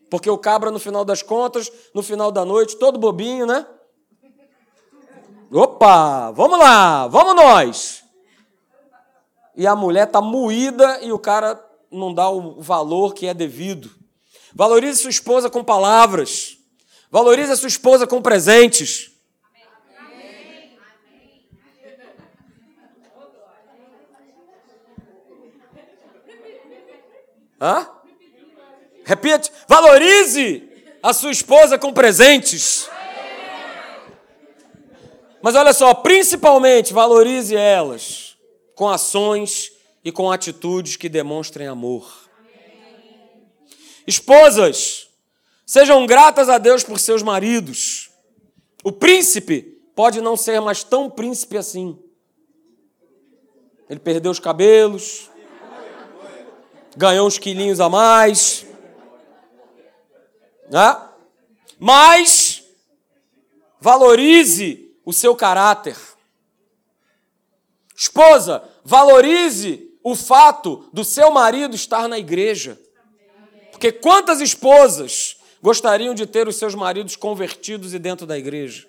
Porque 0.09 0.29
o 0.29 0.37
cabra, 0.37 0.71
no 0.71 0.79
final 0.79 1.03
das 1.03 1.21
contas, 1.21 1.71
no 1.93 2.03
final 2.03 2.31
da 2.31 2.45
noite, 2.45 2.77
todo 2.77 2.99
bobinho, 2.99 3.45
né? 3.45 3.65
Opa, 5.51 6.31
vamos 6.31 6.59
lá, 6.59 7.07
vamos 7.07 7.35
nós. 7.35 8.03
E 9.55 9.65
a 9.65 9.75
mulher 9.75 10.07
está 10.07 10.21
moída 10.21 10.99
e 11.01 11.11
o 11.11 11.19
cara 11.19 11.63
não 11.89 12.13
dá 12.13 12.29
o 12.29 12.61
valor 12.61 13.13
que 13.13 13.25
é 13.25 13.33
devido. 13.33 13.89
Valorize 14.53 15.01
sua 15.01 15.09
esposa 15.09 15.49
com 15.49 15.63
palavras. 15.63 16.57
Valorize 17.09 17.51
a 17.51 17.55
sua 17.55 17.67
esposa 17.67 18.05
com 18.05 18.21
presentes. 18.21 19.11
Hã? 27.59 27.94
Repete. 29.05 29.51
Valorize 29.67 30.67
a 31.01 31.13
sua 31.13 31.31
esposa 31.31 31.77
com 31.77 31.93
presentes. 31.93 32.89
Mas 35.41 35.53
olha 35.53 35.71
só, 35.73 35.93
principalmente 35.93 36.91
valorize 36.91 37.55
elas 37.55 38.35
com 38.73 38.89
ações 38.89 39.71
e 40.03 40.11
com 40.11 40.31
atitudes 40.31 40.95
que 40.95 41.07
demonstrem 41.07 41.67
amor. 41.67 42.11
Esposas, 44.07 45.07
sejam 45.63 46.05
gratas 46.07 46.49
a 46.49 46.57
Deus 46.57 46.83
por 46.83 46.99
seus 46.99 47.21
maridos. 47.21 48.09
O 48.83 48.91
príncipe 48.91 49.61
pode 49.95 50.19
não 50.19 50.35
ser 50.35 50.59
mais 50.59 50.83
tão 50.83 51.11
príncipe 51.11 51.57
assim. 51.57 51.97
Ele 53.87 53.99
perdeu 53.99 54.31
os 54.31 54.39
cabelos, 54.39 55.29
ganhou 56.97 57.27
uns 57.27 57.37
quilinhos 57.37 57.79
a 57.79 57.87
mais. 57.87 58.65
Né? 60.69 61.09
Mas 61.79 62.63
valorize 63.79 64.91
o 65.05 65.13
seu 65.13 65.35
caráter. 65.35 65.97
Esposa, 67.95 68.63
valorize 68.83 69.91
o 70.03 70.15
fato 70.15 70.87
do 70.91 71.03
seu 71.03 71.31
marido 71.31 71.75
estar 71.75 72.07
na 72.07 72.17
igreja. 72.17 72.79
Porque 73.71 73.91
quantas 73.91 74.41
esposas 74.41 75.37
gostariam 75.61 76.13
de 76.13 76.25
ter 76.25 76.47
os 76.47 76.55
seus 76.57 76.75
maridos 76.75 77.15
convertidos 77.15 77.93
e 77.93 77.99
dentro 77.99 78.25
da 78.25 78.37
igreja? 78.37 78.87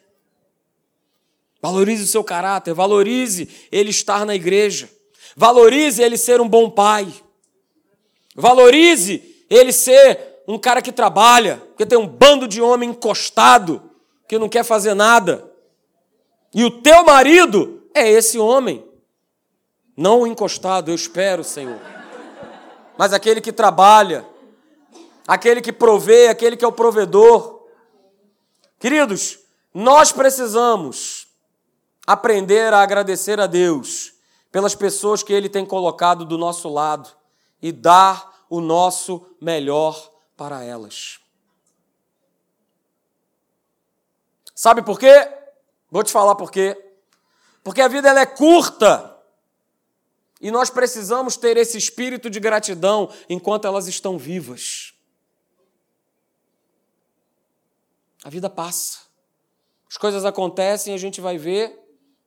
Valorize 1.61 2.05
o 2.05 2.07
seu 2.07 2.23
caráter, 2.23 2.75
valorize 2.75 3.49
ele 3.73 3.91
estar 3.91 4.25
na 4.25 4.35
igreja. 4.35 4.91
Valorize 5.35 6.03
ele 6.03 6.17
ser 6.17 6.41
um 6.41 6.49
bom 6.49 6.71
pai. 6.71 7.13
Valorize 8.35 9.45
ele 9.51 9.73
ser 9.73 10.36
um 10.47 10.59
cara 10.59 10.81
que 10.81 10.93
trabalha, 10.93 11.57
porque 11.69 11.85
tem 11.85 11.99
um 11.99 12.07
bando 12.07 12.47
de 12.47 12.63
homem 12.63 12.91
encostado 12.91 13.91
que 14.29 14.39
não 14.39 14.49
quer 14.49 14.65
fazer 14.65 14.95
nada. 14.95 15.51
E 16.55 16.65
o 16.65 16.83
teu 16.83 17.05
marido 17.05 17.83
é 17.95 18.09
esse 18.09 18.39
homem. 18.39 18.87
Não 19.97 20.21
o 20.21 20.27
encostado, 20.27 20.91
eu 20.91 20.95
espero, 20.95 21.43
Senhor. 21.43 21.81
Mas 22.97 23.13
aquele 23.13 23.41
que 23.41 23.53
trabalha, 23.53 24.27
aquele 25.27 25.61
que 25.61 25.73
provê, 25.73 26.29
aquele 26.29 26.57
que 26.57 26.65
é 26.65 26.69
o 26.69 26.73
provedor. 26.73 27.67
Queridos, 28.79 29.39
nós 29.75 30.13
precisamos 30.13 31.27
aprender 32.07 32.73
a 32.73 32.81
agradecer 32.81 33.41
a 33.41 33.47
Deus 33.47 34.13
pelas 34.53 34.75
pessoas 34.75 35.23
que 35.23 35.33
Ele 35.33 35.49
tem 35.49 35.67
colocado 35.67 36.25
do 36.25 36.39
nosso 36.39 36.69
lado 36.69 37.11
e 37.61 37.73
dar 37.73 38.47
o 38.49 38.61
nosso 38.61 39.27
melhor 39.41 40.16
para 40.37 40.63
elas. 40.63 41.19
Sabe 44.55 44.83
por 44.83 44.99
quê? 44.99 45.29
Vou 45.91 46.03
te 46.03 46.13
falar 46.13 46.35
por 46.35 46.51
quê. 46.51 46.77
Porque 47.63 47.81
a 47.81 47.89
vida 47.89 48.09
ela 48.09 48.21
é 48.21 48.27
curta. 48.27 49.15
E 50.41 50.51
nós 50.51 50.71
precisamos 50.71 51.37
ter 51.37 51.57
esse 51.57 51.79
espírito 51.79 52.29
de 52.29 52.39
gratidão 52.39 53.13
enquanto 53.29 53.67
elas 53.67 53.87
estão 53.87 54.19
vivas. 54.19 54.95
A 58.23 58.31
vida 58.31 58.51
passa. 58.51 59.01
As 59.89 59.97
coisas 59.97 60.25
acontecem, 60.25 60.93
a 60.95 60.99
gente 60.99 61.21
vai 61.21 61.39
ver. 61.39 61.79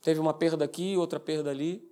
Teve 0.02 0.20
uma 0.20 0.34
perda 0.34 0.66
aqui, 0.66 0.98
outra 0.98 1.20
perda 1.20 1.50
ali. 1.50 1.88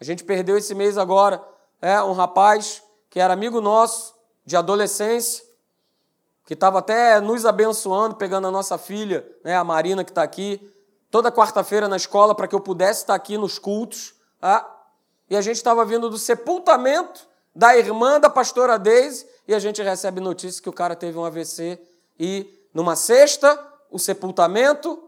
A 0.00 0.04
gente 0.04 0.24
perdeu 0.24 0.56
esse 0.56 0.74
mês 0.74 0.98
agora 0.98 1.42
é, 1.80 2.02
um 2.02 2.12
rapaz 2.12 2.82
que 3.08 3.20
era 3.20 3.32
amigo 3.32 3.60
nosso 3.60 4.13
de 4.44 4.56
adolescência, 4.56 5.44
que 6.44 6.54
estava 6.54 6.78
até 6.78 7.20
nos 7.20 7.46
abençoando, 7.46 8.16
pegando 8.16 8.46
a 8.46 8.50
nossa 8.50 8.76
filha, 8.76 9.26
né, 9.42 9.56
a 9.56 9.64
Marina, 9.64 10.04
que 10.04 10.10
está 10.10 10.22
aqui, 10.22 10.60
toda 11.10 11.32
quarta-feira 11.32 11.88
na 11.88 11.96
escola 11.96 12.34
para 12.34 12.46
que 12.46 12.54
eu 12.54 12.60
pudesse 12.60 13.00
estar 13.00 13.14
aqui 13.14 13.38
nos 13.38 13.58
cultos. 13.58 14.14
Tá? 14.40 14.68
E 15.30 15.36
a 15.36 15.40
gente 15.40 15.56
estava 15.56 15.84
vindo 15.84 16.10
do 16.10 16.18
sepultamento 16.18 17.26
da 17.54 17.76
irmã 17.76 18.18
da 18.18 18.28
pastora 18.28 18.78
Deise 18.78 19.26
e 19.46 19.54
a 19.54 19.58
gente 19.58 19.80
recebe 19.82 20.20
notícia 20.20 20.62
que 20.62 20.68
o 20.68 20.72
cara 20.72 20.96
teve 20.96 21.16
um 21.16 21.24
AVC 21.24 21.80
e 22.18 22.66
numa 22.74 22.96
sexta, 22.96 23.58
o 23.90 23.98
sepultamento 23.98 25.00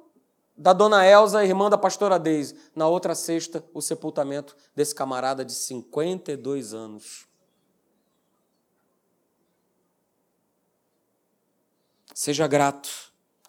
da 0.56 0.72
dona 0.72 1.04
Elza, 1.04 1.44
irmã 1.44 1.68
da 1.68 1.76
pastora 1.76 2.18
Deise. 2.18 2.56
Na 2.74 2.86
outra 2.86 3.14
sexta, 3.14 3.62
o 3.74 3.82
sepultamento 3.82 4.56
desse 4.74 4.94
camarada 4.94 5.44
de 5.44 5.52
52 5.52 6.72
anos. 6.72 7.26
Seja 12.16 12.46
grato. 12.46 12.88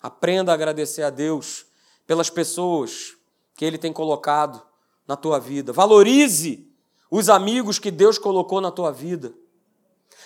Aprenda 0.02 0.52
a 0.52 0.54
agradecer 0.54 1.02
a 1.02 1.10
Deus 1.10 1.66
pelas 2.06 2.30
pessoas 2.30 3.16
que 3.56 3.64
Ele 3.64 3.78
tem 3.78 3.94
colocado 3.94 4.62
na 5.08 5.16
tua 5.16 5.40
vida. 5.40 5.72
Valorize 5.72 6.70
os 7.10 7.30
amigos 7.30 7.80
que 7.80 7.90
Deus 7.90 8.18
colocou 8.18 8.60
na 8.60 8.70
tua 8.70 8.92
vida. 8.92 9.34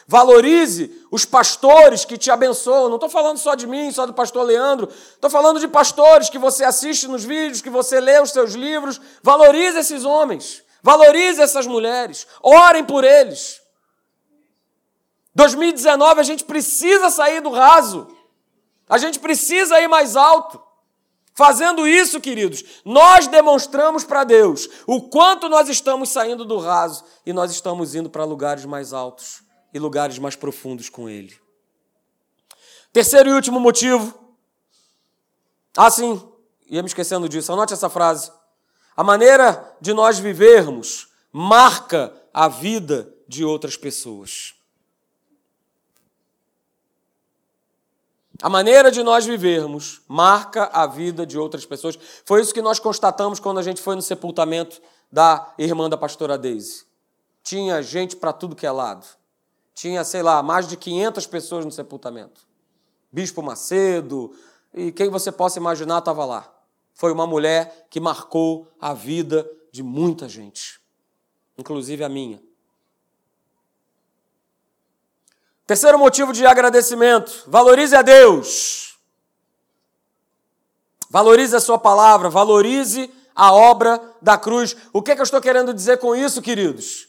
Valorize 0.08 1.06
os 1.12 1.24
pastores 1.24 2.04
que 2.04 2.18
te 2.18 2.32
abençoam. 2.32 2.90
Não 2.90 2.96
estou 2.96 3.12
falando 3.12 3.38
só 3.38 3.54
de 3.54 3.68
mim, 3.68 3.92
só 3.92 4.08
do 4.08 4.14
pastor 4.16 4.44
Leandro. 4.44 4.90
Estou 4.90 5.30
falando 5.30 5.60
de 5.60 5.68
pastores 5.68 6.28
que 6.28 6.40
você 6.40 6.64
assiste 6.64 7.08
nos 7.08 7.24
vídeos, 7.24 7.62
que 7.62 7.70
você 7.70 8.00
lê 8.00 8.20
os 8.20 8.32
seus 8.32 8.54
livros. 8.54 9.00
Valorize 9.22 9.78
esses 9.78 10.04
homens. 10.04 10.64
Valorize 10.82 11.40
essas 11.40 11.68
mulheres. 11.68 12.26
Orem 12.42 12.84
por 12.84 13.04
eles. 13.04 13.62
2019 15.36 16.20
a 16.20 16.24
gente 16.24 16.44
precisa 16.44 17.12
sair 17.12 17.40
do 17.40 17.52
raso. 17.52 18.08
A 18.92 18.98
gente 18.98 19.20
precisa 19.22 19.80
ir 19.80 19.88
mais 19.88 20.18
alto. 20.18 20.62
Fazendo 21.34 21.88
isso, 21.88 22.20
queridos, 22.20 22.82
nós 22.84 23.26
demonstramos 23.26 24.04
para 24.04 24.26
Deus 24.26 24.68
o 24.86 25.04
quanto 25.04 25.48
nós 25.48 25.70
estamos 25.70 26.10
saindo 26.10 26.44
do 26.44 26.58
raso 26.58 27.06
e 27.26 27.32
nós 27.32 27.52
estamos 27.52 27.96
indo 27.96 28.10
para 28.10 28.26
lugares 28.26 28.66
mais 28.66 28.92
altos 28.92 29.44
e 29.74 29.80
lugares 29.80 30.20
mais 30.20 30.36
profundos 30.36 30.90
com 30.90 31.08
Ele. 31.08 31.34
Terceiro 32.92 33.30
e 33.30 33.34
último 33.34 33.62
motivo. 33.62 34.14
Ah, 35.78 35.90
sim, 35.90 36.22
ia 36.70 36.82
me 36.84 36.88
esquecendo 36.88 37.30
disso. 37.30 37.54
Anote 37.54 37.72
essa 37.72 37.90
frase. 37.90 38.30
A 38.98 39.06
maneira 39.06 39.74
de 39.80 39.94
nós 39.94 40.20
vivermos 40.20 41.08
marca 41.32 42.14
a 42.34 42.50
vida 42.50 43.10
de 43.26 43.46
outras 43.46 43.78
pessoas. 43.78 44.54
A 48.42 48.50
maneira 48.50 48.92
de 48.92 49.04
nós 49.04 49.26
vivermos 49.26 50.02
marca 50.08 50.66
a 50.74 50.88
vida 50.88 51.28
de 51.28 51.38
outras 51.38 51.64
pessoas. 51.64 51.98
Foi 52.26 52.42
isso 52.42 52.54
que 52.54 52.62
nós 52.62 52.80
constatamos 52.80 53.40
quando 53.40 53.60
a 53.60 53.64
gente 53.64 53.80
foi 53.80 53.96
no 53.96 54.02
sepultamento 54.02 54.82
da 55.12 55.54
irmã 55.60 55.88
da 55.88 55.96
pastora 55.96 56.40
Daisy. 56.40 56.86
Tinha 57.44 57.84
gente 57.84 58.16
para 58.16 58.34
tudo 58.34 58.56
que 58.56 58.66
é 58.66 58.72
lado. 58.72 59.06
Tinha, 59.76 60.04
sei 60.04 60.24
lá, 60.24 60.42
mais 60.42 60.68
de 60.68 60.76
500 60.76 61.28
pessoas 61.28 61.66
no 61.66 61.72
sepultamento. 61.72 62.42
Bispo 63.12 63.44
Macedo 63.44 64.32
e 64.74 64.92
quem 64.92 65.10
você 65.10 65.32
possa 65.32 65.60
imaginar 65.60 66.00
estava 66.00 66.26
lá. 66.26 66.52
Foi 66.96 67.12
uma 67.12 67.28
mulher 67.28 67.88
que 67.90 68.00
marcou 68.00 68.68
a 68.80 68.94
vida 68.94 69.50
de 69.72 69.84
muita 69.84 70.28
gente, 70.28 70.82
inclusive 71.58 72.04
a 72.04 72.10
minha. 72.10 72.42
Terceiro 75.72 75.98
motivo 75.98 76.34
de 76.34 76.46
agradecimento: 76.46 77.46
valorize 77.48 77.96
a 77.96 78.02
Deus. 78.02 78.98
Valorize 81.10 81.56
a 81.56 81.62
Sua 81.62 81.80
palavra, 81.80 82.30
valorize 82.30 83.10
a 83.34 83.54
obra 83.54 84.02
da 84.22 84.38
cruz. 84.38 84.76
O 84.92 85.02
que, 85.02 85.12
é 85.12 85.16
que 85.16 85.22
eu 85.22 85.24
estou 85.24 85.40
querendo 85.40 85.74
dizer 85.74 85.98
com 86.00 86.14
isso, 86.14 86.42
queridos? 86.42 87.08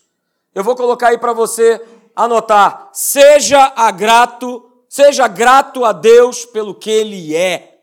Eu 0.55 0.63
vou 0.63 0.77
colocar 0.77 1.09
aí 1.09 1.19
para 1.19 1.33
você 1.33 1.85
anotar. 2.15 2.89
Seja 2.93 3.69
grato, 3.91 4.71
seja 4.89 5.27
grato 5.27 5.85
a 5.85 5.91
Deus 5.91 6.45
pelo 6.45 6.73
que 6.73 6.89
Ele 6.89 7.35
é. 7.35 7.81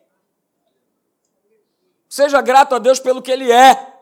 Seja 2.07 2.39
grato 2.39 2.73
a 2.73 2.79
Deus 2.79 3.01
pelo 3.01 3.21
que 3.21 3.31
Ele 3.31 3.51
é. 3.51 3.95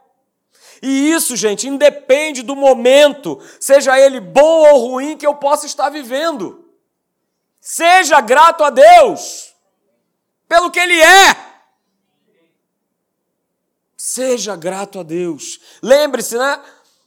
E 0.79 1.09
isso, 1.09 1.35
gente, 1.35 1.67
independe 1.67 2.43
do 2.43 2.55
momento, 2.55 3.39
seja 3.59 3.99
ele 3.99 4.19
bom 4.19 4.71
ou 4.71 4.91
ruim, 4.91 5.17
que 5.17 5.25
eu 5.25 5.33
possa 5.33 5.65
estar 5.65 5.89
vivendo. 5.89 6.66
Seja 7.69 8.21
grato 8.21 8.63
a 8.63 8.69
Deus 8.69 9.53
pelo 10.47 10.71
que 10.71 10.79
Ele 10.79 11.01
é. 11.01 11.35
Seja 13.97 14.55
grato 14.55 15.01
a 15.01 15.03
Deus. 15.03 15.59
Lembre-se, 15.83 16.37
né? 16.37 16.61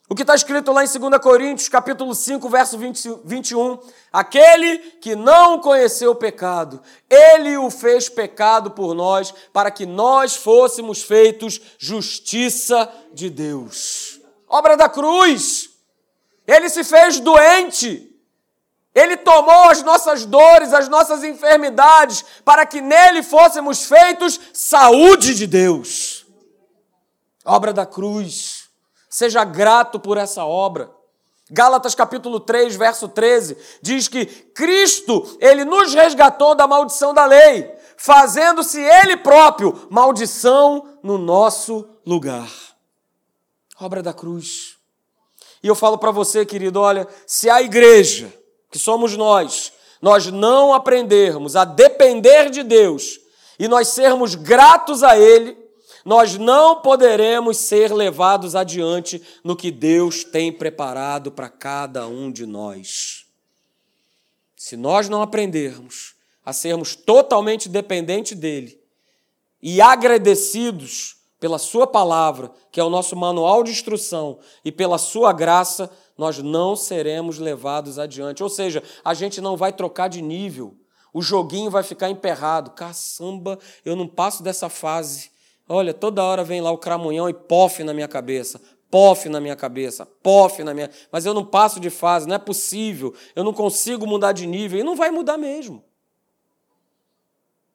O 0.07 0.15
que 0.15 0.21
está 0.21 0.35
escrito 0.35 0.71
lá 0.71 0.85
em 0.85 0.87
2 0.87 1.19
Coríntios, 1.23 1.67
capítulo 1.71 2.15
5, 2.15 2.47
verso 2.51 2.77
20, 2.77 3.21
21. 3.25 3.79
Aquele 4.13 4.77
que 5.01 5.17
não 5.17 5.61
conheceu 5.61 6.11
o 6.11 6.17
pecado, 6.17 6.83
ele 7.09 7.57
o 7.57 7.71
fez 7.71 8.11
pecado 8.11 8.73
por 8.73 8.95
nós, 8.95 9.33
para 9.55 9.71
que 9.71 9.87
nós 9.87 10.37
fôssemos 10.37 11.01
feitos 11.01 11.59
justiça 11.79 12.87
de 13.15 13.31
Deus. 13.31 14.21
Obra 14.47 14.77
da 14.77 14.91
cruz. 14.91 15.71
Ele 16.47 16.69
se 16.69 16.85
fez 16.85 17.19
doente 17.19 18.10
ele 18.95 19.17
tomou 19.17 19.71
as 19.71 19.83
nossas 19.83 20.25
dores, 20.25 20.73
as 20.73 20.89
nossas 20.89 21.23
enfermidades, 21.23 22.25
para 22.45 22.67
que 22.67 22.81
nele 22.81 23.23
fôssemos 23.23 23.85
feitos 23.85 24.41
saúde 24.53 25.35
de 25.35 25.47
Deus. 25.47 26.27
Obra 27.45 27.73
da 27.73 27.87
cruz. 27.87 28.69
Seja 29.09 29.45
grato 29.45 29.99
por 29.99 30.17
essa 30.17 30.45
obra. 30.45 30.91
Gálatas 31.51 31.95
capítulo 31.95 32.39
3, 32.39 32.77
verso 32.77 33.09
13, 33.09 33.57
diz 33.83 34.07
que 34.07 34.25
Cristo, 34.25 35.37
ele 35.41 35.65
nos 35.65 35.93
resgatou 35.93 36.55
da 36.55 36.65
maldição 36.69 37.13
da 37.13 37.25
lei, 37.25 37.69
fazendo-se 37.97 38.81
ele 38.81 39.17
próprio 39.17 39.89
maldição 39.91 40.99
no 41.03 41.19
nosso 41.19 41.89
lugar. 42.07 42.49
Obra 43.81 44.01
da 44.01 44.13
cruz. 44.13 44.77
E 45.61 45.67
eu 45.67 45.75
falo 45.75 45.99
para 45.99 46.13
você, 46.13 46.47
querido, 46.47 46.81
olha, 46.81 47.07
se 47.27 47.51
a 47.51 47.61
igreja 47.61 48.33
que 48.71 48.79
somos 48.79 49.17
nós, 49.17 49.73
nós 50.01 50.27
não 50.27 50.73
aprendermos 50.73 51.57
a 51.57 51.65
depender 51.65 52.51
de 52.51 52.63
Deus 52.63 53.21
e 53.59 53.69
nós 53.69 53.89
sermos 53.89 54.35
gratos 54.35 55.03
a 55.03 55.19
Ele, 55.19 55.57
nós 56.05 56.39
não 56.39 56.81
poderemos 56.81 57.59
ser 57.59 57.93
levados 57.93 58.57
adiante 58.57 59.23
no 59.45 59.55
que 59.55 59.71
Deus 59.71 60.25
tem 60.25 60.51
preparado 60.51 61.31
para 61.31 61.49
cada 61.49 62.07
um 62.07 62.33
de 62.33 62.47
nós. 62.47 63.27
Se 64.57 64.77
nós 64.77 65.09
não 65.09 65.21
aprendermos 65.21 66.15
a 66.45 66.53
sermos 66.53 66.95
totalmente 66.95 67.69
dependentes 67.69 68.39
dEle 68.39 68.81
e 69.63 69.81
agradecidos 69.81 71.17
pela 71.39 71.59
Sua 71.59 71.87
palavra, 71.87 72.51
que 72.71 72.79
é 72.81 72.85
o 72.85 72.91
nosso 72.91 73.17
manual 73.17 73.63
de 73.63 73.71
instrução, 73.71 74.39
e 74.65 74.71
pela 74.71 74.99
Sua 74.99 75.33
graça, 75.33 75.91
nós 76.21 76.37
não 76.37 76.77
seremos 76.77 77.39
levados 77.39 77.99
adiante. 77.99 78.43
Ou 78.43 78.51
seja, 78.51 78.83
a 79.03 79.15
gente 79.15 79.41
não 79.41 79.57
vai 79.57 79.73
trocar 79.73 80.07
de 80.09 80.21
nível. 80.21 80.77
O 81.15 81.23
joguinho 81.23 81.71
vai 81.71 81.83
ficar 81.83 82.11
emperrado. 82.11 82.73
Caçamba, 82.73 83.59
eu 83.87 83.97
não 83.97 84.07
passo 84.07 84.43
dessa 84.43 84.69
fase. 84.69 85.31
Olha, 85.67 85.95
toda 85.95 86.23
hora 86.23 86.45
vem 86.45 86.61
lá 86.61 86.71
o 86.71 86.77
cramunhão 86.77 87.27
e 87.27 87.33
pof 87.33 87.83
na 87.83 87.95
minha 87.95 88.07
cabeça. 88.07 88.61
Pof 88.91 89.31
na 89.31 89.41
minha 89.41 89.57
cabeça, 89.57 90.05
pof 90.05 90.63
na 90.63 90.75
minha. 90.75 90.91
Mas 91.11 91.25
eu 91.25 91.33
não 91.33 91.45
passo 91.45 91.81
de 91.81 91.89
fase, 91.89 92.29
não 92.29 92.35
é 92.35 92.39
possível. 92.39 93.15
Eu 93.35 93.43
não 93.43 93.55
consigo 93.55 94.07
mudar 94.07 94.33
de 94.33 94.47
nível. 94.47 94.79
E 94.79 94.83
não 94.83 94.95
vai 94.95 95.11
mudar 95.11 95.39
mesmo. 95.39 95.83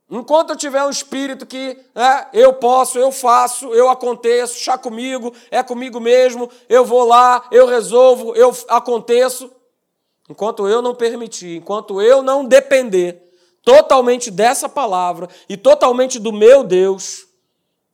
Enquanto 0.10 0.52
eu 0.52 0.56
tiver 0.56 0.84
um 0.84 0.90
espírito 0.90 1.46
que 1.46 1.78
é, 1.96 2.28
eu 2.32 2.54
posso, 2.54 3.00
eu 3.00 3.12
faço, 3.12 3.74
eu 3.74 3.90
aconteço, 3.90 4.60
chá 4.60 4.78
comigo, 4.78 5.34
é 5.50 5.64
comigo 5.64 6.00
mesmo, 6.00 6.50
eu 6.70 6.86
vou 6.86 7.06
lá, 7.06 7.48
eu 7.52 7.66
resolvo, 7.66 8.36
eu 8.36 8.56
aconteço. 8.70 9.52
enquanto 10.30 10.68
eu 10.68 10.82
não 10.82 10.94
permitir, 10.94 11.58
enquanto 11.58 12.02
eu 12.02 12.22
não 12.22 12.46
depender 12.46 13.24
totalmente 13.64 14.30
dessa 14.30 14.70
palavra 14.70 15.28
e 15.50 15.58
totalmente 15.58 16.20
do 16.20 16.32
meu 16.32 16.64
Deus, 16.64 17.26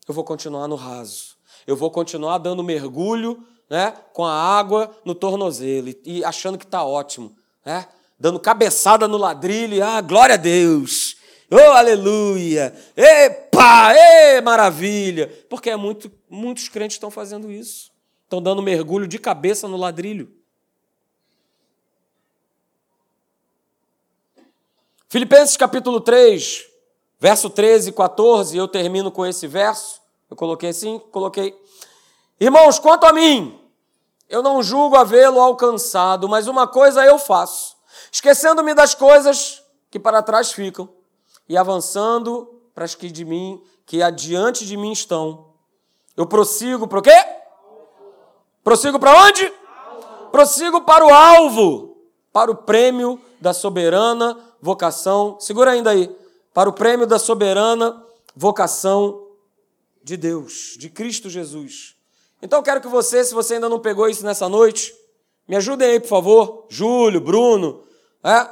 eu 0.06 0.14
vou 0.14 0.26
continuar 0.26 0.68
no 0.68 0.76
raso. 0.76 1.38
Eu 1.66 1.78
vou 1.78 1.90
continuar 1.90 2.40
dando 2.40 2.62
mergulho 2.62 3.42
né, 3.70 3.94
com 4.12 4.26
a 4.26 4.34
água 4.34 4.92
no 5.06 5.16
tornozelo 5.16 5.94
e 6.04 6.26
achando 6.26 6.58
que 6.58 6.66
está 6.66 6.84
ótimo. 6.84 7.34
Né? 7.66 7.88
Dando 8.20 8.38
cabeçada 8.40 9.08
no 9.08 9.16
ladrilho 9.16 9.82
ah, 9.82 10.02
glória 10.02 10.36
a 10.36 10.38
Deus. 10.38 11.16
Oh, 11.54 11.74
aleluia! 11.74 12.74
Epa! 12.96 13.94
Ê, 13.94 14.40
maravilha! 14.40 15.28
Porque 15.50 15.70
é 15.70 15.76
muito, 15.76 16.10
muitos 16.30 16.70
crentes 16.70 16.96
estão 16.96 17.12
fazendo 17.12 17.52
isso. 17.52 17.92
Estão 18.24 18.42
dando 18.42 18.62
mergulho 18.62 19.06
de 19.06 19.20
cabeça 19.20 19.68
no 19.68 19.76
ladrilho. 19.76 20.32
Filipenses 25.10 25.58
capítulo 25.58 26.00
3, 26.00 26.66
verso 27.20 27.50
13 27.50 27.90
e 27.90 27.94
14, 27.94 28.58
eu 28.58 28.66
termino 28.66 29.12
com 29.12 29.26
esse 29.26 29.46
verso. 29.46 30.00
Eu 30.30 30.38
coloquei 30.38 30.70
assim, 30.70 31.00
coloquei. 31.12 31.54
Irmãos, 32.40 32.80
quanto 32.80 33.06
a 33.06 33.12
mim, 33.12 33.60
eu 34.30 34.42
não 34.42 34.64
julgo 34.64 34.96
havê-lo 34.96 35.42
alcançado, 35.42 36.30
mas 36.30 36.48
uma 36.48 36.66
coisa 36.66 37.06
eu 37.06 37.20
faço, 37.20 37.76
esquecendo-me 38.10 38.74
das 38.74 38.96
coisas 38.96 39.62
que 39.90 40.00
para 40.00 40.24
trás 40.24 40.54
ficam 40.54 41.01
e 41.52 41.58
avançando 41.58 42.48
para 42.74 42.86
as 42.86 42.96
que 42.96 43.12
de 43.12 43.26
mim, 43.26 43.62
que 43.86 44.02
adiante 44.02 44.66
de 44.66 44.78
mim 44.78 44.94
estão. 44.94 45.48
Eu 46.16 46.26
prossigo 46.26 46.88
para 46.88 47.00
o 47.00 47.02
quê? 47.02 47.26
Prossigo 48.64 48.98
para 48.98 49.26
onde? 49.26 49.52
Prossigo 50.32 50.80
para 50.84 51.06
o 51.06 51.14
alvo, 51.14 51.98
para 52.32 52.50
o 52.50 52.56
prêmio 52.56 53.20
da 53.42 53.52
soberana 53.52 54.40
vocação. 54.62 55.36
Segura 55.42 55.72
ainda 55.72 55.90
aí. 55.90 56.16
Para 56.54 56.70
o 56.70 56.74
prêmio 56.74 57.06
da 57.06 57.20
soberana 57.20 58.02
vocação 58.34 59.28
de 60.02 60.16
Deus, 60.16 60.78
de 60.80 60.90
Cristo 60.90 61.30
Jesus. 61.30 61.98
Então 62.42 62.64
quero 62.64 62.80
que 62.80 62.88
você, 62.88 63.26
se 63.26 63.34
você 63.34 63.56
ainda 63.56 63.68
não 63.68 63.82
pegou 63.82 64.08
isso 64.08 64.24
nessa 64.24 64.48
noite, 64.48 64.96
me 65.50 65.58
ajudem 65.58 65.90
aí, 65.90 66.00
por 66.00 66.08
favor. 66.08 66.66
Júlio, 66.70 67.20
Bruno. 67.20 67.84
É, 68.24 68.48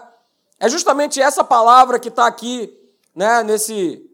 é 0.60 0.68
justamente 0.68 1.22
essa 1.22 1.46
palavra 1.46 1.98
que 1.98 2.10
está 2.10 2.28
aqui, 2.28 2.78
né, 3.16 3.44
nesse, 3.44 4.10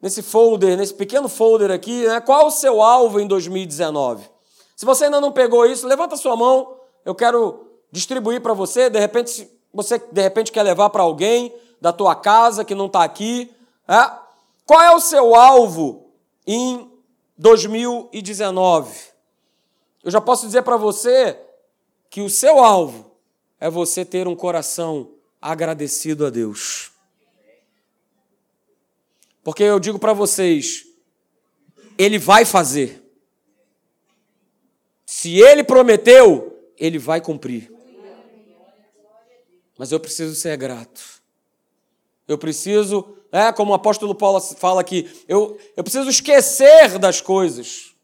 nesse 0.00 0.22
folder, 0.22 0.76
nesse 0.76 0.94
pequeno 0.94 1.28
folder 1.28 1.70
aqui. 1.70 2.06
Né? 2.06 2.20
Qual 2.20 2.46
o 2.46 2.50
seu 2.50 2.82
alvo 2.82 3.20
em 3.20 3.26
2019? 3.26 4.28
Se 4.76 4.86
você 4.86 5.04
ainda 5.04 5.20
não 5.20 5.32
pegou 5.32 5.66
isso, 5.66 5.86
levanta 5.86 6.16
sua 6.16 6.36
mão. 6.36 6.76
Eu 7.04 7.14
quero 7.14 7.66
distribuir 7.92 8.40
para 8.40 8.54
você. 8.54 8.88
De 8.88 8.98
repente, 8.98 9.48
você 9.72 9.98
de 9.98 10.22
repente 10.22 10.52
quer 10.52 10.62
levar 10.62 10.90
para 10.90 11.02
alguém 11.02 11.54
da 11.80 11.92
tua 11.92 12.14
casa 12.14 12.64
que 12.64 12.74
não 12.74 12.86
está 12.86 13.04
aqui. 13.04 13.54
É? 13.86 14.10
Qual 14.66 14.80
é 14.80 14.94
o 14.94 15.00
seu 15.00 15.34
alvo 15.34 16.10
em 16.46 16.90
2019? 17.36 19.10
Eu 20.02 20.10
já 20.10 20.20
posso 20.20 20.46
dizer 20.46 20.62
para 20.62 20.76
você 20.76 21.38
que 22.08 22.20
o 22.20 22.30
seu 22.30 22.58
alvo 22.58 23.10
é 23.60 23.68
você 23.68 24.04
ter 24.04 24.26
um 24.26 24.34
coração 24.34 25.10
agradecido 25.40 26.26
a 26.26 26.30
Deus. 26.30 26.89
Porque 29.42 29.62
eu 29.62 29.80
digo 29.80 29.98
para 29.98 30.12
vocês, 30.12 30.84
Ele 31.98 32.18
vai 32.18 32.44
fazer. 32.44 33.02
Se 35.06 35.40
Ele 35.40 35.64
prometeu, 35.64 36.70
Ele 36.76 36.98
vai 36.98 37.20
cumprir 37.20 37.80
mas 39.80 39.90
eu 39.90 39.98
preciso 39.98 40.34
ser 40.34 40.58
grato. 40.58 41.00
Eu 42.28 42.36
preciso, 42.36 43.16
é 43.32 43.50
como 43.50 43.72
o 43.72 43.74
apóstolo 43.74 44.14
Paulo 44.14 44.38
fala 44.38 44.78
aqui, 44.78 45.10
eu, 45.26 45.58
eu 45.74 45.82
preciso 45.82 46.10
esquecer 46.10 46.98
das 46.98 47.22
coisas. 47.22 47.94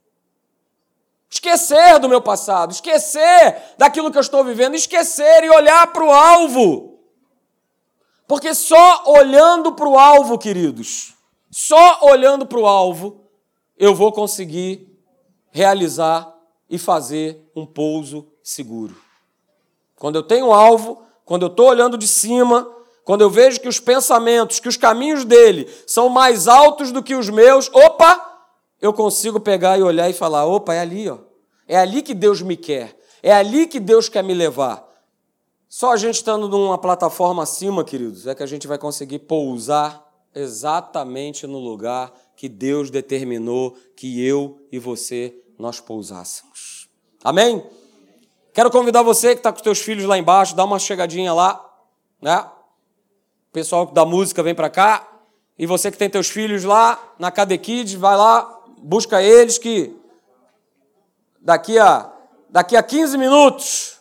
Esquecer 1.28 1.98
do 1.98 2.08
meu 2.08 2.22
passado, 2.22 2.72
esquecer 2.72 3.74
daquilo 3.76 4.10
que 4.10 4.16
eu 4.16 4.22
estou 4.22 4.42
vivendo, 4.42 4.74
esquecer 4.74 5.44
e 5.44 5.50
olhar 5.50 5.92
para 5.92 6.02
o 6.02 6.10
alvo. 6.10 6.98
Porque 8.26 8.54
só 8.54 9.02
olhando 9.08 9.74
para 9.74 9.86
o 9.86 9.98
alvo, 9.98 10.38
queridos, 10.38 11.12
só 11.50 12.00
olhando 12.02 12.46
para 12.46 12.58
o 12.58 12.66
alvo, 12.66 13.20
eu 13.78 13.94
vou 13.94 14.12
conseguir 14.12 14.88
realizar 15.50 16.34
e 16.68 16.78
fazer 16.78 17.50
um 17.54 17.64
pouso 17.64 18.26
seguro. 18.42 18.96
Quando 19.96 20.16
eu 20.16 20.22
tenho 20.22 20.46
um 20.46 20.52
alvo, 20.52 21.02
quando 21.24 21.42
eu 21.42 21.48
estou 21.48 21.68
olhando 21.68 21.96
de 21.96 22.06
cima, 22.06 22.70
quando 23.04 23.20
eu 23.22 23.30
vejo 23.30 23.60
que 23.60 23.68
os 23.68 23.80
pensamentos, 23.80 24.60
que 24.60 24.68
os 24.68 24.76
caminhos 24.76 25.24
dele 25.24 25.70
são 25.86 26.08
mais 26.08 26.48
altos 26.48 26.92
do 26.92 27.02
que 27.02 27.14
os 27.14 27.30
meus, 27.30 27.70
opa, 27.72 28.44
eu 28.80 28.92
consigo 28.92 29.40
pegar 29.40 29.78
e 29.78 29.82
olhar 29.82 30.10
e 30.10 30.12
falar: 30.12 30.44
opa, 30.46 30.74
é 30.74 30.80
ali, 30.80 31.08
ó. 31.08 31.18
É 31.66 31.76
ali 31.76 32.02
que 32.02 32.14
Deus 32.14 32.42
me 32.42 32.56
quer. 32.56 32.98
É 33.22 33.32
ali 33.32 33.66
que 33.66 33.80
Deus 33.80 34.08
quer 34.08 34.22
me 34.22 34.34
levar. 34.34 34.86
Só 35.68 35.92
a 35.92 35.96
gente 35.96 36.16
estando 36.16 36.48
numa 36.48 36.78
plataforma 36.78 37.42
acima, 37.42 37.84
queridos, 37.84 38.26
é 38.26 38.34
que 38.34 38.42
a 38.42 38.46
gente 38.46 38.66
vai 38.66 38.78
conseguir 38.78 39.20
pousar 39.20 40.05
exatamente 40.36 41.46
no 41.46 41.58
lugar 41.58 42.12
que 42.36 42.48
Deus 42.48 42.90
determinou 42.90 43.74
que 43.96 44.24
eu 44.24 44.60
e 44.70 44.78
você 44.78 45.34
nós 45.58 45.80
pousássemos. 45.80 46.88
Amém? 47.24 47.64
Quero 48.52 48.70
convidar 48.70 49.02
você 49.02 49.30
que 49.30 49.40
está 49.40 49.50
com 49.50 49.56
os 49.56 49.62
teus 49.62 49.80
filhos 49.80 50.04
lá 50.04 50.18
embaixo, 50.18 50.54
dá 50.54 50.64
uma 50.64 50.78
chegadinha 50.78 51.32
lá, 51.32 51.64
né? 52.20 52.38
O 53.48 53.52
pessoal 53.52 53.86
da 53.86 54.04
música 54.04 54.42
vem 54.42 54.54
para 54.54 54.68
cá. 54.68 55.08
E 55.58 55.64
você 55.66 55.90
que 55.90 55.96
tem 55.96 56.10
teus 56.10 56.28
filhos 56.28 56.64
lá 56.64 57.02
na 57.18 57.30
KD 57.30 57.56
Kids, 57.56 57.94
vai 57.94 58.16
lá, 58.16 58.62
busca 58.78 59.22
eles 59.22 59.56
que 59.56 59.96
daqui 61.40 61.78
a, 61.78 62.12
daqui 62.50 62.76
a 62.76 62.82
15 62.82 63.16
minutos, 63.16 63.98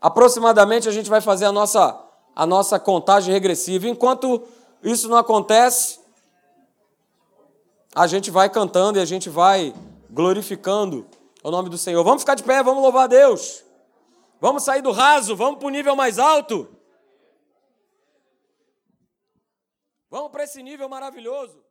aproximadamente, 0.00 0.88
a 0.88 0.92
gente 0.92 1.10
vai 1.10 1.20
fazer 1.20 1.44
a 1.44 1.52
nossa, 1.52 2.00
a 2.34 2.46
nossa 2.46 2.78
contagem 2.78 3.34
regressiva. 3.34 3.86
Enquanto 3.86 4.42
isso 4.84 5.08
não 5.08 5.16
acontece, 5.16 5.98
a 7.94 8.06
gente 8.06 8.30
vai 8.30 8.50
cantando 8.50 8.98
e 8.98 9.02
a 9.02 9.04
gente 9.04 9.30
vai 9.30 9.74
glorificando 10.10 11.06
o 11.42 11.50
nome 11.50 11.70
do 11.70 11.78
Senhor. 11.78 12.04
Vamos 12.04 12.22
ficar 12.22 12.34
de 12.34 12.42
pé, 12.42 12.62
vamos 12.62 12.82
louvar 12.82 13.04
a 13.04 13.08
Deus. 13.08 13.64
Vamos 14.40 14.62
sair 14.62 14.82
do 14.82 14.92
raso, 14.92 15.34
vamos 15.34 15.58
para 15.58 15.68
o 15.68 15.70
nível 15.70 15.96
mais 15.96 16.18
alto. 16.18 16.68
Vamos 20.10 20.30
para 20.30 20.44
esse 20.44 20.62
nível 20.62 20.88
maravilhoso. 20.88 21.63